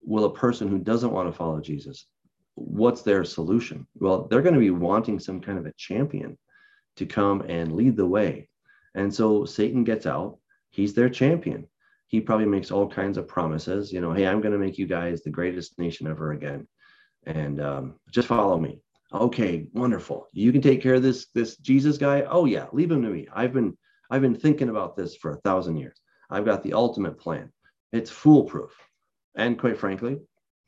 will 0.02 0.24
a 0.24 0.34
person 0.34 0.68
who 0.68 0.78
doesn't 0.78 1.12
want 1.12 1.28
to 1.28 1.36
follow 1.36 1.60
Jesus, 1.60 2.06
what's 2.54 3.02
their 3.02 3.24
solution? 3.24 3.86
Well, 3.98 4.26
they're 4.26 4.42
going 4.42 4.54
to 4.54 4.60
be 4.60 4.70
wanting 4.70 5.18
some 5.18 5.40
kind 5.40 5.58
of 5.58 5.66
a 5.66 5.72
champion 5.76 6.38
to 6.96 7.06
come 7.06 7.42
and 7.42 7.74
lead 7.74 7.96
the 7.96 8.06
way. 8.06 8.48
And 8.94 9.14
so 9.14 9.44
Satan 9.44 9.84
gets 9.84 10.06
out, 10.06 10.38
he's 10.70 10.94
their 10.94 11.08
champion. 11.08 11.66
He 12.08 12.20
probably 12.20 12.46
makes 12.46 12.70
all 12.70 12.88
kinds 12.88 13.18
of 13.18 13.28
promises, 13.28 13.92
you 13.92 14.00
know, 14.00 14.12
hey, 14.12 14.26
I'm 14.26 14.40
going 14.40 14.52
to 14.52 14.58
make 14.58 14.78
you 14.78 14.86
guys 14.86 15.22
the 15.22 15.30
greatest 15.30 15.78
nation 15.78 16.06
ever 16.06 16.32
again 16.32 16.66
and 17.26 17.60
um, 17.60 17.94
just 18.10 18.28
follow 18.28 18.58
me. 18.58 18.80
Okay, 19.12 19.66
wonderful. 19.72 20.28
You 20.32 20.52
can 20.52 20.62
take 20.62 20.82
care 20.82 20.94
of 20.94 21.02
this 21.02 21.26
this 21.34 21.56
Jesus 21.58 21.98
guy. 21.98 22.22
Oh 22.28 22.46
yeah, 22.46 22.66
leave 22.72 22.90
him 22.90 23.02
to 23.02 23.08
me. 23.08 23.26
I've 23.34 23.52
been 23.52 23.76
I've 24.10 24.22
been 24.22 24.34
thinking 24.34 24.68
about 24.68 24.96
this 24.96 25.16
for 25.16 25.32
a 25.32 25.40
thousand 25.40 25.76
years. 25.76 25.98
I've 26.30 26.44
got 26.44 26.62
the 26.62 26.74
ultimate 26.74 27.18
plan. 27.18 27.50
It's 27.92 28.10
foolproof, 28.10 28.72
and 29.34 29.58
quite 29.58 29.78
frankly, 29.78 30.18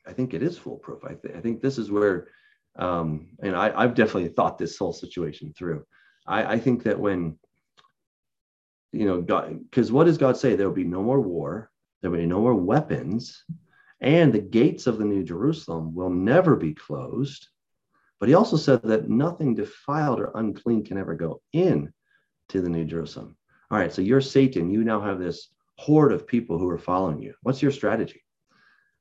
I 0.07 0.13
think 0.13 0.33
it 0.33 0.43
is 0.43 0.57
foolproof. 0.57 1.03
I, 1.03 1.13
th- 1.13 1.35
I 1.35 1.41
think 1.41 1.61
this 1.61 1.77
is 1.77 1.91
where 1.91 2.27
Um, 2.75 3.27
and 3.43 3.55
I, 3.55 3.81
have 3.81 3.95
definitely 3.95 4.29
thought 4.29 4.57
this 4.57 4.77
whole 4.77 4.93
situation 4.93 5.53
through. 5.53 5.85
I, 6.25 6.53
I 6.53 6.59
think 6.59 6.83
that 6.83 6.99
when, 6.99 7.37
you 8.91 9.05
know, 9.05 9.21
God, 9.21 9.59
because 9.69 9.91
what 9.91 10.05
does 10.05 10.17
God 10.17 10.37
say? 10.37 10.55
There 10.55 10.67
will 10.67 10.75
be 10.75 10.83
no 10.83 11.01
more 11.01 11.21
war, 11.21 11.71
there 12.01 12.11
will 12.11 12.19
be 12.19 12.25
no 12.25 12.41
more 12.41 12.55
weapons, 12.55 13.43
and 13.99 14.33
the 14.33 14.39
gates 14.39 14.87
of 14.87 14.97
the 14.97 15.05
New 15.05 15.23
Jerusalem 15.23 15.93
will 15.93 16.09
never 16.09 16.55
be 16.55 16.73
closed. 16.73 17.47
But 18.19 18.29
he 18.29 18.35
also 18.35 18.57
said 18.57 18.83
that 18.83 19.09
nothing 19.09 19.55
defiled 19.55 20.19
or 20.19 20.31
unclean 20.35 20.85
can 20.85 20.97
ever 20.97 21.15
go 21.15 21.41
in 21.53 21.91
to 22.49 22.61
the 22.61 22.69
New 22.69 22.85
Jerusalem. 22.85 23.35
All 23.69 23.77
right, 23.77 23.93
so 23.93 24.01
you're 24.01 24.21
Satan. 24.21 24.69
You 24.69 24.83
now 24.83 25.01
have 25.01 25.19
this 25.19 25.49
horde 25.77 26.11
of 26.11 26.27
people 26.27 26.59
who 26.59 26.69
are 26.69 26.77
following 26.77 27.21
you. 27.21 27.33
What's 27.41 27.61
your 27.61 27.71
strategy? 27.71 28.23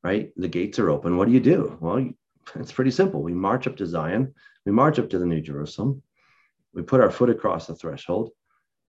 Right? 0.03 0.33
The 0.37 0.49
gates 0.49 0.79
are 0.79 0.89
open. 0.89 1.17
What 1.17 1.29
do 1.29 1.35
you 1.35 1.41
do? 1.41 1.77
Well, 1.81 2.09
it's 2.55 2.73
pretty 2.73 2.91
simple. 2.93 3.23
We 3.23 3.35
march 3.35 3.67
up 3.67 3.77
to 3.77 3.87
Zion, 3.87 4.35
we 4.65 4.73
march 4.73 4.99
up 4.99 5.11
to 5.11 5.19
the 5.19 5.27
New 5.27 5.41
Jerusalem, 5.41 6.03
we 6.73 6.83
put 6.83 7.01
our 7.01 7.11
foot 7.11 7.31
across 7.31 7.67
the 7.67 7.75
threshold, 7.75 8.31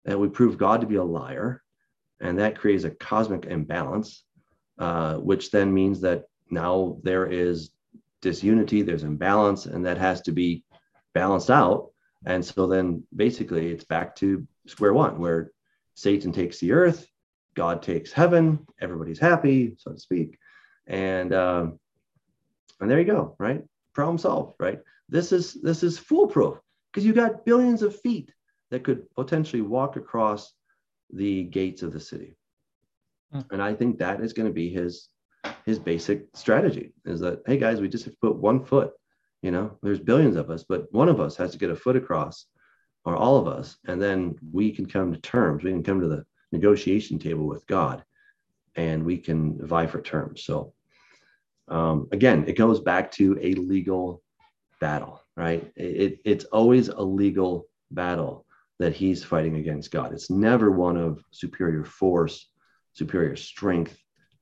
and 0.05 0.19
we 0.19 0.29
prove 0.29 0.57
God 0.57 0.81
to 0.81 0.87
be 0.87 0.95
a 0.95 1.03
liar. 1.03 1.61
And 2.19 2.37
that 2.39 2.57
creates 2.57 2.83
a 2.83 2.91
cosmic 2.91 3.45
imbalance, 3.45 4.23
uh, 4.77 5.15
which 5.15 5.51
then 5.51 5.73
means 5.73 6.01
that 6.01 6.23
now 6.49 6.97
there 7.03 7.25
is 7.25 7.71
disunity, 8.21 8.81
there's 8.81 9.03
imbalance, 9.03 9.65
and 9.65 9.85
that 9.85 9.97
has 9.97 10.21
to 10.21 10.31
be 10.31 10.63
balanced 11.13 11.49
out. 11.49 11.89
And 12.25 12.45
so 12.45 12.67
then 12.67 13.03
basically 13.15 13.71
it's 13.71 13.83
back 13.83 14.15
to 14.17 14.45
square 14.67 14.93
one, 14.93 15.17
where 15.17 15.51
Satan 15.95 16.31
takes 16.31 16.59
the 16.59 16.71
earth, 16.71 17.07
God 17.55 17.81
takes 17.81 18.11
heaven, 18.11 18.65
everybody's 18.79 19.19
happy, 19.19 19.75
so 19.77 19.91
to 19.91 19.99
speak. 19.99 20.37
And 20.87 21.33
um, 21.33 21.79
and 22.79 22.89
there 22.89 22.99
you 22.99 23.05
go, 23.05 23.35
right? 23.39 23.63
Problem 23.93 24.17
solved, 24.17 24.55
right? 24.59 24.79
This 25.09 25.31
is 25.31 25.55
this 25.61 25.83
is 25.83 25.97
foolproof 25.97 26.59
because 26.91 27.05
you 27.05 27.13
got 27.13 27.45
billions 27.45 27.81
of 27.81 27.99
feet 27.99 28.31
that 28.71 28.83
could 28.83 29.03
potentially 29.15 29.61
walk 29.61 29.97
across 29.97 30.53
the 31.13 31.43
gates 31.43 31.83
of 31.83 31.93
the 31.93 31.99
city. 31.99 32.35
Mm. 33.33 33.45
And 33.51 33.61
I 33.61 33.75
think 33.75 33.99
that 33.99 34.21
is 34.21 34.33
going 34.33 34.47
to 34.47 34.53
be 34.53 34.69
his 34.69 35.07
his 35.65 35.79
basic 35.79 36.25
strategy 36.33 36.93
is 37.05 37.19
that 37.19 37.41
hey 37.45 37.57
guys, 37.57 37.79
we 37.79 37.89
just 37.89 38.05
have 38.05 38.13
to 38.13 38.19
put 38.19 38.35
one 38.35 38.63
foot. 38.63 38.93
You 39.41 39.51
know, 39.51 39.77
there's 39.81 39.99
billions 39.99 40.35
of 40.35 40.49
us, 40.49 40.63
but 40.67 40.91
one 40.91 41.09
of 41.09 41.19
us 41.19 41.35
has 41.37 41.51
to 41.51 41.57
get 41.57 41.71
a 41.71 41.75
foot 41.75 41.95
across, 41.95 42.45
or 43.05 43.15
all 43.15 43.37
of 43.37 43.47
us, 43.47 43.77
and 43.87 44.01
then 44.01 44.35
we 44.51 44.71
can 44.71 44.85
come 44.85 45.13
to 45.13 45.19
terms. 45.19 45.63
We 45.63 45.71
can 45.71 45.83
come 45.83 45.99
to 46.01 46.07
the 46.07 46.25
negotiation 46.51 47.17
table 47.19 47.47
with 47.47 47.65
God, 47.65 48.03
and 48.75 49.03
we 49.03 49.17
can 49.17 49.65
vie 49.65 49.87
for 49.87 50.01
terms. 50.01 50.43
So 50.43 50.73
um, 51.67 52.07
again, 52.11 52.45
it 52.47 52.53
goes 52.53 52.79
back 52.79 53.11
to 53.13 53.37
a 53.41 53.53
legal 53.55 54.21
battle, 54.79 55.21
right? 55.35 55.71
It, 55.75 56.19
it's 56.23 56.45
always 56.45 56.89
a 56.89 57.01
legal 57.01 57.65
battle 57.89 58.45
that 58.81 58.95
he's 58.95 59.23
fighting 59.23 59.57
against 59.57 59.91
God. 59.91 60.13
It's 60.13 60.29
never 60.29 60.71
one 60.71 60.97
of 60.97 61.23
superior 61.31 61.85
force, 61.85 62.49
superior 62.93 63.35
strength, 63.35 63.97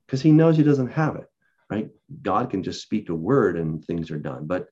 because 0.06 0.22
he 0.22 0.32
knows 0.32 0.56
he 0.56 0.62
doesn't 0.62 0.92
have 0.92 1.16
it, 1.16 1.26
right? 1.68 1.88
God 2.22 2.50
can 2.50 2.62
just 2.62 2.82
speak 2.82 3.08
a 3.08 3.14
word 3.14 3.58
and 3.58 3.84
things 3.84 4.10
are 4.10 4.18
done. 4.18 4.46
But 4.46 4.66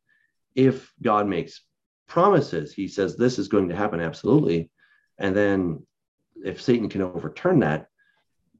if 0.54 0.92
God 1.02 1.28
makes 1.28 1.62
promises, 2.06 2.72
he 2.72 2.88
says 2.88 3.16
this 3.16 3.38
is 3.38 3.48
going 3.48 3.68
to 3.68 3.76
happen 3.76 4.00
absolutely. 4.00 4.70
And 5.18 5.36
then 5.36 5.86
if 6.44 6.62
Satan 6.62 6.88
can 6.88 7.02
overturn 7.02 7.60
that, 7.60 7.88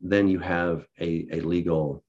then 0.00 0.28
you 0.28 0.38
have 0.38 0.86
a, 1.00 1.26
a 1.32 1.40
legal 1.40 2.04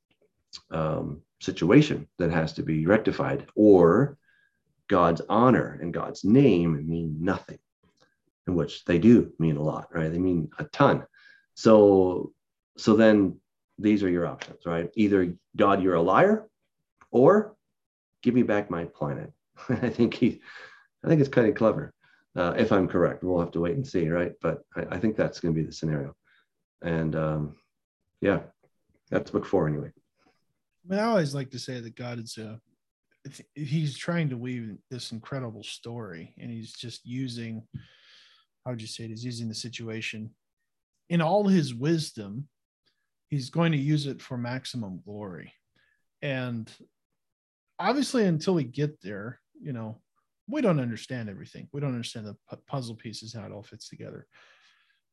um, 0.72 1.22
situation 1.39 2.08
that 2.18 2.32
has 2.32 2.54
to 2.54 2.64
be 2.64 2.86
rectified, 2.86 3.47
or 3.56 4.18
God's 4.88 5.22
honor 5.30 5.80
and 5.82 5.93
God's 5.93 6.24
name 6.24 6.88
mean 6.88 7.16
nothing, 7.20 7.60
which 8.56 8.86
they 8.86 9.00
do 9.00 9.32
mean 9.39 9.58
a 9.58 9.62
lot, 9.62 9.88
right? 9.93 10.12
They 10.12 10.20
mean 10.20 10.50
a 10.60 10.64
ton. 10.66 11.06
So, 11.56 12.34
so 12.78 12.95
then 12.95 13.38
these 13.78 14.04
are 14.04 14.10
your 14.10 14.28
options, 14.28 14.66
right? 14.66 14.89
Either 14.95 15.34
God, 15.56 15.82
you're 15.82 15.95
a 15.95 16.02
liar, 16.02 16.47
or 17.12 17.56
give 18.22 18.34
me 18.34 18.43
back 18.43 18.70
my 18.70 18.86
planet. 18.86 19.32
I 19.70 19.89
think 19.89 20.14
he, 20.14 20.41
I 21.04 21.08
think 21.08 21.22
it's 21.22 21.30
kind 21.30 21.47
of 21.47 21.56
clever. 21.56 21.93
Uh, 22.36 22.54
if 22.58 22.72
I'm 22.72 22.88
correct, 22.88 23.24
we'll 23.24 23.39
have 23.39 23.52
to 23.52 23.60
wait 23.60 23.76
and 23.76 23.86
see, 23.86 24.08
right? 24.08 24.34
But 24.41 24.60
I, 24.76 24.95
I 24.95 25.00
think 25.00 25.16
that's 25.16 25.39
going 25.39 25.54
to 25.54 25.60
be 25.60 25.66
the 25.66 25.74
scenario. 25.74 26.16
And 26.82 27.16
um, 27.16 27.56
yeah, 28.22 28.41
that's 29.10 29.32
book 29.32 29.45
four 29.45 29.68
anyway. 29.68 29.91
I 29.91 30.91
mean, 30.91 31.00
I 31.00 31.04
always 31.04 31.36
like 31.36 31.50
to 31.52 31.60
say 31.60 31.80
that 31.80 31.95
God 31.95 32.20
is 32.20 32.38
a 32.38 32.60
he's 33.56 33.97
trying 33.97 34.30
to 34.30 34.38
weave 34.38 34.78
this 34.89 35.12
incredible 35.12 35.64
story 35.64 36.34
and 36.38 36.50
he's 36.50 36.74
just 36.74 37.06
using 37.06 37.64
how 38.70 38.74
would 38.74 38.82
you 38.82 38.88
say 38.88 39.05
it 39.05 39.09
he's 39.09 39.26
using 39.26 39.49
the 39.49 39.55
situation 39.55 40.30
in 41.09 41.22
all 41.22 41.47
his 41.47 41.74
wisdom 41.74 42.47
he's 43.30 43.49
going 43.49 43.72
to 43.72 43.80
use 43.80 44.05
it 44.05 44.22
for 44.22 44.38
maximum 44.38 45.01
glory. 45.03 45.53
And 46.22 46.72
obviously 47.80 48.26
until 48.26 48.53
we 48.53 48.63
get 48.63 49.01
there 49.01 49.39
you 49.59 49.74
know 49.74 49.99
we 50.47 50.61
don't 50.61 50.80
understand 50.80 51.30
everything. 51.30 51.67
We 51.72 51.82
don't 51.82 51.93
understand 51.93 52.28
the 52.28 52.57
puzzle 52.67 52.95
pieces 52.95 53.34
how 53.34 53.43
it 53.43 53.51
all 53.51 53.63
fits 53.63 53.89
together. 53.89 54.28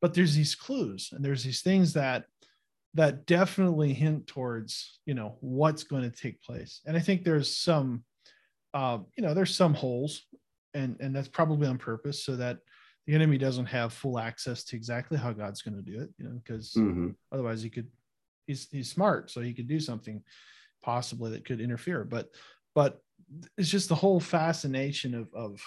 But 0.03 0.13
there's 0.13 0.35
these 0.35 0.55
clues 0.55 1.11
and 1.13 1.25
there's 1.25 1.45
these 1.45 1.63
things 1.63 1.95
that 1.95 2.25
that 2.93 3.25
definitely 3.25 3.95
hint 3.95 4.27
towards 4.27 5.01
you 5.07 5.15
know 5.15 5.39
what's 5.41 5.85
going 5.85 6.03
to 6.03 6.15
take 6.15 6.43
place. 6.43 6.83
And 6.85 6.95
i 6.95 7.01
think 7.01 7.25
there's 7.25 7.57
some 7.57 8.05
uh, 8.75 8.99
you 9.17 9.23
know 9.25 9.33
there's 9.33 9.57
some 9.57 9.73
holes 9.73 10.27
and 10.77 10.97
and 11.01 11.17
that's 11.17 11.29
probably 11.29 11.67
on 11.67 11.79
purpose 11.79 12.23
so 12.23 12.37
that 12.37 12.59
the 13.07 13.15
enemy 13.15 13.39
doesn't 13.39 13.67
have 13.67 13.93
full 13.93 14.19
access 14.19 14.65
to 14.65 14.77
exactly 14.77 15.17
how 15.17 15.33
god's 15.33 15.63
going 15.63 15.77
to 15.77 15.91
do 15.91 16.01
it 16.01 16.11
you 16.19 16.25
know 16.25 16.41
because 16.45 16.73
mm-hmm. 16.77 17.09
otherwise 17.33 17.63
he 17.63 17.71
could 17.71 17.89
he's 18.47 18.69
he's 18.71 18.91
smart 18.91 19.31
so 19.31 19.41
he 19.41 19.55
could 19.55 19.69
do 19.69 19.81
something 19.81 20.23
possibly 20.83 21.31
that 21.31 21.45
could 21.45 21.61
interfere 21.61 22.05
but 22.05 22.29
but 22.75 23.01
it's 23.59 23.71
just 23.71 23.89
the 23.89 23.95
whole 23.95 24.21
fascination 24.21 25.15
of 25.15 25.33
of 25.35 25.61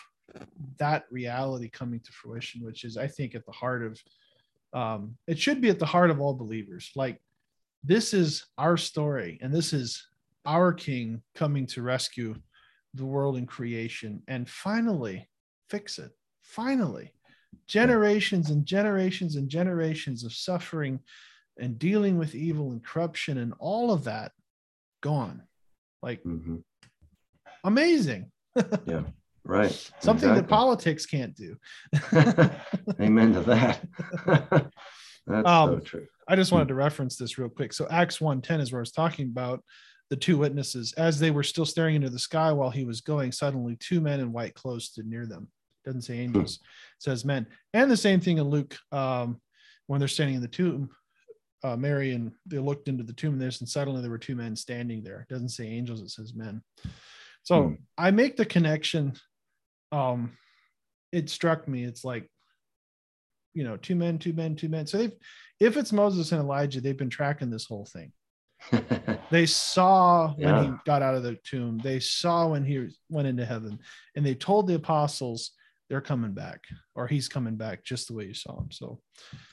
that 0.78 1.06
reality 1.10 1.70
coming 1.70 2.00
to 2.00 2.12
fruition 2.12 2.64
which 2.64 2.84
is 2.84 2.98
i 2.98 3.08
think 3.08 3.36
at 3.36 3.46
the 3.46 3.52
heart 3.52 3.84
of 3.84 4.00
um, 4.74 5.18
it 5.28 5.40
should 5.40 5.62
be 5.62 5.70
at 5.70 5.80
the 5.80 5.86
heart 5.86 6.10
of 6.10 6.20
all 6.20 6.34
believers. 6.34 6.92
Like 6.96 7.22
this 7.84 8.14
is 8.14 8.46
our 8.58 8.78
story, 8.78 9.40
and 9.42 9.54
this 9.54 9.74
is 9.74 10.08
our 10.46 10.74
King 10.74 11.22
coming 11.36 11.66
to 11.68 11.82
rescue 11.82 12.36
the 12.94 13.06
world 13.06 13.38
and 13.38 13.48
creation, 13.48 14.22
and 14.28 14.50
finally 14.50 15.30
fix 15.70 16.00
it. 16.00 16.12
Finally, 16.42 17.14
generations 17.68 18.50
and 18.50 18.66
generations 18.66 19.36
and 19.36 19.50
generations 19.50 20.24
of 20.24 20.34
suffering 20.34 21.00
and 21.60 21.78
dealing 21.78 22.18
with 22.18 22.36
evil 22.36 22.72
and 22.72 22.84
corruption 22.84 23.38
and 23.38 23.54
all 23.60 23.92
of 23.92 24.06
that 24.06 24.32
gone. 25.02 25.44
Like 26.02 26.24
mm-hmm. 26.24 26.58
amazing. 27.64 28.32
yeah. 28.86 29.04
Right. 29.44 29.72
Something 30.00 30.30
exactly. 30.30 30.42
that 30.42 30.48
politics 30.48 31.06
can't 31.06 31.36
do. 31.36 31.58
Amen 33.02 33.34
to 33.34 33.42
that. 33.42 33.82
That's 35.28 35.48
um, 35.48 35.76
so 35.76 35.80
true. 35.80 36.08
I 36.28 36.36
just 36.36 36.52
wanted 36.52 36.68
to 36.70 36.76
reference 36.76 37.18
this 37.18 37.38
real 37.38 37.50
quick. 37.50 37.74
So 37.74 37.88
Acts 37.90 38.20
1:10 38.20 38.62
is 38.62 38.72
where 38.72 38.80
I 38.80 38.82
was 38.82 38.92
talking 38.92 39.28
about 39.28 39.64
the 40.10 40.16
two 40.16 40.38
witnesses. 40.38 40.94
As 40.94 41.20
they 41.20 41.32
were 41.32 41.44
still 41.44 41.66
staring 41.66 41.96
into 41.96 42.10
the 42.10 42.20
sky 42.20 42.52
while 42.52 42.70
he 42.70 42.86
was 42.86 43.02
going, 43.02 43.32
suddenly 43.32 43.76
two 43.76 44.02
men 44.02 44.20
in 44.20 44.32
white 44.32 44.54
clothes 44.54 44.86
stood 44.86 45.08
near 45.08 45.26
them. 45.26 45.48
Doesn't 45.86 46.02
say 46.02 46.20
angels, 46.20 46.58
hmm. 46.58 46.66
Says 47.00 47.26
men. 47.26 47.48
And 47.74 47.90
the 47.90 47.98
same 47.98 48.20
thing 48.20 48.38
in 48.38 48.50
Luke 48.50 48.78
um, 48.92 49.42
when 49.88 50.00
they're 50.00 50.08
standing 50.08 50.36
in 50.36 50.42
the 50.42 50.48
tomb. 50.48 50.90
Uh, 51.62 51.76
Mary 51.76 52.14
and 52.14 52.32
they 52.46 52.58
looked 52.58 52.88
into 52.88 53.04
the 53.04 53.12
tomb 53.12 53.34
and 53.34 53.42
there's 53.42 53.60
and 53.60 53.68
suddenly 53.68 54.02
there 54.02 54.10
were 54.10 54.18
two 54.18 54.36
men 54.36 54.56
standing 54.56 55.04
there. 55.04 55.22
It 55.22 55.34
doesn't 55.34 55.50
say 55.50 55.68
angels, 55.68 56.02
it 56.02 56.10
says 56.10 56.34
men. 56.34 56.62
So 57.44 57.64
hmm. 57.64 57.74
I 57.98 58.12
make 58.12 58.38
the 58.38 58.46
connection 58.46 59.14
um 59.92 60.38
it 61.12 61.30
struck 61.30 61.68
me 61.68 61.84
it's 61.84 62.04
like 62.04 62.30
you 63.54 63.64
know 63.64 63.78
two 63.78 63.96
men 63.96 64.20
two 64.20 64.34
men 64.34 64.56
two 64.56 64.70
men 64.70 64.86
so 64.86 64.98
they've 64.98 65.14
if 65.60 65.78
it's 65.78 65.92
moses 65.92 66.32
and 66.32 66.42
elijah 66.42 66.82
they've 66.82 66.98
been 66.98 67.10
tracking 67.10 67.50
this 67.50 67.66
whole 67.66 67.86
thing 67.86 68.12
they 69.32 69.46
saw 69.46 70.34
when 70.36 70.48
yeah. 70.48 70.64
he 70.64 70.72
got 70.86 71.02
out 71.02 71.16
of 71.16 71.24
the 71.24 71.38
tomb 71.44 71.80
they 71.80 72.00
saw 72.00 72.48
when 72.48 72.64
he 72.64 72.88
went 73.10 73.28
into 73.28 73.46
heaven 73.46 73.80
and 74.16 74.26
they 74.26 74.36
told 74.36 74.68
the 74.68 74.76
apostles 74.76 75.52
they're 75.90 76.02
coming 76.02 76.34
back 76.34 76.64
or 76.96 77.08
he's 77.08 77.28
coming 77.28 77.56
back 77.56 77.84
just 77.84 78.08
the 78.08 78.14
way 78.14 78.26
you 78.26 78.34
saw 78.34 78.58
him 78.58 78.72
so 78.72 79.00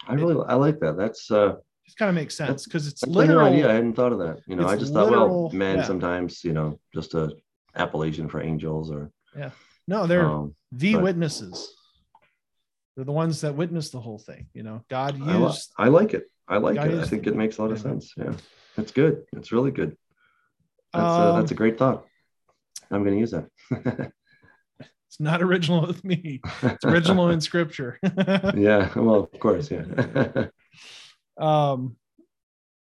i 0.06 0.14
really 0.14 0.34
it, 0.34 0.44
i 0.48 0.54
like 0.54 0.78
that 0.80 0.96
that's 0.96 1.30
uh 1.30 1.54
it 1.86 1.96
kind 1.98 2.08
of 2.08 2.14
makes 2.14 2.36
sense 2.36 2.64
because 2.64 2.86
it's 2.86 3.06
literal 3.06 3.46
idea 3.46 3.70
i 3.70 3.74
hadn't 3.74 3.94
thought 3.94 4.12
of 4.12 4.18
that 4.18 4.38
you 4.46 4.56
know 4.56 4.66
i 4.66 4.76
just 4.76 4.92
literal, 4.92 5.12
thought 5.12 5.28
well 5.28 5.50
men 5.52 5.78
yeah. 5.78 5.84
sometimes 5.84 6.44
you 6.44 6.52
know 6.52 6.78
just 6.94 7.14
a 7.14 7.32
appellation 7.76 8.28
for 8.28 8.42
angels 8.42 8.90
or 8.90 9.10
yeah 9.36 9.50
no, 9.88 10.06
they're 10.06 10.28
um, 10.28 10.54
the 10.72 10.94
but, 10.94 11.02
witnesses. 11.02 11.72
They're 12.94 13.04
the 13.04 13.12
ones 13.12 13.42
that 13.42 13.54
witness 13.54 13.90
the 13.90 14.00
whole 14.00 14.18
thing. 14.18 14.48
You 14.52 14.62
know, 14.62 14.82
God 14.88 15.18
used. 15.18 15.72
I, 15.78 15.84
I 15.84 15.88
like 15.88 16.14
it. 16.14 16.24
I 16.48 16.58
like 16.58 16.76
God 16.76 16.88
it. 16.88 17.00
I 17.00 17.06
think 17.06 17.26
it 17.26 17.36
makes 17.36 17.58
a 17.58 17.62
lot 17.62 17.72
of 17.72 17.78
sense. 17.78 18.12
Yeah, 18.16 18.32
it's 18.76 18.92
good. 18.92 19.24
It's 19.36 19.52
really 19.52 19.70
good. 19.70 19.96
That's 20.92 21.04
um, 21.04 21.36
a, 21.36 21.40
that's 21.40 21.50
a 21.52 21.56
great 21.56 21.78
thought. 21.78 22.04
I'm 22.90 23.02
going 23.02 23.14
to 23.14 23.20
use 23.20 23.32
that. 23.32 24.12
It's 25.08 25.20
not 25.20 25.42
original 25.42 25.86
with 25.86 26.04
me. 26.04 26.40
It's 26.62 26.84
original 26.84 27.30
in 27.30 27.40
scripture. 27.50 27.98
yeah, 28.54 28.90
well, 28.96 29.28
of 29.32 29.40
course, 29.40 29.70
yeah. 29.70 29.84
um 31.38 31.96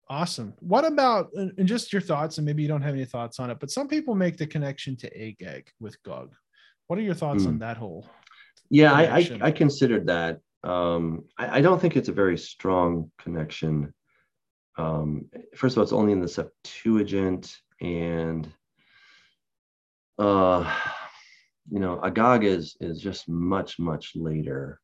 awesome. 0.09 0.53
What 0.59 0.86
about 0.86 1.30
and 1.34 1.68
just 1.68 1.93
your 1.93 2.01
thoughts, 2.01 2.38
and 2.38 2.45
maybe 2.45 2.62
you 2.62 2.68
don't 2.68 2.82
have 2.82 2.93
any 2.93 3.05
thoughts 3.05 3.39
on 3.39 3.49
it, 3.49 3.59
but 3.59 3.72
some 3.72 3.88
people 3.88 4.14
make 4.14 4.38
the 4.38 4.47
connection 4.47 4.97
to 4.97 5.07
Agag 5.18 5.70
with 5.80 6.01
Gog. 6.03 6.34
What 6.88 6.99
are 6.99 7.03
your 7.03 7.16
thoughts 7.16 7.43
mm. 7.43 7.47
on 7.47 7.53
hmm. 7.53 7.59
that 7.59 7.78
whole? 7.78 8.05
Yeah, 8.70 8.91
I, 8.93 9.18
I, 9.18 9.39
I 9.43 9.51
considered 9.51 10.07
that. 10.07 10.39
Um, 10.64 11.26
I, 11.38 11.57
I, 11.57 11.62
don't 11.62 11.82
think 11.82 11.97
it's 11.97 12.09
a 12.09 12.14
very 12.14 12.38
strong 12.38 13.12
connection. 13.18 13.93
Um, 14.78 15.26
first 15.55 15.74
of 15.74 15.80
all, 15.80 15.84
it's 15.84 15.93
only 15.93 16.12
in 16.14 16.22
the 16.22 16.28
Septuagint, 16.28 17.57
and 17.82 18.47
uh, 20.20 20.74
you 21.70 21.80
know, 21.80 21.99
Agag 22.03 22.43
is 22.43 22.76
is 22.80 22.99
just 22.99 23.30
much 23.30 23.80
much 23.80 24.14
later. 24.16 24.80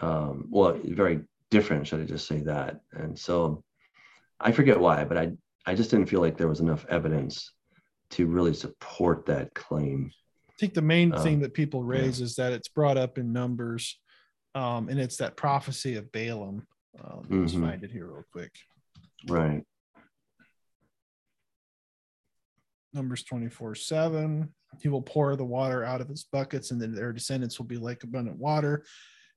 Um, 0.00 0.46
well, 0.50 0.78
very 0.84 1.20
different, 1.50 1.86
should 1.86 2.00
I 2.00 2.04
just 2.04 2.26
say 2.26 2.40
that? 2.40 2.80
And 2.92 3.18
so, 3.18 3.62
I 4.38 4.52
forget 4.52 4.78
why, 4.78 5.04
but 5.04 5.16
I 5.16 5.32
I 5.64 5.74
just 5.74 5.90
didn't 5.90 6.06
feel 6.06 6.20
like 6.20 6.36
there 6.36 6.48
was 6.48 6.60
enough 6.60 6.84
evidence 6.88 7.52
to 8.10 8.26
really 8.26 8.54
support 8.54 9.26
that 9.26 9.54
claim. 9.54 10.10
I 10.48 10.52
think 10.58 10.74
the 10.74 10.82
main 10.82 11.12
um, 11.12 11.22
thing 11.22 11.40
that 11.40 11.54
people 11.54 11.82
raise 11.82 12.20
yeah. 12.20 12.24
is 12.24 12.36
that 12.36 12.52
it's 12.52 12.68
brought 12.68 12.96
up 12.96 13.18
in 13.18 13.32
Numbers, 13.32 13.98
um, 14.54 14.88
and 14.88 14.98
it's 14.98 15.16
that 15.16 15.36
prophecy 15.36 15.96
of 15.96 16.10
Balaam. 16.12 16.66
Um, 17.02 17.26
let's 17.28 17.52
mm-hmm. 17.52 17.66
find 17.66 17.84
it 17.84 17.90
here 17.90 18.06
real 18.06 18.24
quick. 18.32 18.52
Right. 19.28 19.62
Numbers 22.96 23.22
24 23.24 23.74
7. 23.74 24.48
He 24.80 24.88
will 24.88 25.02
pour 25.02 25.36
the 25.36 25.44
water 25.44 25.84
out 25.84 26.00
of 26.00 26.08
his 26.08 26.24
buckets, 26.24 26.70
and 26.70 26.80
then 26.80 26.94
their 26.94 27.12
descendants 27.12 27.58
will 27.58 27.66
be 27.66 27.76
like 27.76 28.02
abundant 28.02 28.38
water. 28.38 28.84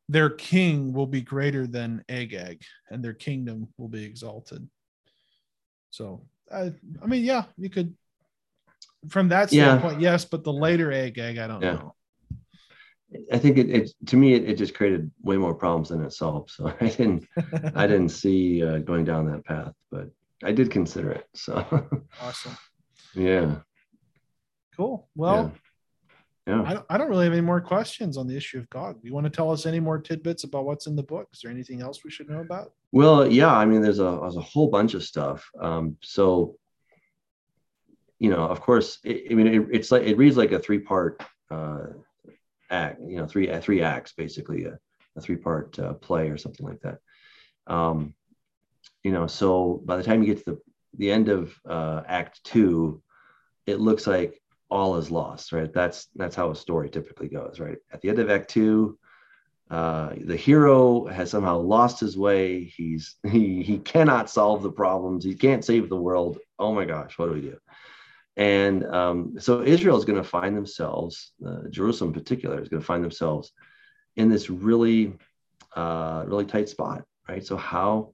Their 0.07 0.31
king 0.31 0.91
will 0.91 1.05
be 1.05 1.21
greater 1.21 1.67
than 1.67 2.03
Agag, 2.09 2.63
and 2.89 3.03
their 3.03 3.13
kingdom 3.13 3.67
will 3.77 3.89
be 3.89 4.03
exalted. 4.03 4.67
So, 5.91 6.25
I, 6.51 6.73
I 7.01 7.05
mean, 7.05 7.23
yeah, 7.23 7.43
you 7.57 7.69
could, 7.69 7.95
from 9.09 9.29
that 9.29 9.49
standpoint, 9.49 10.01
yeah. 10.01 10.11
yes, 10.11 10.25
but 10.25 10.43
the 10.43 10.53
later 10.53 10.91
Agag, 10.91 11.37
I 11.37 11.47
don't 11.47 11.61
yeah. 11.61 11.73
know. 11.73 11.95
I 13.31 13.37
think 13.39 13.57
it, 13.57 13.69
it 13.69 13.91
to 14.07 14.17
me 14.17 14.33
it, 14.33 14.47
it, 14.47 14.57
just 14.57 14.75
created 14.75 15.09
way 15.23 15.35
more 15.35 15.55
problems 15.55 15.89
than 15.89 16.03
it 16.03 16.13
solved. 16.13 16.51
So 16.51 16.67
I 16.79 16.87
didn't 16.87 17.27
I 17.75 17.87
didn't 17.87 18.09
see 18.23 18.63
uh, 18.63 18.79
going 18.79 19.03
down 19.03 19.31
that 19.31 19.45
path, 19.45 19.73
but 19.91 20.09
I 20.43 20.51
did 20.51 20.71
consider 20.71 21.11
it. 21.11 21.25
So 21.33 21.65
awesome. 22.21 22.57
Yeah. 23.15 23.55
Cool. 24.75 25.09
Well, 25.15 25.51
yeah. 26.47 26.55
yeah. 26.55 26.63
I, 26.63 26.73
don't, 26.73 26.85
I 26.89 26.97
don't 26.97 27.09
really 27.09 27.25
have 27.25 27.33
any 27.33 27.41
more 27.41 27.61
questions 27.61 28.17
on 28.17 28.27
the 28.27 28.37
issue 28.37 28.59
of 28.59 28.69
Gog. 28.69 29.01
Do 29.01 29.07
You 29.07 29.13
want 29.13 29.25
to 29.25 29.29
tell 29.29 29.51
us 29.51 29.65
any 29.65 29.79
more 29.79 29.99
tidbits 29.99 30.43
about 30.43 30.65
what's 30.65 30.87
in 30.87 30.95
the 30.95 31.03
book? 31.03 31.27
Is 31.33 31.41
there 31.41 31.51
anything 31.51 31.81
else 31.81 32.03
we 32.03 32.11
should 32.11 32.29
know 32.29 32.39
about? 32.39 32.71
Well, 32.91 33.29
yeah. 33.31 33.53
I 33.53 33.65
mean, 33.65 33.81
there's 33.81 33.99
a, 33.99 34.19
there's 34.21 34.37
a 34.37 34.41
whole 34.41 34.69
bunch 34.69 34.93
of 34.93 35.03
stuff. 35.03 35.49
Um, 35.59 35.97
so, 36.01 36.55
you 38.19 38.29
know, 38.29 38.43
of 38.43 38.61
course, 38.61 38.99
it, 39.03 39.31
I 39.31 39.33
mean, 39.33 39.47
it, 39.47 39.67
it's 39.71 39.91
like, 39.91 40.03
it 40.03 40.17
reads 40.17 40.37
like 40.37 40.51
a 40.51 40.59
three 40.59 40.79
part 40.79 41.21
uh, 41.51 41.87
act, 42.69 42.99
you 43.01 43.17
know, 43.17 43.25
three, 43.25 43.53
three 43.59 43.81
acts, 43.81 44.13
basically 44.13 44.65
a, 44.65 44.77
a 45.15 45.21
three 45.21 45.37
part 45.37 45.77
uh, 45.79 45.93
play 45.93 46.29
or 46.29 46.37
something 46.37 46.65
like 46.65 46.81
that. 46.81 46.99
Um, 47.67 48.13
you 49.03 49.11
know, 49.11 49.27
so 49.27 49.81
by 49.85 49.97
the 49.97 50.03
time 50.03 50.21
you 50.21 50.33
get 50.33 50.45
to 50.45 50.51
the 50.51 50.59
the 50.97 51.11
end 51.11 51.29
of 51.29 51.53
uh, 51.67 52.01
Act 52.07 52.43
Two, 52.43 53.01
it 53.65 53.79
looks 53.79 54.07
like 54.07 54.41
all 54.69 54.97
is 54.97 55.11
lost, 55.11 55.51
right? 55.51 55.71
That's 55.73 56.07
that's 56.15 56.35
how 56.35 56.51
a 56.51 56.55
story 56.55 56.89
typically 56.89 57.27
goes, 57.27 57.59
right? 57.59 57.77
At 57.91 58.01
the 58.01 58.09
end 58.09 58.19
of 58.19 58.29
Act 58.29 58.49
Two, 58.49 58.97
uh, 59.69 60.13
the 60.19 60.35
hero 60.35 61.05
has 61.05 61.31
somehow 61.31 61.59
lost 61.59 61.99
his 61.99 62.17
way. 62.17 62.63
He's 62.63 63.15
he 63.29 63.63
he 63.63 63.79
cannot 63.79 64.29
solve 64.29 64.63
the 64.63 64.71
problems. 64.71 65.23
He 65.23 65.35
can't 65.35 65.65
save 65.65 65.89
the 65.89 65.97
world. 65.97 66.39
Oh 66.57 66.73
my 66.73 66.85
gosh, 66.85 67.17
what 67.17 67.27
do 67.27 67.33
we 67.33 67.41
do? 67.41 67.57
And 68.37 68.85
um, 68.85 69.35
so 69.39 69.63
Israel 69.63 69.97
is 69.97 70.05
going 70.05 70.21
to 70.21 70.27
find 70.27 70.55
themselves, 70.55 71.33
uh, 71.45 71.67
Jerusalem 71.69 72.11
in 72.11 72.13
particular, 72.13 72.61
is 72.61 72.69
going 72.69 72.81
to 72.81 72.85
find 72.85 73.03
themselves 73.03 73.51
in 74.15 74.29
this 74.29 74.49
really, 74.49 75.13
uh, 75.75 76.23
really 76.25 76.45
tight 76.45 76.69
spot, 76.69 77.03
right? 77.27 77.45
So 77.45 77.57
how 77.57 78.13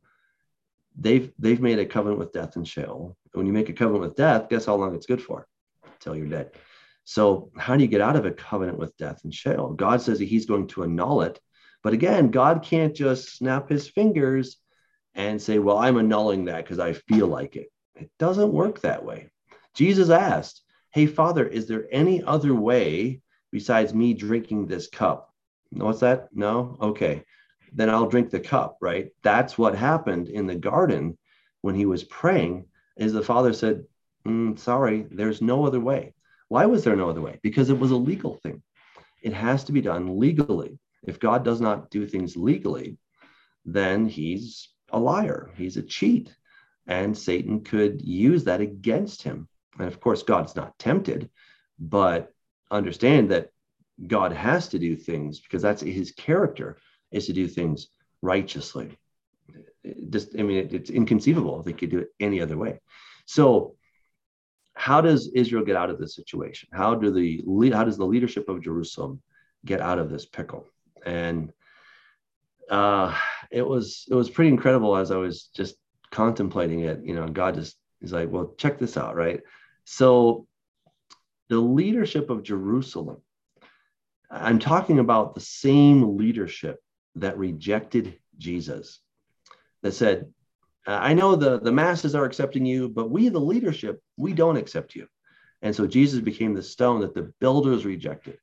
they've 0.97 1.31
they've 1.39 1.61
made 1.61 1.79
a 1.79 1.85
covenant 1.85 2.19
with 2.19 2.31
death 2.31 2.55
and 2.55 2.67
Sheol. 2.67 3.15
When 3.33 3.45
you 3.45 3.53
make 3.53 3.69
a 3.69 3.73
covenant 3.73 4.01
with 4.01 4.15
death, 4.15 4.49
guess 4.49 4.65
how 4.65 4.75
long 4.75 4.95
it's 4.95 5.05
good 5.05 5.21
for? 5.21 5.47
Till 5.99 6.15
you're 6.15 6.27
dead. 6.27 6.51
So 7.03 7.51
how 7.57 7.75
do 7.75 7.83
you 7.83 7.87
get 7.87 8.01
out 8.01 8.15
of 8.15 8.25
a 8.25 8.31
covenant 8.31 8.77
with 8.77 8.97
death 8.97 9.23
and 9.23 9.33
Sheol? 9.33 9.73
God 9.73 10.01
says 10.01 10.19
that 10.19 10.25
He's 10.25 10.45
going 10.45 10.67
to 10.67 10.83
annul 10.83 11.21
it, 11.21 11.39
but 11.83 11.93
again, 11.93 12.31
God 12.31 12.63
can't 12.63 12.95
just 12.95 13.35
snap 13.35 13.69
His 13.69 13.87
fingers 13.87 14.57
and 15.13 15.41
say, 15.41 15.59
"Well, 15.59 15.77
I'm 15.77 15.97
annulling 15.97 16.45
that 16.45 16.63
because 16.63 16.79
I 16.79 16.93
feel 16.93 17.27
like 17.27 17.55
it." 17.55 17.71
It 17.95 18.09
doesn't 18.19 18.53
work 18.53 18.81
that 18.81 19.05
way. 19.05 19.29
Jesus 19.73 20.09
asked, 20.09 20.61
"Hey, 20.91 21.05
Father, 21.05 21.45
is 21.45 21.67
there 21.67 21.87
any 21.91 22.23
other 22.23 22.53
way 22.53 23.21
besides 23.51 23.93
me 23.93 24.13
drinking 24.13 24.67
this 24.67 24.87
cup?" 24.87 25.33
What's 25.71 25.99
that? 25.99 26.29
No. 26.33 26.77
Okay 26.81 27.23
then 27.75 27.89
I'll 27.89 28.07
drink 28.07 28.29
the 28.29 28.39
cup, 28.39 28.77
right? 28.81 29.09
That's 29.21 29.57
what 29.57 29.75
happened 29.75 30.29
in 30.29 30.47
the 30.47 30.55
garden 30.55 31.17
when 31.61 31.75
he 31.75 31.85
was 31.85 32.05
praying, 32.05 32.67
is 32.95 33.11
the 33.11 33.21
father 33.21 33.51
said, 33.51 33.83
mm, 34.25 34.57
sorry, 34.57 35.05
there's 35.11 35.41
no 35.41 35.65
other 35.65 35.81
way. 35.81 36.13
Why 36.47 36.67
was 36.67 36.83
there 36.83 36.95
no 36.95 37.09
other 37.09 37.21
way? 37.21 37.39
Because 37.43 37.69
it 37.69 37.77
was 37.77 37.91
a 37.91 37.97
legal 37.97 38.35
thing. 38.35 38.63
It 39.21 39.33
has 39.33 39.65
to 39.65 39.73
be 39.73 39.81
done 39.81 40.19
legally. 40.19 40.79
If 41.03 41.19
God 41.19 41.43
does 41.43 41.59
not 41.59 41.89
do 41.89 42.07
things 42.07 42.37
legally, 42.37 42.97
then 43.65 44.05
he's 44.05 44.69
a 44.89 44.99
liar, 44.99 45.51
he's 45.57 45.75
a 45.75 45.81
cheat, 45.81 46.33
and 46.87 47.17
Satan 47.17 47.61
could 47.61 48.01
use 48.01 48.45
that 48.45 48.61
against 48.61 49.23
him. 49.23 49.49
And 49.77 49.87
of 49.87 49.99
course, 49.99 50.23
God's 50.23 50.55
not 50.55 50.79
tempted, 50.79 51.29
but 51.77 52.31
understand 52.71 53.31
that 53.31 53.49
God 54.07 54.31
has 54.31 54.69
to 54.69 54.79
do 54.79 54.95
things 54.95 55.41
because 55.41 55.61
that's 55.61 55.81
his 55.81 56.11
character 56.11 56.77
is 57.15 57.27
to 57.27 57.33
do 57.33 57.47
things 57.47 57.87
righteously. 58.21 58.97
just, 60.09 60.37
I 60.37 60.43
mean, 60.43 60.57
it, 60.57 60.73
it's 60.73 60.89
inconceivable 60.89 61.61
they 61.63 61.73
could 61.73 61.91
do 61.91 61.99
it 61.99 62.09
any 62.19 62.41
other 62.41 62.57
way. 62.57 62.79
So, 63.25 63.75
how 64.73 64.99
does 64.99 65.29
Israel 65.33 65.63
get 65.63 65.77
out 65.77 65.89
of 65.89 65.99
this 65.99 66.15
situation? 66.15 66.67
How 66.73 66.95
do 66.95 67.09
the 67.11 67.71
how 67.73 67.85
does 67.85 67.97
the 67.97 68.05
leadership 68.05 68.49
of 68.49 68.61
Jerusalem 68.61 69.21
get 69.63 69.79
out 69.79 69.99
of 69.99 70.09
this 70.09 70.25
pickle? 70.25 70.67
And 71.05 71.53
uh, 72.69 73.15
it 73.51 73.65
was 73.65 74.05
it 74.09 74.15
was 74.15 74.29
pretty 74.29 74.49
incredible 74.49 74.97
as 74.97 75.11
I 75.11 75.17
was 75.17 75.49
just 75.55 75.75
contemplating 76.11 76.81
it. 76.81 76.99
You 77.03 77.15
know, 77.15 77.27
God 77.27 77.55
just 77.55 77.77
is 78.01 78.11
like, 78.11 78.29
well, 78.29 78.53
check 78.57 78.77
this 78.77 78.97
out, 78.97 79.15
right? 79.15 79.39
So, 79.85 80.45
the 81.49 81.59
leadership 81.59 82.29
of 82.29 82.43
Jerusalem. 82.43 83.21
I'm 84.29 84.59
talking 84.59 84.99
about 84.99 85.35
the 85.35 85.41
same 85.41 86.17
leadership 86.17 86.79
that 87.15 87.37
rejected 87.37 88.19
Jesus, 88.37 88.99
that 89.81 89.93
said, 89.93 90.31
I 90.87 91.13
know 91.13 91.35
the, 91.35 91.59
the 91.59 91.71
masses 91.71 92.13
are 92.15 92.25
accepting 92.25 92.65
you, 92.65 92.89
but 92.89 93.09
we, 93.09 93.29
the 93.29 93.39
leadership, 93.39 94.01
we 94.17 94.33
don't 94.33 94.57
accept 94.57 94.95
you. 94.95 95.07
And 95.61 95.75
so 95.75 95.87
Jesus 95.87 96.19
became 96.19 96.53
the 96.53 96.61
stone 96.61 97.01
that 97.01 97.15
the 97.15 97.33
builders 97.39 97.85
rejected. 97.85 98.37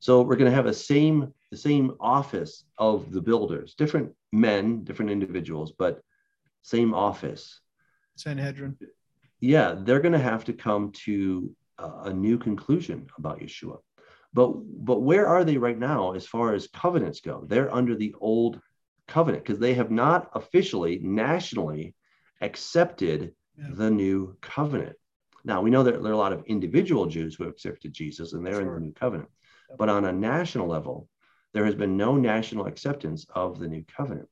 So 0.00 0.22
we're 0.22 0.36
going 0.36 0.50
to 0.50 0.56
have 0.56 0.66
a 0.66 0.74
same 0.74 1.32
the 1.50 1.56
same 1.56 1.94
office 1.98 2.64
of 2.76 3.10
the 3.10 3.22
builders, 3.22 3.74
different 3.74 4.12
men, 4.32 4.84
different 4.84 5.10
individuals, 5.10 5.72
but 5.78 6.02
same 6.62 6.92
office. 6.92 7.60
Sanhedrin. 8.16 8.76
Yeah, 9.40 9.76
they're 9.78 10.00
going 10.00 10.12
to 10.12 10.18
have 10.18 10.44
to 10.44 10.52
come 10.52 10.92
to 11.04 11.54
a, 11.78 11.90
a 12.04 12.12
new 12.12 12.36
conclusion 12.36 13.08
about 13.16 13.40
Yeshua. 13.40 13.78
But 14.32 14.52
but 14.84 15.00
where 15.00 15.26
are 15.26 15.44
they 15.44 15.56
right 15.56 15.78
now 15.78 16.12
as 16.12 16.26
far 16.26 16.54
as 16.54 16.68
covenants 16.68 17.20
go? 17.20 17.44
They're 17.46 17.74
under 17.74 17.96
the 17.96 18.14
old 18.20 18.60
covenant 19.06 19.44
because 19.44 19.58
they 19.58 19.74
have 19.74 19.90
not 19.90 20.30
officially 20.34 20.98
nationally 21.02 21.94
accepted 22.40 23.32
yeah. 23.56 23.66
the 23.72 23.90
new 23.90 24.36
covenant. 24.40 24.96
Now 25.44 25.62
we 25.62 25.70
know 25.70 25.82
that 25.82 26.02
there 26.02 26.12
are 26.12 26.14
a 26.14 26.18
lot 26.18 26.32
of 26.32 26.44
individual 26.46 27.06
Jews 27.06 27.34
who 27.34 27.44
have 27.44 27.52
accepted 27.52 27.92
Jesus 27.92 28.32
and 28.32 28.44
they're 28.44 28.54
sure. 28.54 28.62
in 28.62 28.68
the 28.74 28.80
new 28.80 28.92
covenant. 28.92 29.30
But 29.76 29.88
on 29.88 30.04
a 30.04 30.12
national 30.12 30.68
level, 30.68 31.08
there 31.52 31.64
has 31.64 31.74
been 31.74 31.96
no 31.96 32.16
national 32.16 32.66
acceptance 32.66 33.26
of 33.34 33.58
the 33.58 33.68
new 33.68 33.84
covenant. 33.96 34.28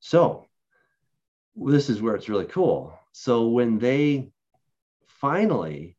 So 0.00 0.46
this 1.56 1.88
is 1.88 2.02
where 2.02 2.14
it's 2.14 2.28
really 2.28 2.46
cool. 2.46 2.98
So 3.12 3.48
when 3.48 3.78
they 3.78 4.30
finally 5.06 5.96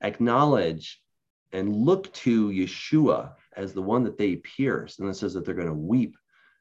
acknowledge 0.00 1.02
and 1.52 1.74
look 1.74 2.12
to 2.12 2.50
Yeshua 2.50 3.32
as 3.56 3.72
the 3.72 3.82
one 3.82 4.04
that 4.04 4.18
they 4.18 4.36
pierced. 4.36 5.00
And 5.00 5.08
it 5.08 5.14
says 5.14 5.34
that 5.34 5.44
they're 5.44 5.54
going 5.54 5.68
to 5.68 5.74
weep 5.74 6.16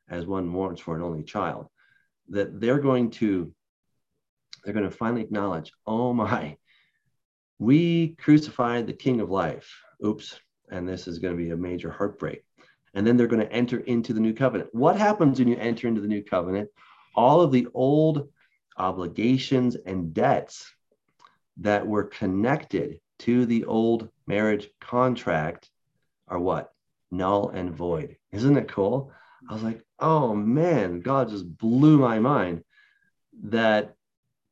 as 0.09 0.25
one 0.25 0.47
mourns 0.47 0.79
for 0.79 0.95
an 0.95 1.01
only 1.01 1.23
child, 1.23 1.67
that 2.29 2.59
they're 2.59 2.79
going 2.79 3.11
to 3.11 3.53
they're 4.63 4.73
going 4.73 4.89
to 4.89 4.95
finally 4.95 5.21
acknowledge, 5.21 5.71
oh 5.85 6.11
my, 6.11 6.57
we 7.59 8.15
crucified 8.15 8.87
the 8.87 8.93
king 8.93 9.21
of 9.21 9.29
life. 9.29 9.71
Oops. 10.03 10.39
and 10.69 10.87
this 10.87 11.07
is 11.07 11.19
going 11.19 11.37
to 11.37 11.43
be 11.43 11.51
a 11.51 11.57
major 11.57 11.91
heartbreak. 11.91 12.43
And 12.93 13.05
then 13.05 13.17
they're 13.17 13.27
going 13.27 13.45
to 13.45 13.51
enter 13.51 13.79
into 13.79 14.13
the 14.13 14.19
new 14.19 14.33
covenant. 14.33 14.69
What 14.73 14.97
happens 14.97 15.39
when 15.39 15.47
you 15.47 15.57
enter 15.57 15.87
into 15.87 16.01
the 16.01 16.07
new 16.07 16.23
covenant? 16.23 16.69
All 17.15 17.41
of 17.41 17.51
the 17.51 17.67
old 17.73 18.29
obligations 18.77 19.75
and 19.75 20.13
debts 20.13 20.73
that 21.57 21.85
were 21.85 22.03
connected 22.03 22.99
to 23.19 23.45
the 23.45 23.65
old 23.65 24.09
marriage 24.27 24.69
contract 24.79 25.69
are 26.27 26.39
what? 26.39 26.71
Null 27.11 27.49
and 27.49 27.73
void. 27.73 28.17
Isn't 28.31 28.57
it 28.57 28.67
cool? 28.67 29.11
I 29.49 29.53
was 29.53 29.63
like, 29.63 29.81
oh 29.99 30.33
man, 30.33 31.01
God 31.01 31.29
just 31.29 31.57
blew 31.57 31.97
my 31.97 32.19
mind 32.19 32.63
that, 33.43 33.95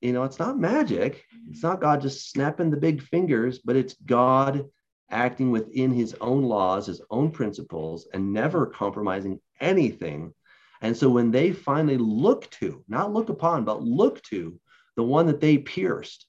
you 0.02 0.14
know, 0.14 0.24
it's 0.24 0.40
not 0.40 0.60
magic. 0.60 1.26
It's 1.50 1.64
not 1.64 1.82
God 1.82 2.02
just 2.02 2.30
snapping 2.30 2.70
the 2.70 2.78
big 2.78 3.02
fingers, 3.02 3.60
but 3.60 3.76
it's 3.76 3.96
God 4.06 4.66
acting 5.10 5.52
within 5.52 5.92
his 5.92 6.16
own 6.22 6.44
laws, 6.44 6.88
his 6.88 7.02
own 7.10 7.32
principles, 7.32 8.08
and 8.14 8.34
never 8.34 8.66
compromising 8.66 9.40
anything. 9.60 10.34
And 10.82 10.96
so 10.96 11.10
when 11.10 11.32
they 11.32 11.52
finally 11.52 11.98
look 11.98 12.50
to, 12.52 12.84
not 12.88 13.14
look 13.14 13.30
upon, 13.30 13.64
but 13.64 13.84
look 13.84 14.22
to 14.24 14.60
the 14.96 15.04
one 15.04 15.28
that 15.28 15.40
they 15.40 15.58
pierced, 15.58 16.28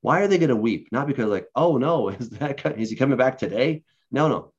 why 0.00 0.20
are 0.20 0.28
they 0.28 0.38
going 0.38 0.50
to 0.50 0.56
weep? 0.56 0.88
Not 0.92 1.06
because 1.06 1.26
like, 1.26 1.48
oh 1.54 1.78
no, 1.78 2.08
is 2.10 2.30
that 2.30 2.78
is 2.78 2.90
he 2.90 2.96
coming 2.96 3.18
back 3.18 3.38
today? 3.38 3.82
No, 4.10 4.28
no. 4.28 4.52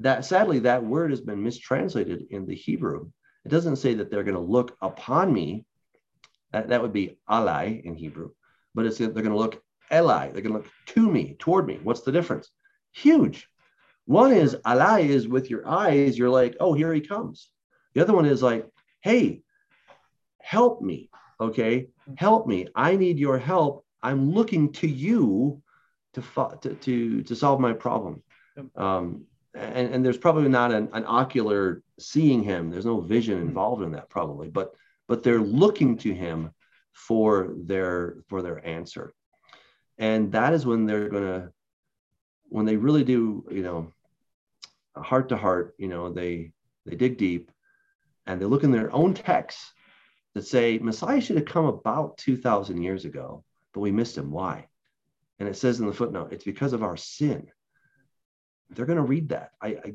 That 0.00 0.24
sadly, 0.24 0.60
that 0.60 0.84
word 0.84 1.10
has 1.10 1.20
been 1.20 1.42
mistranslated 1.42 2.26
in 2.30 2.46
the 2.46 2.54
Hebrew. 2.54 3.10
It 3.44 3.48
doesn't 3.48 3.76
say 3.76 3.94
that 3.94 4.10
they're 4.10 4.24
going 4.24 4.34
to 4.34 4.40
look 4.40 4.76
upon 4.82 5.32
me. 5.32 5.64
That, 6.52 6.68
that 6.68 6.82
would 6.82 6.92
be 6.92 7.18
alai 7.28 7.82
in 7.82 7.94
Hebrew, 7.94 8.30
but 8.74 8.86
it's 8.86 8.98
they're 8.98 9.08
going 9.08 9.26
to 9.26 9.36
look 9.36 9.62
eli. 9.92 10.30
They're 10.30 10.42
going 10.42 10.54
to 10.54 10.60
look 10.60 10.70
to 10.86 11.10
me, 11.10 11.36
toward 11.38 11.66
me. 11.66 11.78
What's 11.82 12.02
the 12.02 12.12
difference? 12.12 12.50
Huge. 12.92 13.48
One 14.06 14.32
is 14.32 14.56
alai 14.66 15.08
is 15.08 15.28
with 15.28 15.50
your 15.50 15.68
eyes. 15.68 16.16
You're 16.16 16.30
like, 16.30 16.56
oh, 16.60 16.72
here 16.72 16.92
he 16.94 17.02
comes. 17.02 17.50
The 17.94 18.00
other 18.00 18.14
one 18.14 18.24
is 18.24 18.42
like, 18.42 18.66
hey, 19.02 19.42
help 20.40 20.80
me. 20.80 21.10
Okay, 21.40 21.88
help 22.16 22.46
me. 22.46 22.68
I 22.74 22.96
need 22.96 23.18
your 23.18 23.38
help 23.38 23.84
I'm 24.02 24.32
looking 24.32 24.72
to 24.74 24.88
you 24.88 25.62
to 26.14 26.22
to 26.62 26.74
to, 26.74 27.22
to 27.22 27.36
solve 27.36 27.60
my 27.60 27.72
problem. 27.72 28.22
Um, 28.76 29.26
and, 29.54 29.94
and 29.94 30.04
there's 30.04 30.18
probably 30.18 30.48
not 30.48 30.72
an, 30.72 30.88
an 30.92 31.04
ocular 31.06 31.82
seeing 31.98 32.42
him. 32.42 32.70
There's 32.70 32.86
no 32.86 33.00
vision 33.00 33.38
mm-hmm. 33.38 33.48
involved 33.48 33.82
in 33.82 33.92
that 33.92 34.08
probably, 34.08 34.48
but 34.48 34.74
but 35.06 35.22
they're 35.22 35.40
looking 35.40 35.96
to 35.98 36.14
him 36.14 36.50
for 36.92 37.54
their 37.56 38.18
for 38.28 38.42
their 38.42 38.64
answer. 38.66 39.12
And 39.96 40.32
that 40.32 40.52
is 40.52 40.66
when 40.66 40.86
they're 40.86 41.08
gonna 41.08 41.50
when 42.48 42.66
they 42.66 42.76
really 42.76 43.04
do, 43.04 43.46
you 43.50 43.62
know, 43.62 43.92
heart 44.96 45.28
to 45.30 45.36
heart, 45.36 45.74
you 45.78 45.88
know, 45.88 46.12
they 46.12 46.52
they 46.86 46.96
dig 46.96 47.18
deep 47.18 47.50
and 48.26 48.40
they 48.40 48.46
look 48.46 48.64
in 48.64 48.70
their 48.70 48.92
own 48.92 49.14
texts 49.14 49.72
that 50.34 50.46
say 50.46 50.78
Messiah 50.78 51.20
should 51.20 51.36
have 51.36 51.46
come 51.46 51.64
about 51.64 52.18
2,000 52.18 52.82
years 52.82 53.04
ago 53.04 53.44
but 53.78 53.82
we 53.82 53.92
missed 53.92 54.18
him. 54.18 54.32
Why? 54.32 54.66
And 55.38 55.48
it 55.48 55.56
says 55.56 55.78
in 55.78 55.86
the 55.86 55.92
footnote, 55.92 56.32
it's 56.32 56.42
because 56.42 56.72
of 56.72 56.82
our 56.82 56.96
sin. 56.96 57.46
They're 58.70 58.86
going 58.86 58.96
to 58.96 59.04
read 59.04 59.28
that. 59.28 59.52
I, 59.62 59.68
I 59.68 59.92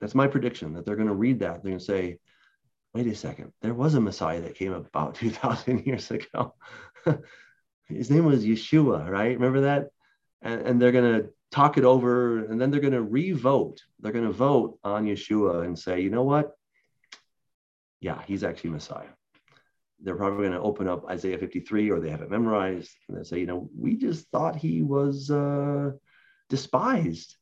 that's 0.00 0.16
my 0.16 0.26
prediction 0.26 0.72
that 0.72 0.84
they're 0.84 0.96
going 0.96 1.06
to 1.06 1.14
read 1.14 1.38
that. 1.38 1.62
They're 1.62 1.70
going 1.70 1.78
to 1.78 1.84
say, 1.84 2.18
wait 2.92 3.06
a 3.06 3.14
second, 3.14 3.52
there 3.62 3.72
was 3.72 3.94
a 3.94 4.00
Messiah 4.00 4.40
that 4.40 4.56
came 4.56 4.72
about 4.72 5.14
2,000 5.22 5.86
years 5.86 6.10
ago. 6.10 6.54
His 7.86 8.10
name 8.10 8.24
was 8.24 8.44
Yeshua, 8.44 9.08
right? 9.08 9.38
Remember 9.38 9.60
that? 9.60 9.90
And, 10.42 10.62
and 10.62 10.82
they're 10.82 10.90
going 10.90 11.22
to 11.22 11.30
talk 11.52 11.78
it 11.78 11.84
over 11.84 12.46
and 12.46 12.60
then 12.60 12.72
they're 12.72 12.80
going 12.80 12.94
to 12.94 13.00
re-vote. 13.00 13.80
They're 14.00 14.10
going 14.10 14.26
to 14.26 14.32
vote 14.32 14.80
on 14.82 15.06
Yeshua 15.06 15.64
and 15.64 15.78
say, 15.78 16.00
you 16.00 16.10
know 16.10 16.24
what? 16.24 16.50
Yeah, 18.00 18.22
he's 18.26 18.42
actually 18.42 18.70
Messiah 18.70 19.10
they're 20.02 20.16
probably 20.16 20.48
going 20.48 20.52
to 20.52 20.60
open 20.60 20.88
up 20.88 21.08
Isaiah 21.08 21.38
53 21.38 21.90
or 21.90 22.00
they 22.00 22.10
have 22.10 22.22
it 22.22 22.30
memorized 22.30 22.96
and 23.08 23.18
they 23.18 23.24
say, 23.24 23.38
you 23.38 23.46
know, 23.46 23.68
we 23.76 23.96
just 23.96 24.28
thought 24.30 24.56
he 24.56 24.82
was 24.82 25.30
uh, 25.30 25.90
despised 26.48 27.36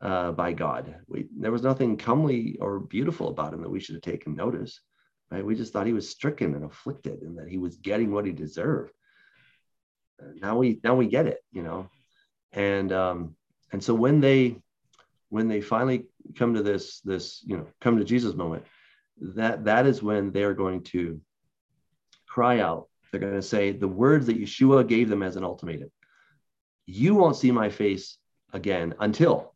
uh, 0.00 0.32
by 0.32 0.52
God. 0.52 0.96
We, 1.08 1.28
there 1.38 1.52
was 1.52 1.62
nothing 1.62 1.96
comely 1.96 2.58
or 2.60 2.80
beautiful 2.80 3.28
about 3.28 3.54
him 3.54 3.62
that 3.62 3.70
we 3.70 3.80
should 3.80 3.94
have 3.94 4.02
taken 4.02 4.34
notice. 4.34 4.80
Right? 5.30 5.44
We 5.44 5.54
just 5.54 5.72
thought 5.72 5.86
he 5.86 5.92
was 5.92 6.08
stricken 6.08 6.54
and 6.54 6.64
afflicted 6.64 7.22
and 7.22 7.38
that 7.38 7.48
he 7.48 7.58
was 7.58 7.76
getting 7.76 8.12
what 8.12 8.26
he 8.26 8.32
deserved. 8.32 8.92
Now 10.40 10.58
we 10.58 10.80
now 10.84 10.96
we 10.96 11.06
get 11.06 11.26
it, 11.26 11.38
you 11.50 11.62
know, 11.62 11.88
and 12.52 12.92
um, 12.92 13.36
and 13.72 13.82
so 13.82 13.94
when 13.94 14.20
they 14.20 14.56
when 15.30 15.48
they 15.48 15.62
finally 15.62 16.06
come 16.36 16.54
to 16.54 16.62
this 16.62 17.00
this 17.00 17.42
you 17.46 17.56
know 17.56 17.66
come 17.80 17.96
to 17.96 18.04
Jesus 18.04 18.34
moment, 18.34 18.64
that 19.34 19.64
that 19.64 19.86
is 19.86 20.02
when 20.02 20.30
they 20.30 20.42
are 20.42 20.52
going 20.52 20.82
to 20.84 21.20
cry 22.30 22.60
out. 22.60 22.88
They're 23.10 23.20
going 23.20 23.34
to 23.34 23.42
say 23.42 23.72
the 23.72 23.88
words 23.88 24.26
that 24.26 24.40
Yeshua 24.40 24.86
gave 24.86 25.08
them 25.08 25.22
as 25.22 25.36
an 25.36 25.44
ultimatum. 25.44 25.90
You 26.86 27.14
won't 27.14 27.36
see 27.36 27.50
my 27.50 27.68
face 27.68 28.16
again 28.52 28.94
until 29.00 29.54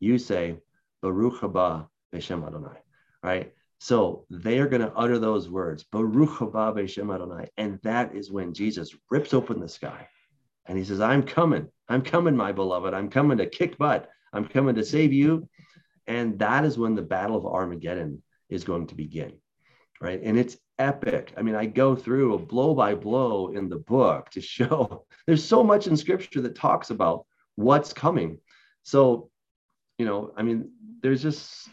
you 0.00 0.18
say, 0.18 0.56
Baruch 1.02 1.40
haba 1.40 1.88
Beshem 2.12 2.46
Adonai, 2.46 2.78
right? 3.22 3.52
So 3.78 4.26
they 4.30 4.58
are 4.58 4.66
going 4.66 4.82
to 4.82 4.92
utter 4.94 5.18
those 5.18 5.48
words, 5.48 5.84
Baruch 5.84 6.30
haba 6.30 6.74
Beshem 6.74 7.14
Adonai. 7.14 7.48
And 7.56 7.78
that 7.82 8.14
is 8.14 8.30
when 8.30 8.54
Jesus 8.54 8.94
rips 9.10 9.32
open 9.32 9.60
the 9.60 9.68
sky 9.68 10.08
and 10.66 10.76
he 10.76 10.84
says, 10.84 11.00
I'm 11.00 11.22
coming. 11.22 11.68
I'm 11.88 12.02
coming, 12.02 12.36
my 12.36 12.52
beloved. 12.52 12.92
I'm 12.92 13.08
coming 13.08 13.38
to 13.38 13.46
kick 13.46 13.78
butt. 13.78 14.08
I'm 14.32 14.46
coming 14.46 14.74
to 14.74 14.84
save 14.84 15.12
you. 15.12 15.48
And 16.06 16.38
that 16.40 16.64
is 16.64 16.78
when 16.78 16.94
the 16.94 17.02
battle 17.02 17.36
of 17.36 17.46
Armageddon 17.46 18.22
is 18.48 18.64
going 18.64 18.88
to 18.88 18.94
begin, 18.94 19.34
right? 20.00 20.20
And 20.22 20.38
it's 20.38 20.56
epic. 20.78 21.32
I 21.36 21.42
mean, 21.42 21.54
I 21.54 21.66
go 21.66 21.96
through 21.96 22.34
a 22.34 22.38
blow 22.38 22.74
by 22.74 22.94
blow 22.94 23.48
in 23.48 23.68
the 23.68 23.78
book 23.78 24.30
to 24.30 24.40
show 24.40 25.06
there's 25.26 25.44
so 25.44 25.62
much 25.62 25.86
in 25.86 25.96
scripture 25.96 26.40
that 26.42 26.54
talks 26.54 26.90
about 26.90 27.26
what's 27.56 27.92
coming. 27.92 28.38
So, 28.82 29.30
you 29.98 30.06
know, 30.06 30.32
I 30.36 30.42
mean, 30.42 30.70
there's 31.02 31.22
just 31.22 31.68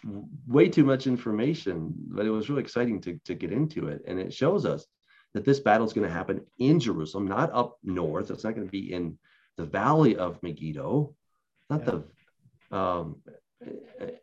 way 0.47 0.69
too 0.69 0.83
much 0.83 1.07
information, 1.07 1.93
but 1.95 2.25
it 2.25 2.29
was 2.29 2.49
really 2.49 2.61
exciting 2.61 3.01
to, 3.01 3.19
to 3.25 3.33
get 3.33 3.51
into 3.51 3.87
it. 3.87 4.01
And 4.07 4.19
it 4.19 4.33
shows 4.33 4.65
us 4.65 4.85
that 5.33 5.45
this 5.45 5.59
battle 5.59 5.85
is 5.85 5.93
going 5.93 6.07
to 6.07 6.13
happen 6.13 6.41
in 6.59 6.79
Jerusalem, 6.79 7.27
not 7.27 7.51
up 7.53 7.77
north. 7.83 8.31
It's 8.31 8.43
not 8.43 8.55
going 8.55 8.67
to 8.67 8.71
be 8.71 8.93
in 8.93 9.17
the 9.57 9.65
valley 9.65 10.15
of 10.15 10.41
Megiddo, 10.43 11.13
not 11.69 11.81
yeah. 11.85 11.99
the, 12.69 12.77
um, 12.77 13.17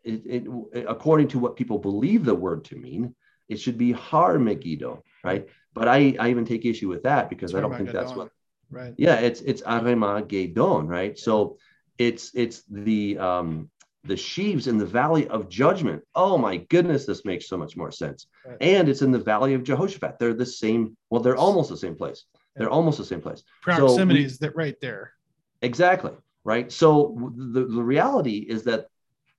it, 0.03 0.21
it, 0.25 0.85
according 0.87 1.27
to 1.29 1.39
what 1.39 1.55
people 1.55 1.79
believe 1.79 2.25
the 2.25 2.35
word 2.35 2.65
to 2.65 2.75
mean, 2.75 3.15
it 3.51 3.59
should 3.59 3.77
be 3.77 3.91
Har 3.91 4.39
Megiddo, 4.39 5.03
right? 5.23 5.47
But 5.73 5.87
I, 5.87 6.15
I 6.19 6.29
even 6.29 6.45
take 6.45 6.65
issue 6.65 6.87
with 6.87 7.03
that 7.03 7.29
because 7.29 7.51
it's 7.51 7.57
I 7.57 7.61
don't 7.61 7.75
think 7.75 7.91
that's 7.91 8.13
what. 8.13 8.29
Right. 8.69 8.93
Yeah, 8.97 9.15
it's 9.15 9.41
it's 9.41 9.61
Armageddon, 9.63 10.87
right? 10.87 11.19
So 11.19 11.57
it's 11.97 12.31
it's 12.33 12.63
the 12.69 13.17
um 13.17 13.69
the 14.05 14.15
sheaves 14.15 14.67
in 14.67 14.77
the 14.77 14.85
valley 14.85 15.27
of 15.27 15.49
judgment. 15.49 16.01
Oh 16.15 16.37
my 16.37 16.57
goodness, 16.57 17.05
this 17.05 17.25
makes 17.25 17.47
so 17.47 17.57
much 17.57 17.75
more 17.75 17.91
sense. 17.91 18.27
Right. 18.45 18.57
And 18.61 18.87
it's 18.87 19.01
in 19.01 19.11
the 19.11 19.19
valley 19.19 19.53
of 19.53 19.63
Jehoshaphat. 19.63 20.17
They're 20.17 20.33
the 20.33 20.45
same. 20.45 20.95
Well, 21.09 21.21
they're 21.21 21.35
almost 21.35 21.69
the 21.69 21.77
same 21.77 21.95
place. 21.95 22.23
They're 22.55 22.69
almost 22.69 22.97
the 22.97 23.05
same 23.05 23.21
place. 23.21 23.43
Proximity 23.61 24.25
is 24.25 24.37
so 24.37 24.45
that 24.45 24.55
right 24.55 24.79
there. 24.81 25.13
Exactly. 25.61 26.11
Right. 26.43 26.71
So 26.71 27.31
the, 27.35 27.65
the 27.65 27.83
reality 27.83 28.37
is 28.37 28.63
that 28.63 28.87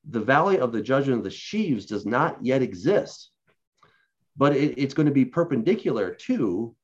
the 0.05 0.21
valley 0.21 0.59
of 0.59 0.73
the 0.73 0.83
judgment 0.83 1.19
of 1.19 1.25
the 1.25 1.31
sheaves 1.31 1.87
does 1.87 2.07
not 2.07 2.45
yet 2.45 2.63
exist 2.63 3.31
but 4.37 4.57
it, 4.57 4.75
it's 4.79 4.95
going 4.95 5.07
to 5.07 5.13
be 5.13 5.25
perpendicular 5.25 6.15
to 6.15 6.75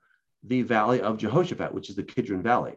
the 0.45 0.63
valley 0.63 1.01
of 1.01 1.19
Jehoshaphat, 1.19 1.73
which 1.73 1.91
is 1.91 1.97
the 1.97 2.03
Kidron 2.03 2.43
Valley. 2.43 2.75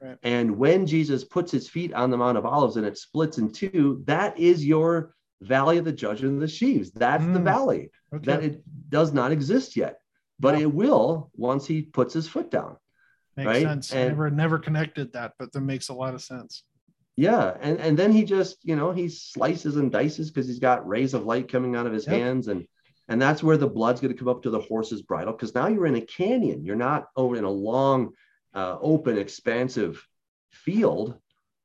Right. 0.00 0.18
And 0.22 0.56
when 0.56 0.86
Jesus 0.86 1.24
puts 1.24 1.50
his 1.50 1.68
feet 1.68 1.92
on 1.94 2.10
the 2.10 2.16
Mount 2.16 2.36
of 2.36 2.44
Olives 2.44 2.76
and 2.76 2.86
it 2.86 2.98
splits 2.98 3.38
in 3.38 3.50
two, 3.50 4.02
that 4.06 4.38
is 4.38 4.64
your 4.64 5.14
valley 5.40 5.78
of 5.78 5.84
the 5.84 5.92
judgment 5.92 6.34
of 6.34 6.40
the 6.40 6.48
sheaves. 6.48 6.90
That's 6.90 7.24
mm. 7.24 7.34
the 7.34 7.40
valley 7.40 7.90
okay. 8.12 8.24
that 8.26 8.42
it 8.42 8.62
does 8.90 9.12
not 9.12 9.32
exist 9.32 9.76
yet, 9.76 10.00
but 10.38 10.58
it 10.58 10.72
will 10.72 11.30
once 11.36 11.66
he 11.66 11.82
puts 11.82 12.14
his 12.14 12.28
foot 12.28 12.50
down. 12.50 12.76
Makes 13.36 13.46
right? 13.46 13.62
sense. 13.62 13.92
And, 13.92 14.10
never 14.10 14.30
never 14.30 14.58
connected 14.58 15.12
that, 15.14 15.32
but 15.38 15.52
that 15.52 15.60
makes 15.60 15.88
a 15.88 15.94
lot 15.94 16.14
of 16.14 16.22
sense. 16.22 16.62
Yeah, 17.16 17.56
and 17.60 17.80
and 17.80 17.98
then 17.98 18.12
he 18.12 18.24
just 18.24 18.58
you 18.62 18.76
know 18.76 18.92
he 18.92 19.08
slices 19.08 19.76
and 19.76 19.90
dices 19.90 20.30
because 20.30 20.46
he's 20.46 20.58
got 20.58 20.86
rays 20.86 21.14
of 21.14 21.24
light 21.24 21.50
coming 21.50 21.74
out 21.76 21.86
of 21.86 21.92
his 21.92 22.06
yep. 22.06 22.16
hands 22.16 22.48
and 22.48 22.66
and 23.08 23.20
that's 23.20 23.42
where 23.42 23.56
the 23.56 23.66
blood's 23.66 24.00
going 24.00 24.12
to 24.12 24.18
come 24.18 24.28
up 24.28 24.42
to 24.42 24.50
the 24.50 24.60
horse's 24.60 25.02
bridle 25.02 25.32
because 25.32 25.54
now 25.54 25.68
you're 25.68 25.86
in 25.86 25.96
a 25.96 26.00
canyon. 26.00 26.64
You're 26.64 26.76
not 26.76 27.08
over 27.16 27.36
in 27.36 27.44
a 27.44 27.50
long, 27.50 28.12
uh, 28.54 28.78
open, 28.80 29.18
expansive 29.18 30.06
field 30.50 31.18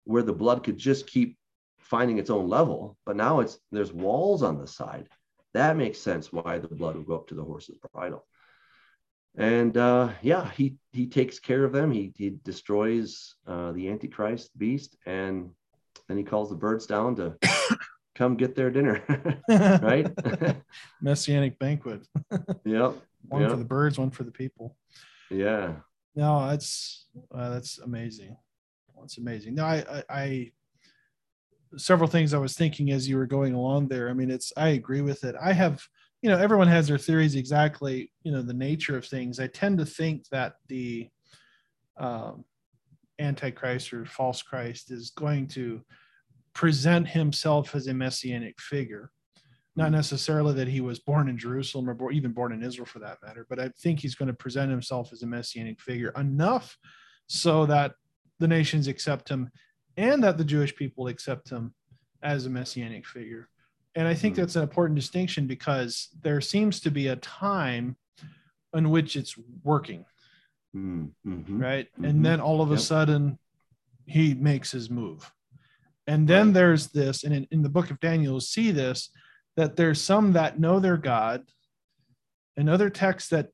where 0.04 0.24
the 0.24 0.34
blood 0.34 0.64
could 0.64 0.78
just 0.78 1.08
keep 1.08 1.38
finding 1.80 2.18
its 2.18 2.30
own 2.30 2.50
level. 2.50 2.98
But 3.06 3.16
now 3.16 3.40
it's 3.40 3.58
there's 3.72 3.94
walls 3.94 4.44
on 4.44 4.60
the 4.60 4.68
side. 4.68 5.08
That 5.54 5.78
makes 5.78 6.00
sense 6.00 6.32
why 6.32 6.60
the 6.60 6.68
blood 6.68 6.96
would 6.96 7.08
go 7.08 7.16
up 7.16 7.28
to 7.28 7.36
the 7.36 7.44
horse's 7.44 7.78
bridle. 7.94 8.26
And 9.36 9.78
uh, 9.78 10.10
yeah, 10.22 10.50
he 10.52 10.76
he 10.92 11.08
takes 11.08 11.40
care 11.40 11.64
of 11.64 11.72
them. 11.72 11.92
He 11.92 12.12
he 12.18 12.38
destroys 12.44 13.36
uh, 13.48 13.72
the 13.72 13.90
Antichrist 13.90 14.58
beast, 14.58 14.98
and 15.06 15.52
then 16.08 16.18
he 16.18 16.24
calls 16.24 16.50
the 16.50 16.56
birds 16.56 16.86
down 16.86 17.16
to 17.16 17.38
come 18.20 18.36
get 18.36 18.54
their 18.54 18.70
dinner, 18.70 19.02
right? 19.82 20.12
Messianic 21.02 21.58
banquet. 21.58 22.06
yep. 22.66 22.96
one 23.30 23.42
yep. 23.42 23.52
for 23.52 23.56
the 23.56 23.64
birds, 23.64 23.98
one 23.98 24.12
for 24.12 24.26
the 24.26 24.32
people. 24.32 24.76
Yeah. 25.32 25.76
No, 26.16 26.46
that's 26.50 27.06
uh, 27.34 27.50
that's 27.50 27.80
amazing. 27.80 28.36
That's 29.00 29.18
amazing. 29.18 29.56
No, 29.56 29.64
I, 29.64 29.86
I, 29.90 30.04
I 30.10 30.52
several 31.78 32.10
things 32.10 32.34
I 32.34 32.40
was 32.40 32.56
thinking 32.56 32.92
as 32.92 33.08
you 33.08 33.16
were 33.16 33.26
going 33.26 33.54
along 33.54 33.88
there. 33.88 34.10
I 34.10 34.14
mean, 34.14 34.30
it's 34.30 34.52
I 34.58 34.70
agree 34.70 35.02
with 35.02 35.24
it. 35.24 35.36
I 35.42 35.54
have, 35.54 35.82
you 36.22 36.30
know, 36.30 36.38
everyone 36.38 36.68
has 36.68 36.90
their 36.90 36.98
theories 36.98 37.36
exactly, 37.36 38.12
you 38.24 38.34
know, 38.34 38.42
the 38.42 38.54
nature 38.54 38.98
of 38.98 39.06
things. 39.06 39.40
I 39.40 39.48
tend 39.48 39.78
to 39.78 39.86
think 39.86 40.28
that 40.30 40.56
the 40.68 41.08
um, 41.98 42.44
antichrist 43.18 43.94
or 43.94 44.06
false 44.06 44.42
Christ 44.42 44.92
is 44.92 45.12
going 45.12 45.48
to 45.50 45.82
present 46.60 47.08
himself 47.08 47.74
as 47.74 47.88
a 47.88 47.94
messianic 47.94 48.60
figure. 48.60 49.12
Not 49.78 49.94
necessarily 49.94 50.54
that 50.56 50.68
he 50.68 50.82
was 50.82 51.00
born 51.00 51.30
in 51.30 51.38
Jerusalem 51.38 51.88
or 51.90 52.12
even 52.12 52.34
born 52.34 52.52
in 52.52 52.62
Israel 52.62 52.86
for 52.86 53.00
that 53.00 53.18
matter, 53.24 53.46
but 53.50 53.60
I 53.62 53.70
think 53.82 54.02
he's 54.02 54.14
going 54.14 54.28
to 54.28 54.34
present 54.34 54.70
himself 54.70 55.14
as 55.14 55.24
a 55.24 55.26
messianic 55.26 55.80
figure 55.80 56.12
enough 56.18 56.78
so 57.28 57.66
that 57.68 57.94
the 58.40 58.48
nations 58.48 58.90
accept 58.90 59.30
him 59.30 59.50
and 59.96 60.22
that 60.22 60.38
the 60.38 60.44
Jewish 60.44 60.76
people 60.76 61.08
accept 61.08 61.50
him 61.50 61.74
as 62.24 62.46
a 62.46 62.50
messianic 62.50 63.08
figure. 63.08 63.48
And 63.96 64.06
I 64.06 64.14
think 64.14 64.36
that's 64.36 64.58
an 64.58 64.64
important 64.64 64.98
distinction 65.00 65.48
because 65.48 66.10
there 66.24 66.42
seems 66.42 66.82
to 66.82 66.92
be 66.92 67.08
a 67.08 67.16
time 67.16 67.96
in 68.74 68.90
which 68.90 69.16
it's 69.16 69.36
working, 69.64 70.04
Mm-hmm. 70.76 71.58
right? 71.58 71.88
Mhm. 71.98 72.10
And 72.10 72.26
then 72.26 72.42
all 72.42 72.62
of 72.62 72.70
a 72.72 72.74
Yep. 72.74 72.82
sudden 72.82 73.40
he 74.06 74.34
makes 74.34 74.72
his 74.72 74.90
move. 74.90 75.32
And 76.10 76.28
then 76.28 76.48
Right. 76.48 76.54
there's 76.56 76.88
this, 76.88 77.24
and 77.24 77.36
in, 77.36 77.48
in 77.52 77.62
the 77.62 77.70
book 77.70 77.92
of 77.92 78.00
Daniel, 78.00 78.34
you'll 78.34 78.42
see 78.42 78.72
this 78.72 79.12
that 79.58 79.76
there's 79.76 80.02
some 80.02 80.34
that 80.34 80.60
know 80.60 80.80
their 80.80 80.98
God 80.98 81.44
and 82.58 82.68
other 82.70 82.90
texts 82.90 83.30
that 83.30 83.50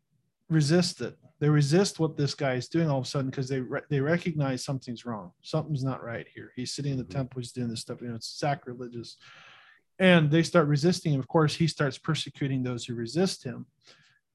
resist 0.50 1.02
it. 1.02 1.18
They 1.40 1.50
resist 1.50 2.00
what 2.00 2.16
this 2.16 2.34
guy 2.34 2.54
is 2.54 2.70
doing 2.70 2.90
all 2.90 3.00
of 3.00 3.06
a 3.06 3.08
sudden 3.08 3.30
because 3.30 3.50
they 3.50 3.60
re- 3.60 3.82
they 3.90 4.00
recognize 4.00 4.64
something's 4.64 5.06
wrong. 5.06 5.32
Something's 5.42 5.84
not 5.84 6.02
right 6.02 6.28
here. 6.34 6.54
He's 6.56 6.74
sitting 6.74 6.94
in 6.94 6.98
the 6.98 7.04
Mhm. 7.04 7.10
temple. 7.10 7.42
He's 7.42 7.52
doing 7.52 7.68
this 7.68 7.82
stuff. 7.82 8.02
You 8.02 8.08
know, 8.08 8.16
it's 8.16 8.28
sacrilegious, 8.40 9.18
and 10.00 10.32
they 10.32 10.44
start 10.44 10.68
resisting 10.70 11.12
him. 11.14 11.20
Of 11.20 11.28
course, 11.28 11.56
he 11.56 11.68
starts 11.68 11.98
persecuting 11.98 12.64
those 12.64 12.86
who 12.86 12.96
resist 12.96 13.44
him, 13.44 13.66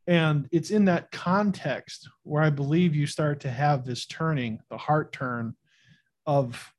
and 0.07 0.47
it's 0.53 0.71
in 0.71 0.85
that 0.87 1.11
context 1.11 2.07
where 2.25 2.43
I 2.43 2.51
believe 2.51 2.95
you 2.95 3.07
start 3.07 3.41
to 3.41 3.51
have 3.51 3.87
this 3.87 4.05
turning, 4.05 4.61
the 4.69 4.79
heart 4.79 5.13
turn 5.13 5.55
of 6.27 6.75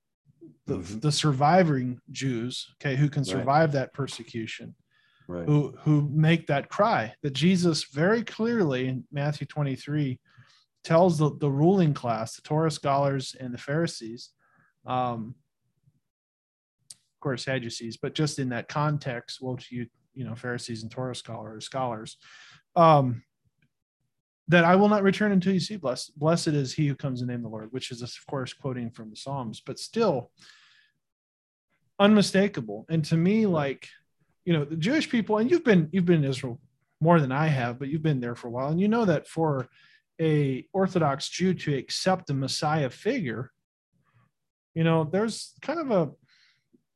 the, 0.72 0.78
Mhm. 0.78 1.01
the 1.01 1.11
surviving 1.11 1.99
Jews, 2.11 2.67
okay, 2.76 2.95
who 2.95 3.09
can 3.09 3.22
Right. 3.24 3.28
survive 3.28 3.72
that 3.74 3.93
persecution 3.93 4.76
Right. 5.28 5.45
who 5.45 5.72
who 5.80 6.09
make 6.09 6.47
that 6.47 6.69
cry 6.69 7.13
that 7.22 7.34
Jesus 7.34 7.86
very 7.86 8.24
clearly 8.24 8.88
in 8.88 9.05
Matthew 9.11 9.47
23 9.47 10.19
tells 10.84 11.17
the, 11.17 11.36
the 11.38 11.49
ruling 11.49 11.93
class, 11.93 12.36
the 12.36 12.41
Torah 12.41 12.72
scholars 12.72 13.36
and 13.39 13.53
the 13.53 13.57
Pharisees, 13.57 14.32
um, 14.86 15.36
of 16.89 17.19
course 17.19 17.45
Sadducees, 17.45 17.97
but 17.97 18.15
just 18.15 18.39
in 18.39 18.49
that 18.49 18.67
context, 18.67 19.41
well 19.41 19.57
to 19.57 19.76
you, 19.76 19.88
you 20.13 20.26
know, 20.26 20.36
Pharisees 20.36 20.82
and 20.84 20.91
Torah 20.91 21.15
scholars, 21.15 21.65
scholars, 21.65 22.17
um, 22.76 23.24
that 24.47 24.65
I 24.65 24.76
will 24.76 24.89
not 24.89 25.03
return 25.03 25.32
until 25.32 25.53
you 25.53 25.59
see 25.59 25.78
blessed. 25.78 26.17
Blessed 26.17 26.49
is 26.49 26.74
he 26.74 26.88
who 26.88 26.95
comes 26.95 27.22
in 27.22 27.28
the 27.28 27.34
name 27.34 27.45
of 27.45 27.51
the 27.51 27.55
Lord, 27.55 27.72
which 27.72 27.91
is 27.91 28.01
of 28.01 28.11
course 28.28 28.53
quoting 28.53 28.89
from 28.89 29.09
the 29.09 29.15
Psalms, 29.15 29.61
but 29.65 29.80
still 29.80 30.32
unmistakable. 32.01 32.85
And 32.89 33.05
to 33.05 33.17
me, 33.17 33.45
like 33.45 33.87
you 34.43 34.53
know 34.53 34.65
the 34.65 34.75
jewish 34.75 35.07
people 35.07 35.37
and 35.37 35.51
you've 35.51 35.63
been 35.63 35.87
you've 35.91 36.05
been 36.05 36.23
in 36.23 36.29
israel 36.31 36.59
more 36.99 37.19
than 37.21 37.31
i 37.31 37.45
have 37.45 37.77
but 37.77 37.89
you've 37.89 38.01
been 38.01 38.19
there 38.19 38.33
for 38.33 38.47
a 38.47 38.51
while. 38.51 38.69
And 38.69 38.81
you 38.81 38.87
know 38.87 39.05
that 39.05 39.27
for 39.27 39.67
a 40.19 40.65
orthodox 40.73 41.29
jew 41.29 41.53
to 41.53 41.75
accept 41.75 42.31
a 42.31 42.33
messiah 42.33 42.89
figure 42.89 43.51
you 44.73 44.83
know 44.83 45.03
there's 45.03 45.53
kind 45.61 45.79
of 45.79 45.91
a 45.91 46.11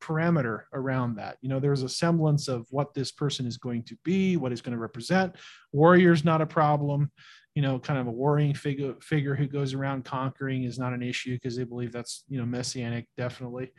parameter 0.02 0.64
around 0.74 1.16
that. 1.16 1.38
You 1.42 1.50
know 1.50 1.60
there's 1.60 1.84
a 1.84 1.90
semblance 1.90 2.48
of 2.48 2.68
what 2.70 2.94
this 2.94 3.12
person 3.12 3.46
is 3.48 3.58
going 3.58 3.84
to 3.84 3.98
be 4.04 4.38
what 4.38 4.52
he's 4.52 4.62
going 4.62 4.76
to 4.76 4.82
represent. 4.82 5.36
Warrior's 5.72 6.24
not 6.24 6.42
a 6.42 6.46
problem. 6.46 7.12
You 7.56 7.62
know 7.62 7.80
kind 7.80 8.00
of 8.00 8.08
a 8.08 8.12
warring 8.12 8.54
figure 8.54 8.96
figure 9.02 9.36
who 9.36 9.48
goes 9.48 9.74
around 9.74 10.06
conquering 10.06 10.64
is 10.64 10.78
not 10.78 10.94
an 10.94 11.02
issue 11.02 11.36
because 11.36 11.56
they 11.56 11.64
believe 11.64 11.92
that's 11.92 12.24
you 12.28 12.38
know 12.38 12.46
messianic 12.46 13.08
definitely 13.18 13.72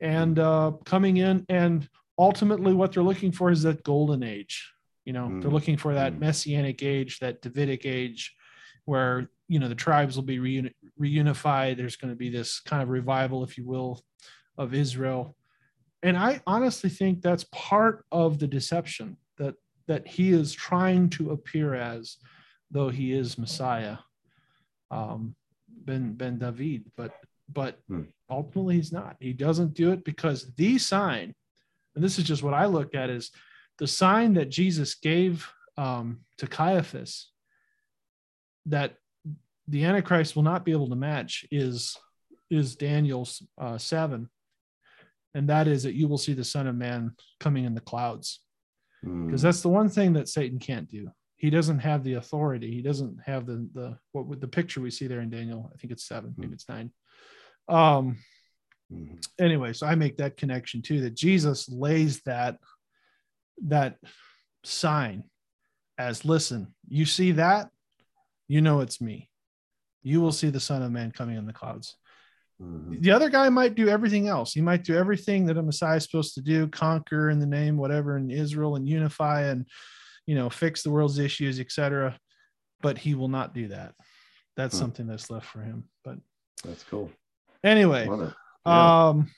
and 0.00 0.38
uh 0.38 0.72
coming 0.84 1.18
in 1.18 1.44
and 1.48 1.88
ultimately 2.18 2.72
what 2.74 2.92
they're 2.92 3.02
looking 3.02 3.32
for 3.32 3.50
is 3.50 3.62
that 3.62 3.82
golden 3.84 4.22
age 4.22 4.72
you 5.04 5.12
know 5.12 5.28
they're 5.40 5.50
Mm. 5.50 5.54
looking 5.54 5.76
for 5.76 5.94
that 5.94 6.14
Mm. 6.14 6.20
messianic 6.20 6.82
age 6.82 7.18
that 7.20 7.40
davidic 7.42 7.84
age 7.86 8.34
where 8.84 9.30
you 9.48 9.58
know 9.58 9.68
the 9.68 9.74
tribes 9.74 10.16
will 10.16 10.24
be 10.24 10.38
reuni- 10.38 10.74
reunified 11.00 11.76
there's 11.76 11.96
going 11.96 12.12
to 12.12 12.16
be 12.16 12.30
this 12.30 12.60
kind 12.60 12.82
of 12.82 12.88
revival 12.88 13.44
if 13.44 13.56
you 13.58 13.66
will 13.66 14.02
of 14.58 14.74
israel 14.74 15.36
and 16.02 16.16
i 16.16 16.40
honestly 16.46 16.90
think 16.90 17.20
that's 17.20 17.44
part 17.52 18.04
of 18.10 18.38
the 18.38 18.46
deception 18.46 19.16
that 19.38 19.54
that 19.86 20.06
he 20.06 20.30
is 20.30 20.52
trying 20.52 21.08
to 21.10 21.30
appear 21.30 21.74
as 21.74 22.16
though 22.70 22.88
he 22.88 23.12
is 23.12 23.36
messiah 23.38 23.96
um 24.90 25.34
ben 25.68 26.12
ben 26.14 26.38
david 26.38 26.84
but 26.96 27.12
but 27.52 27.78
Hmm. 27.88 28.02
ultimately 28.28 28.76
he's 28.76 28.92
not 28.92 29.16
he 29.20 29.32
doesn't 29.32 29.74
do 29.74 29.92
it 29.92 30.04
because 30.04 30.52
the 30.54 30.78
sign 30.78 31.34
and 31.94 32.04
this 32.04 32.18
is 32.18 32.24
just 32.24 32.42
what 32.42 32.54
I 32.54 32.66
look 32.66 32.94
at 32.94 33.10
is 33.10 33.30
the 33.78 33.86
sign 33.86 34.34
that 34.34 34.48
Jesus 34.50 34.94
gave 34.94 35.48
um, 35.76 36.20
to 36.38 36.46
Caiaphas 36.46 37.30
that 38.66 38.94
the 39.66 39.84
Antichrist 39.84 40.36
will 40.36 40.42
not 40.42 40.64
be 40.64 40.72
able 40.72 40.88
to 40.88 40.96
match 40.96 41.44
is 41.50 41.96
is 42.50 42.74
Daniel's 42.74 43.42
uh, 43.60 43.78
seven, 43.78 44.28
and 45.34 45.48
that 45.48 45.68
is 45.68 45.84
that 45.84 45.94
you 45.94 46.08
will 46.08 46.18
see 46.18 46.32
the 46.34 46.42
Son 46.44 46.66
of 46.66 46.74
Man 46.74 47.12
coming 47.38 47.64
in 47.64 47.74
the 47.74 47.80
clouds 47.80 48.40
Mm. 49.02 49.26
because 49.26 49.40
that's 49.40 49.62
the 49.62 49.68
one 49.70 49.88
thing 49.88 50.12
that 50.12 50.28
Satan 50.28 50.58
can't 50.58 50.86
do. 50.86 51.10
He 51.36 51.48
doesn't 51.48 51.78
have 51.78 52.04
the 52.04 52.14
authority. 52.14 52.70
He 52.70 52.82
doesn't 52.82 53.18
have 53.24 53.46
the 53.46 53.66
the 53.72 53.98
what 54.12 54.26
with 54.26 54.42
the 54.42 54.48
picture 54.48 54.82
we 54.82 54.90
see 54.90 55.06
there 55.06 55.22
in 55.22 55.30
Daniel. 55.30 55.70
I 55.72 55.78
think 55.78 55.90
it's 55.90 56.04
seven, 56.06 56.34
maybe 56.36 56.52
it's 56.52 56.68
nine. 56.68 56.90
Um, 57.68 58.18
Mhm. 58.92 59.24
anyway 59.38 59.72
so 59.72 59.86
i 59.86 59.94
make 59.94 60.16
that 60.16 60.36
connection 60.36 60.82
too 60.82 61.02
that 61.02 61.14
jesus 61.14 61.68
lays 61.68 62.20
that 62.22 62.58
that 63.62 63.98
sign 64.64 65.22
as 65.96 66.24
listen 66.24 66.74
you 66.88 67.04
see 67.06 67.32
that? 67.32 67.70
You 68.48 68.60
know 68.62 68.80
it's 68.80 69.00
me. 69.00 69.30
You 70.02 70.20
will 70.20 70.32
see 70.32 70.50
the 70.50 70.58
son 70.58 70.82
of 70.82 70.90
man 70.90 71.12
coming 71.12 71.36
in 71.36 71.46
the 71.46 71.52
clouds. 71.52 71.96
Mhm. 72.60 73.00
the 73.00 73.12
other 73.12 73.30
guy 73.30 73.48
might 73.48 73.76
do 73.76 73.88
everything 73.88 74.26
else. 74.26 74.52
He 74.52 74.60
might 74.60 74.82
do 74.82 74.96
everything 74.96 75.46
that 75.46 75.56
a 75.56 75.62
messiah 75.62 75.98
is 75.98 76.04
supposed 76.04 76.34
to 76.34 76.40
do 76.42 76.66
conquer 76.66 77.30
in 77.30 77.38
the 77.38 77.46
name 77.46 77.76
whatever 77.76 78.16
in 78.16 78.28
israel 78.30 78.74
and 78.74 78.88
unify 78.88 79.42
and 79.42 79.68
you 80.26 80.34
know 80.34 80.50
fix 80.50 80.82
the 80.82 80.90
world's 80.90 81.18
issues 81.18 81.60
etc 81.60 82.18
but 82.80 82.98
he 82.98 83.14
will 83.14 83.28
not 83.28 83.54
do 83.54 83.68
that. 83.68 83.94
That's 84.56 84.76
something 84.76 85.06
that's 85.06 85.30
left 85.30 85.46
for 85.46 85.62
him 85.62 85.88
but 86.04 86.18
That's 86.64 86.82
cool. 86.82 87.10
Anyway 87.64 88.08
Yeah. 88.66 89.08
um 89.08 89.30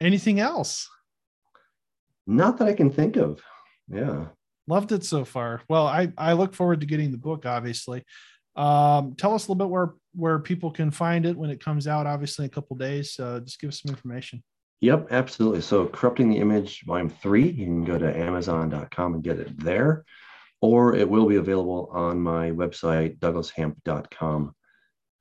anything 0.00 0.40
else 0.40 0.88
Not 2.26 2.58
that 2.58 2.68
I 2.68 2.72
can 2.74 2.90
think 2.90 3.16
of. 3.16 3.40
Yeah. 3.88 4.26
loved 4.66 4.92
it 4.92 5.04
so 5.04 5.24
far 5.24 5.60
well 5.68 5.86
i 5.86 6.12
i 6.18 6.32
look 6.32 6.54
forward 6.54 6.80
to 6.80 6.86
getting 6.86 7.10
the 7.10 7.18
book 7.18 7.44
obviously 7.46 8.02
um 8.56 9.14
tell 9.16 9.34
us 9.34 9.46
a 9.46 9.52
little 9.52 9.56
bit 9.66 9.68
where 9.70 9.94
where 10.14 10.38
people 10.38 10.70
can 10.70 10.90
find 10.90 11.26
it 11.26 11.36
when 11.36 11.50
it 11.50 11.62
comes 11.62 11.86
out 11.86 12.06
obviously 12.06 12.44
in 12.44 12.50
a 12.50 12.54
couple 12.54 12.76
days 12.76 13.18
uh, 13.20 13.40
just 13.40 13.60
give 13.60 13.68
us 13.68 13.82
some 13.82 13.90
information 13.90 14.42
Yep, 14.80 15.12
absolutely. 15.12 15.62
So, 15.62 15.86
Corrupting 15.86 16.28
the 16.28 16.36
Image, 16.36 16.82
Volume 16.84 17.08
3, 17.08 17.48
you 17.48 17.64
can 17.64 17.84
go 17.84 17.96
to 17.96 18.18
Amazon.com 18.18 19.14
and 19.14 19.22
get 19.22 19.38
it 19.38 19.58
there, 19.58 20.04
or 20.60 20.94
it 20.94 21.08
will 21.08 21.24
be 21.26 21.36
available 21.36 21.88
on 21.90 22.20
my 22.20 22.50
website, 22.50 23.18
douglashamp.com 23.20 24.54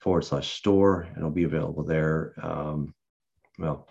forward 0.04 0.26
slash 0.26 0.52
store. 0.52 1.02
And 1.02 1.18
it'll 1.18 1.32
be 1.32 1.46
available 1.46 1.84
there. 1.84 2.34
Um, 2.42 2.94
well, 3.58 3.88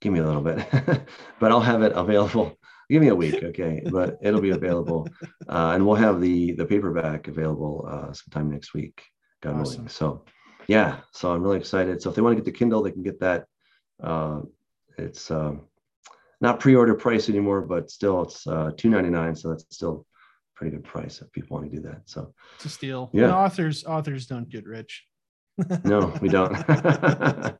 give 0.00 0.12
me 0.12 0.18
a 0.18 0.26
little 0.26 0.42
bit, 0.42 0.66
but 1.38 1.52
I'll 1.52 1.60
have 1.60 1.82
it 1.82 1.92
available. 1.94 2.58
Give 2.90 3.00
me 3.00 3.08
a 3.08 3.14
week, 3.14 3.42
okay? 3.42 3.80
But 3.90 4.18
it'll 4.20 4.42
be 4.42 4.50
available, 4.50 5.08
uh, 5.48 5.72
and 5.74 5.86
we'll 5.86 5.94
have 5.96 6.20
the 6.20 6.52
the 6.52 6.66
paperback 6.66 7.26
available 7.26 7.88
uh, 7.88 8.12
sometime 8.12 8.50
next 8.50 8.74
week, 8.74 9.02
God 9.40 9.54
Awesome. 9.54 9.76
willing. 9.76 9.88
So, 9.88 10.24
yeah, 10.66 10.98
so 11.12 11.32
I'm 11.32 11.42
really 11.42 11.56
excited. 11.56 12.02
So 12.02 12.10
if 12.10 12.16
they 12.16 12.20
want 12.20 12.36
to 12.36 12.42
get 12.42 12.44
the 12.44 12.58
Kindle, 12.58 12.82
they 12.82 12.90
can 12.90 13.02
get 13.02 13.20
that. 13.20 13.46
Uh, 14.02 14.40
it's 14.98 15.30
um, 15.30 15.62
not 16.42 16.60
pre-order 16.60 16.94
price 16.94 17.30
anymore, 17.30 17.62
but 17.62 17.90
still 17.90 18.22
it's 18.24 18.46
uh, 18.46 18.72
two 18.76 18.90
ninety 18.90 19.10
nine, 19.10 19.36
so 19.36 19.48
that's 19.48 19.64
still 19.70 20.04
a 20.04 20.58
pretty 20.58 20.76
good 20.76 20.84
price 20.84 21.22
if 21.22 21.32
people 21.32 21.56
want 21.56 21.70
to 21.70 21.76
do 21.76 21.82
that. 21.88 22.02
So 22.04 22.34
it's 22.56 22.66
a 22.66 22.68
steal 22.68 23.08
Yeah. 23.14 23.24
And 23.24 23.32
authors 23.32 23.84
authors 23.84 24.26
don't 24.26 24.50
get 24.50 24.66
rich 24.66 25.06
no, 25.84 26.12
we 26.20 26.28
don't. 26.28 26.52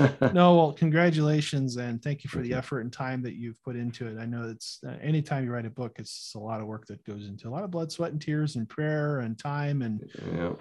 no, 0.34 0.56
well, 0.56 0.72
congratulations 0.72 1.76
and 1.76 2.02
thank 2.02 2.24
you 2.24 2.30
for 2.30 2.40
the 2.40 2.52
effort 2.52 2.80
and 2.80 2.92
time 2.92 3.22
that 3.22 3.34
you've 3.34 3.62
put 3.62 3.76
into 3.76 4.06
it. 4.06 4.18
I 4.18 4.26
know 4.26 4.48
it's 4.48 4.78
uh, 4.86 4.96
anytime 5.00 5.44
you 5.44 5.50
write 5.50 5.66
a 5.66 5.70
book, 5.70 5.96
it's 5.98 6.32
a 6.36 6.38
lot 6.38 6.60
of 6.60 6.66
work 6.66 6.86
that 6.86 7.04
goes 7.04 7.26
into 7.26 7.48
a 7.48 7.50
lot 7.50 7.64
of 7.64 7.70
blood, 7.70 7.90
sweat, 7.90 8.12
and 8.12 8.20
tears, 8.20 8.56
and 8.56 8.68
prayer 8.68 9.20
and 9.20 9.38
time, 9.38 9.82
and 9.82 10.04
yeah, 10.34 10.52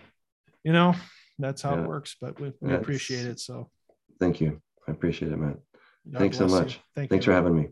you 0.63 0.71
know 0.71 0.95
that's 1.39 1.61
how 1.61 1.75
Yeah. 1.75 1.83
it 1.83 1.87
works. 1.87 2.15
But 2.21 2.39
we, 2.39 2.53
we 2.61 2.73
appreciate 2.73 3.25
it. 3.25 3.39
So 3.39 3.69
thank 4.19 4.39
you. 4.39 4.61
I 4.87 4.91
appreciate 4.91 5.31
it, 5.31 5.37
Matt. 5.37 5.57
God 6.09 6.19
Thanks 6.19 6.37
so 6.37 6.47
much. 6.47 6.79
Thank 6.95 7.09
Thanks 7.09 7.25
you. 7.25 7.31
for 7.31 7.35
having 7.35 7.55
me. 7.55 7.69